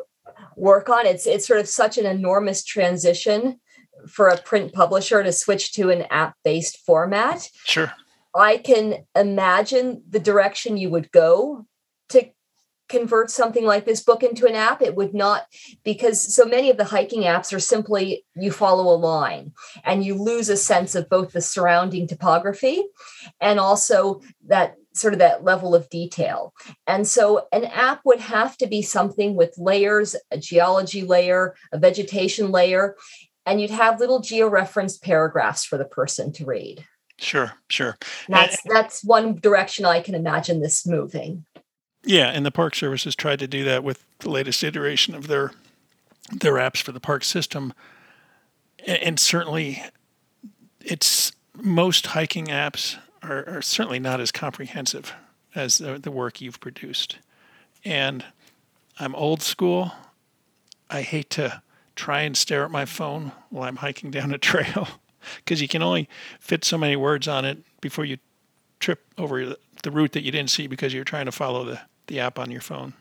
work 0.55 0.89
on. 0.89 1.05
It's 1.05 1.25
it's 1.25 1.47
sort 1.47 1.59
of 1.59 1.67
such 1.67 1.97
an 1.97 2.05
enormous 2.05 2.63
transition 2.63 3.59
for 4.07 4.27
a 4.27 4.41
print 4.41 4.73
publisher 4.73 5.23
to 5.23 5.31
switch 5.31 5.73
to 5.73 5.89
an 5.89 6.03
app-based 6.09 6.77
format. 6.85 7.49
Sure. 7.65 7.91
I 8.35 8.57
can 8.57 9.05
imagine 9.15 10.03
the 10.09 10.19
direction 10.19 10.77
you 10.77 10.89
would 10.89 11.11
go 11.11 11.65
to 12.09 12.25
convert 12.89 13.31
something 13.31 13.65
like 13.65 13.85
this 13.85 14.03
book 14.03 14.23
into 14.23 14.45
an 14.45 14.55
app. 14.55 14.81
It 14.81 14.95
would 14.95 15.13
not, 15.13 15.45
because 15.83 16.35
so 16.35 16.45
many 16.45 16.69
of 16.69 16.77
the 16.77 16.83
hiking 16.83 17.23
apps 17.23 17.53
are 17.53 17.59
simply 17.59 18.25
you 18.35 18.51
follow 18.51 18.93
a 18.93 18.97
line 18.97 19.53
and 19.83 20.03
you 20.03 20.15
lose 20.15 20.49
a 20.49 20.57
sense 20.57 20.95
of 20.95 21.09
both 21.09 21.31
the 21.31 21.41
surrounding 21.41 22.07
topography 22.07 22.83
and 23.39 23.59
also 23.59 24.21
that 24.47 24.75
sort 24.93 25.13
of 25.13 25.19
that 25.19 25.43
level 25.43 25.75
of 25.75 25.89
detail. 25.89 26.53
And 26.87 27.07
so 27.07 27.47
an 27.51 27.65
app 27.65 28.01
would 28.05 28.19
have 28.19 28.57
to 28.57 28.67
be 28.67 28.81
something 28.81 29.35
with 29.35 29.57
layers, 29.57 30.15
a 30.31 30.37
geology 30.37 31.01
layer, 31.01 31.55
a 31.71 31.77
vegetation 31.77 32.51
layer, 32.51 32.95
and 33.45 33.59
you'd 33.59 33.71
have 33.71 33.99
little 33.99 34.21
georeferenced 34.21 35.01
paragraphs 35.01 35.65
for 35.65 35.77
the 35.77 35.85
person 35.85 36.31
to 36.33 36.45
read. 36.45 36.85
Sure, 37.19 37.53
sure. 37.69 37.97
That's 38.27 38.63
and, 38.65 38.75
that's 38.75 39.03
one 39.03 39.35
direction 39.35 39.85
I 39.85 40.01
can 40.01 40.15
imagine 40.15 40.61
this 40.61 40.85
moving. 40.85 41.45
Yeah, 42.05 42.27
and 42.27 42.45
the 42.45 42.51
Park 42.51 42.75
Service 42.75 43.05
has 43.05 43.15
tried 43.15 43.39
to 43.39 43.47
do 43.47 43.63
that 43.63 43.83
with 43.83 44.03
the 44.19 44.29
latest 44.29 44.63
iteration 44.63 45.15
of 45.15 45.27
their 45.27 45.51
their 46.31 46.53
apps 46.53 46.81
for 46.81 46.91
the 46.91 46.99
park 46.99 47.23
system, 47.23 47.73
and, 48.85 48.97
and 48.97 49.19
certainly, 49.19 49.83
it's 50.81 51.33
most 51.55 52.07
hiking 52.07 52.47
apps 52.47 52.97
are, 53.23 53.47
are, 53.47 53.61
certainly 53.61 53.99
not 53.99 54.19
as 54.19 54.31
comprehensive 54.31 55.13
as 55.55 55.77
the, 55.77 55.97
the 55.97 56.11
work 56.11 56.41
you've 56.41 56.59
produced. 56.59 57.17
And 57.85 58.23
I'm 58.99 59.15
old 59.15 59.41
school. 59.41 59.91
I 60.89 61.01
hate 61.01 61.29
to 61.31 61.61
try 61.95 62.21
and 62.21 62.35
stare 62.35 62.63
at 62.63 62.71
my 62.71 62.85
phone 62.85 63.31
while 63.49 63.67
I'm 63.67 63.77
hiking 63.77 64.11
down 64.11 64.33
a 64.33 64.37
trail 64.37 64.87
because 65.37 65.61
you 65.61 65.67
can 65.67 65.81
only 65.81 66.09
fit 66.39 66.63
so 66.65 66.77
many 66.77 66.95
words 66.95 67.27
on 67.27 67.45
it 67.45 67.63
before 67.81 68.05
you 68.05 68.17
trip 68.79 69.01
over 69.17 69.55
the 69.83 69.91
route 69.91 70.11
that 70.13 70.23
you 70.23 70.31
didn't 70.31 70.49
see 70.49 70.67
because 70.67 70.93
you're 70.93 71.03
trying 71.03 71.25
to 71.25 71.31
follow 71.31 71.63
the, 71.63 71.81
the 72.07 72.19
app 72.19 72.37
on 72.39 72.51
your 72.51 72.61
phone. 72.61 72.93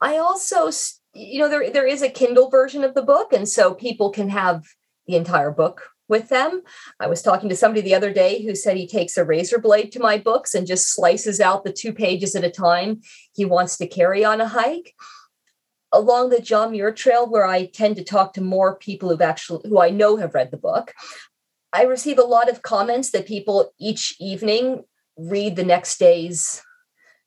I 0.00 0.18
also, 0.18 0.70
you 1.14 1.38
know, 1.38 1.48
there 1.48 1.70
there 1.70 1.86
is 1.86 2.02
a 2.02 2.10
Kindle 2.10 2.50
version 2.50 2.84
of 2.84 2.94
the 2.94 3.02
book, 3.02 3.32
and 3.32 3.48
so 3.48 3.72
people 3.72 4.10
can 4.10 4.28
have 4.28 4.66
the 5.06 5.16
entire 5.16 5.50
book 5.50 5.93
with 6.08 6.28
them. 6.28 6.62
I 7.00 7.06
was 7.06 7.22
talking 7.22 7.48
to 7.48 7.56
somebody 7.56 7.80
the 7.80 7.94
other 7.94 8.12
day 8.12 8.42
who 8.42 8.54
said 8.54 8.76
he 8.76 8.86
takes 8.86 9.16
a 9.16 9.24
razor 9.24 9.58
blade 9.58 9.90
to 9.92 10.00
my 10.00 10.18
books 10.18 10.54
and 10.54 10.66
just 10.66 10.92
slices 10.92 11.40
out 11.40 11.64
the 11.64 11.72
two 11.72 11.92
pages 11.92 12.34
at 12.34 12.44
a 12.44 12.50
time 12.50 13.00
he 13.34 13.44
wants 13.44 13.76
to 13.78 13.86
carry 13.86 14.24
on 14.24 14.40
a 14.40 14.48
hike. 14.48 14.94
along 15.94 16.28
the 16.28 16.40
John 16.40 16.72
Muir 16.72 16.92
Trail, 16.92 17.26
where 17.26 17.46
I 17.46 17.66
tend 17.66 17.96
to 17.96 18.04
talk 18.04 18.34
to 18.34 18.40
more 18.40 18.76
people 18.76 19.08
who've 19.08 19.22
actually 19.22 19.68
who 19.68 19.80
I 19.80 19.90
know 19.90 20.16
have 20.16 20.34
read 20.34 20.50
the 20.50 20.56
book, 20.56 20.92
I 21.72 21.84
receive 21.84 22.18
a 22.18 22.22
lot 22.22 22.50
of 22.50 22.62
comments 22.62 23.10
that 23.10 23.26
people 23.26 23.72
each 23.78 24.16
evening 24.20 24.84
read 25.16 25.56
the 25.56 25.64
next 25.64 25.98
day's 25.98 26.60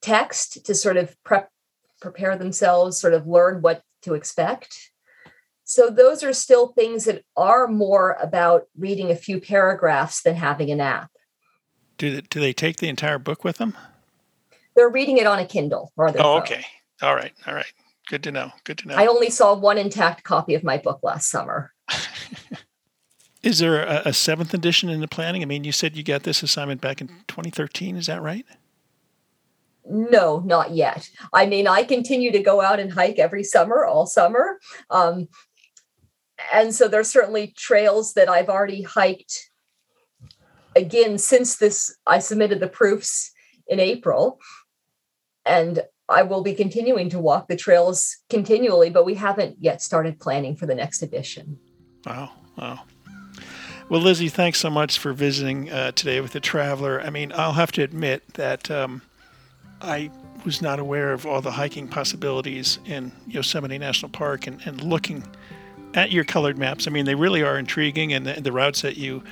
text 0.02 0.66
to 0.66 0.76
sort 0.76 0.98
of 0.98 1.16
prep 1.24 1.50
prepare 2.00 2.38
themselves, 2.38 3.00
sort 3.00 3.14
of 3.14 3.26
learn 3.26 3.62
what 3.62 3.82
to 4.04 4.14
expect. 4.14 4.92
So 5.70 5.90
those 5.90 6.24
are 6.24 6.32
still 6.32 6.70
things 6.70 7.04
that 7.06 7.26
are 7.36 7.68
more 7.68 8.14
about 8.22 8.68
reading 8.78 9.12
a 9.12 9.18
few 9.18 9.42
paragraphs 9.42 10.22
than 10.22 10.36
having 10.36 10.72
an 10.72 10.80
app. 10.80 11.12
Do 11.98 12.16
they, 12.16 12.22
do 12.22 12.40
they 12.40 12.54
take 12.54 12.78
the 12.78 12.88
entire 12.88 13.20
book 13.20 13.44
with 13.44 13.58
them? 13.58 13.76
They're 14.78 14.88
reading 14.90 15.18
it 15.18 15.28
on 15.28 15.40
a 15.40 15.46
Kindle 15.46 15.92
or 15.98 16.10
their 16.10 16.22
Oh, 16.22 16.36
phone. 16.36 16.42
okay. 16.44 16.66
All 17.02 17.16
right. 17.16 17.34
All 17.46 17.54
right. 17.54 17.72
Good 18.08 18.24
to 18.24 18.32
know. 18.32 18.52
Good 18.64 18.78
to 18.78 18.88
know. 18.88 18.96
I 18.96 19.08
only 19.08 19.30
saw 19.30 19.56
one 19.56 19.78
intact 19.78 20.24
copy 20.24 20.54
of 20.56 20.64
my 20.64 20.78
book 20.78 21.02
last 21.04 21.30
summer. 21.30 21.74
Is 23.44 23.60
there 23.60 23.84
a, 23.84 24.04
a 24.06 24.14
seventh 24.14 24.54
edition 24.54 24.88
in 24.88 25.02
the 25.02 25.08
planning? 25.08 25.42
I 25.42 25.46
mean, 25.46 25.66
you 25.66 25.74
said 25.74 25.98
you 25.98 26.04
got 26.04 26.24
this 26.24 26.44
assignment 26.44 26.80
back 26.80 27.02
in 27.02 27.10
2013. 27.28 27.98
Is 27.98 28.06
that 28.06 28.22
right? 28.22 28.46
No, 29.90 30.40
not 30.46 30.72
yet. 30.72 31.10
I 31.34 31.46
mean, 31.46 31.68
I 31.68 31.84
continue 31.84 32.32
to 32.32 32.40
go 32.40 32.62
out 32.62 32.80
and 32.80 32.92
hike 32.92 33.20
every 33.20 33.44
summer, 33.44 33.86
all 33.86 34.06
summer. 34.06 34.60
Um, 34.90 35.28
and 36.54 36.74
so 36.74 36.88
there's 36.88 37.10
certainly 37.10 37.54
trails 37.58 38.14
that 38.14 38.30
I've 38.30 38.50
already 38.50 38.84
hiked 38.84 39.50
again 40.76 41.18
since 41.18 41.56
this 41.56 41.96
I 42.06 42.20
submitted 42.20 42.60
the 42.60 42.68
proofs 42.68 43.32
in 43.68 43.80
April. 43.80 44.40
And 45.46 45.84
I 46.10 46.24
will 46.24 46.42
be 46.42 46.54
continuing 46.54 47.10
to 47.10 47.20
walk 47.20 47.48
the 47.48 47.56
trails 47.56 48.18
continually, 48.30 48.90
but 48.90 49.06
we 49.06 49.16
haven't 49.16 49.58
yet 49.60 49.82
started 49.82 50.20
planning 50.20 50.56
for 50.56 50.66
the 50.66 50.76
next 50.76 51.02
edition. 51.02 51.58
Wow. 52.06 52.32
Wow. 52.58 52.80
Well, 53.90 54.02
Lizzie, 54.02 54.30
thanks 54.30 54.60
so 54.60 54.70
much 54.70 55.00
for 55.00 55.14
visiting 55.14 55.70
uh, 55.70 55.92
today 55.92 56.20
with 56.22 56.32
the 56.32 56.40
Traveler. 56.40 57.02
I 57.02 57.10
mean, 57.10 57.32
I'll 57.34 57.54
have 57.54 57.72
to 57.74 57.84
admit 57.84 58.34
that 58.34 58.70
um, 58.70 59.02
I 59.82 60.12
was 60.46 60.62
not 60.62 60.80
aware 60.80 61.14
of 61.14 61.26
all 61.26 61.42
the 61.42 61.52
hiking 61.52 61.88
possibilities 61.88 62.80
in 62.86 63.12
Yosemite 63.28 63.78
National 63.78 64.10
Park 64.10 64.48
and, 64.48 64.62
and 64.66 64.82
looking 64.82 65.24
at 65.98 66.12
your 66.12 66.24
colored 66.24 66.58
maps. 66.58 66.88
I 66.88 66.92
mean, 66.92 67.06
they 67.06 67.16
really 67.16 67.42
are 67.42 67.58
intriguing, 67.58 68.14
and 68.14 68.26
the, 68.26 68.40
the 68.40 68.52
routes 68.52 68.82
that 68.84 68.96
you 68.96 69.24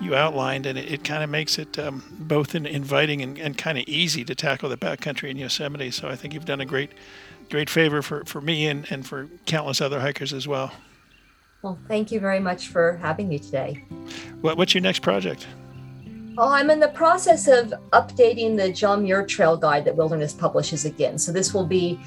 you 0.00 0.14
outlined, 0.14 0.66
and 0.66 0.78
it, 0.78 0.92
it 0.92 1.02
kind 1.02 1.24
of 1.24 1.30
makes 1.30 1.58
it 1.58 1.76
um, 1.78 2.04
both 2.20 2.54
in, 2.54 2.64
inviting 2.64 3.22
and, 3.22 3.38
and 3.38 3.58
kind 3.58 3.76
of 3.76 3.84
easy 3.88 4.24
to 4.24 4.34
tackle 4.36 4.68
the 4.68 4.76
backcountry 4.76 5.30
in 5.30 5.36
Yosemite. 5.36 5.90
So 5.90 6.08
I 6.08 6.14
think 6.14 6.32
you've 6.32 6.44
done 6.44 6.60
a 6.60 6.66
great 6.66 6.92
great 7.48 7.68
favor 7.68 8.00
for, 8.00 8.24
for 8.26 8.40
me 8.40 8.68
and, 8.68 8.86
and 8.90 9.04
for 9.04 9.28
countless 9.46 9.80
other 9.80 9.98
hikers 9.98 10.32
as 10.32 10.46
well. 10.46 10.70
Well, 11.62 11.76
thank 11.88 12.12
you 12.12 12.20
very 12.20 12.38
much 12.38 12.68
for 12.68 12.96
having 13.02 13.28
me 13.28 13.40
today. 13.40 13.84
What, 14.40 14.56
what's 14.56 14.72
your 14.72 14.82
next 14.82 15.00
project? 15.00 15.48
Oh, 16.38 16.48
I'm 16.48 16.70
in 16.70 16.78
the 16.78 16.88
process 16.88 17.48
of 17.48 17.74
updating 17.92 18.56
the 18.56 18.72
John 18.72 19.02
Muir 19.02 19.26
Trail 19.26 19.56
Guide 19.56 19.84
that 19.84 19.96
Wilderness 19.96 20.32
publishes 20.32 20.84
again. 20.84 21.18
So 21.18 21.32
this 21.32 21.52
will 21.52 21.66
be 21.66 21.98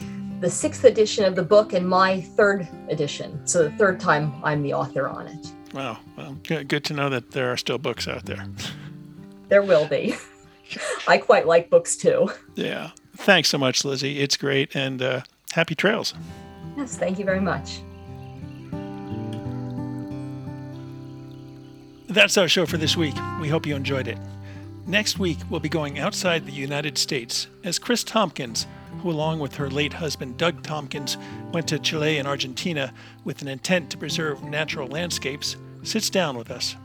the 0.43 0.49
sixth 0.49 0.83
edition 0.83 1.23
of 1.23 1.35
the 1.37 1.41
book 1.41 1.71
and 1.71 1.87
my 1.87 2.19
third 2.19 2.67
edition. 2.89 3.39
So 3.47 3.63
the 3.63 3.71
third 3.71 3.97
time 3.97 4.33
I'm 4.43 4.61
the 4.61 4.73
author 4.73 5.07
on 5.07 5.27
it. 5.27 5.53
Wow. 5.73 5.99
Well, 6.17 6.37
good, 6.43 6.83
to 6.83 6.93
know 6.93 7.09
that 7.09 7.31
there 7.31 7.49
are 7.49 7.55
still 7.55 7.77
books 7.77 8.09
out 8.09 8.25
there. 8.25 8.45
There 9.47 9.61
will 9.61 9.87
be. 9.87 10.15
I 11.07 11.17
quite 11.17 11.47
like 11.47 11.69
books 11.69 11.95
too. 11.95 12.29
Yeah. 12.55 12.91
Thanks 13.15 13.47
so 13.47 13.57
much, 13.57 13.85
Lizzie. 13.85 14.19
It's 14.19 14.35
great. 14.35 14.75
And 14.75 15.01
uh, 15.01 15.21
happy 15.53 15.75
trails. 15.75 16.13
Yes, 16.75 16.97
thank 16.97 17.19
you 17.19 17.25
very 17.25 17.39
much. 17.39 17.79
That's 22.07 22.37
our 22.37 22.49
show 22.49 22.65
for 22.65 22.75
this 22.75 22.97
week. 22.97 23.15
We 23.39 23.47
hope 23.47 23.65
you 23.65 23.77
enjoyed 23.77 24.09
it. 24.09 24.17
Next 24.87 25.19
week, 25.19 25.37
we'll 25.49 25.61
be 25.61 25.69
going 25.69 25.99
outside 25.99 26.45
the 26.45 26.51
United 26.51 26.97
States 26.97 27.47
as 27.63 27.79
Kris 27.79 28.03
Tompkins, 28.03 28.67
who, 29.01 29.11
along 29.11 29.39
with 29.39 29.55
her 29.55 29.69
late 29.69 29.93
husband 29.93 30.37
Doug 30.37 30.63
Tompkins, 30.63 31.17
went 31.51 31.67
to 31.67 31.79
Chile 31.79 32.17
and 32.17 32.27
Argentina 32.27 32.93
with 33.23 33.41
an 33.41 33.47
intent 33.47 33.89
to 33.89 33.97
preserve 33.97 34.43
natural 34.43 34.87
landscapes, 34.87 35.55
sits 35.83 36.09
down 36.09 36.37
with 36.37 36.51
us. 36.51 36.75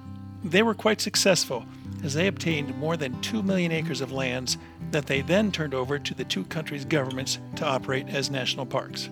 They 0.45 0.63
were 0.63 0.75
quite 0.75 1.01
successful 1.01 1.65
as 2.05 2.15
they 2.15 2.27
obtained 2.27 2.77
more 2.79 2.97
than 2.97 3.21
2 3.21 3.43
million 3.43 3.73
acres 3.73 4.01
of 4.01 4.13
lands 4.13 4.57
that 4.91 5.07
they 5.07 5.21
then 5.21 5.51
turned 5.51 5.75
over 5.75 5.99
to 5.99 6.15
the 6.15 6.25
two 6.25 6.45
countries' 6.45 6.85
governments 6.85 7.39
to 7.57 7.67
operate 7.67 8.09
as 8.09 8.31
national 8.31 8.67
parks. 8.67 9.11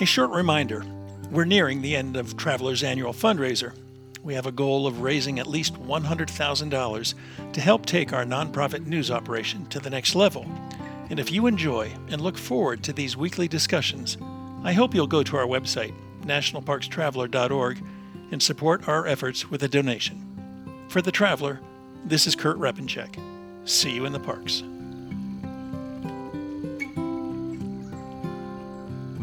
A 0.00 0.04
short 0.04 0.30
reminder 0.30 0.84
we're 1.30 1.44
nearing 1.44 1.82
the 1.82 1.96
end 1.96 2.16
of 2.16 2.36
Traveler's 2.36 2.82
annual 2.82 3.12
fundraiser. 3.12 3.72
We 4.22 4.34
have 4.34 4.46
a 4.46 4.52
goal 4.52 4.86
of 4.86 5.02
raising 5.02 5.38
at 5.38 5.46
least 5.46 5.74
$100,000 5.74 7.14
to 7.52 7.60
help 7.60 7.86
take 7.86 8.12
our 8.12 8.24
nonprofit 8.24 8.86
news 8.86 9.10
operation 9.10 9.66
to 9.66 9.80
the 9.80 9.90
next 9.90 10.14
level. 10.14 10.46
And 11.10 11.20
if 11.20 11.30
you 11.30 11.46
enjoy 11.46 11.92
and 12.08 12.20
look 12.20 12.38
forward 12.38 12.82
to 12.84 12.92
these 12.92 13.16
weekly 13.16 13.48
discussions, 13.48 14.16
I 14.62 14.72
hope 14.72 14.94
you'll 14.94 15.06
go 15.06 15.22
to 15.22 15.36
our 15.36 15.46
website, 15.46 15.94
nationalparkstraveler.org, 16.22 17.84
and 18.30 18.42
support 18.42 18.88
our 18.88 19.06
efforts 19.06 19.50
with 19.50 19.62
a 19.62 19.68
donation. 19.68 20.86
For 20.88 21.02
The 21.02 21.12
Traveler, 21.12 21.60
this 22.04 22.26
is 22.26 22.34
Kurt 22.34 22.58
Repanshek. 22.58 23.18
See 23.68 23.90
you 23.90 24.06
in 24.06 24.12
the 24.12 24.20
parks. 24.20 24.62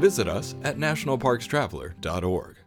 Visit 0.00 0.28
us 0.28 0.54
at 0.64 0.78
nationalparkstraveler.org. 0.78 2.59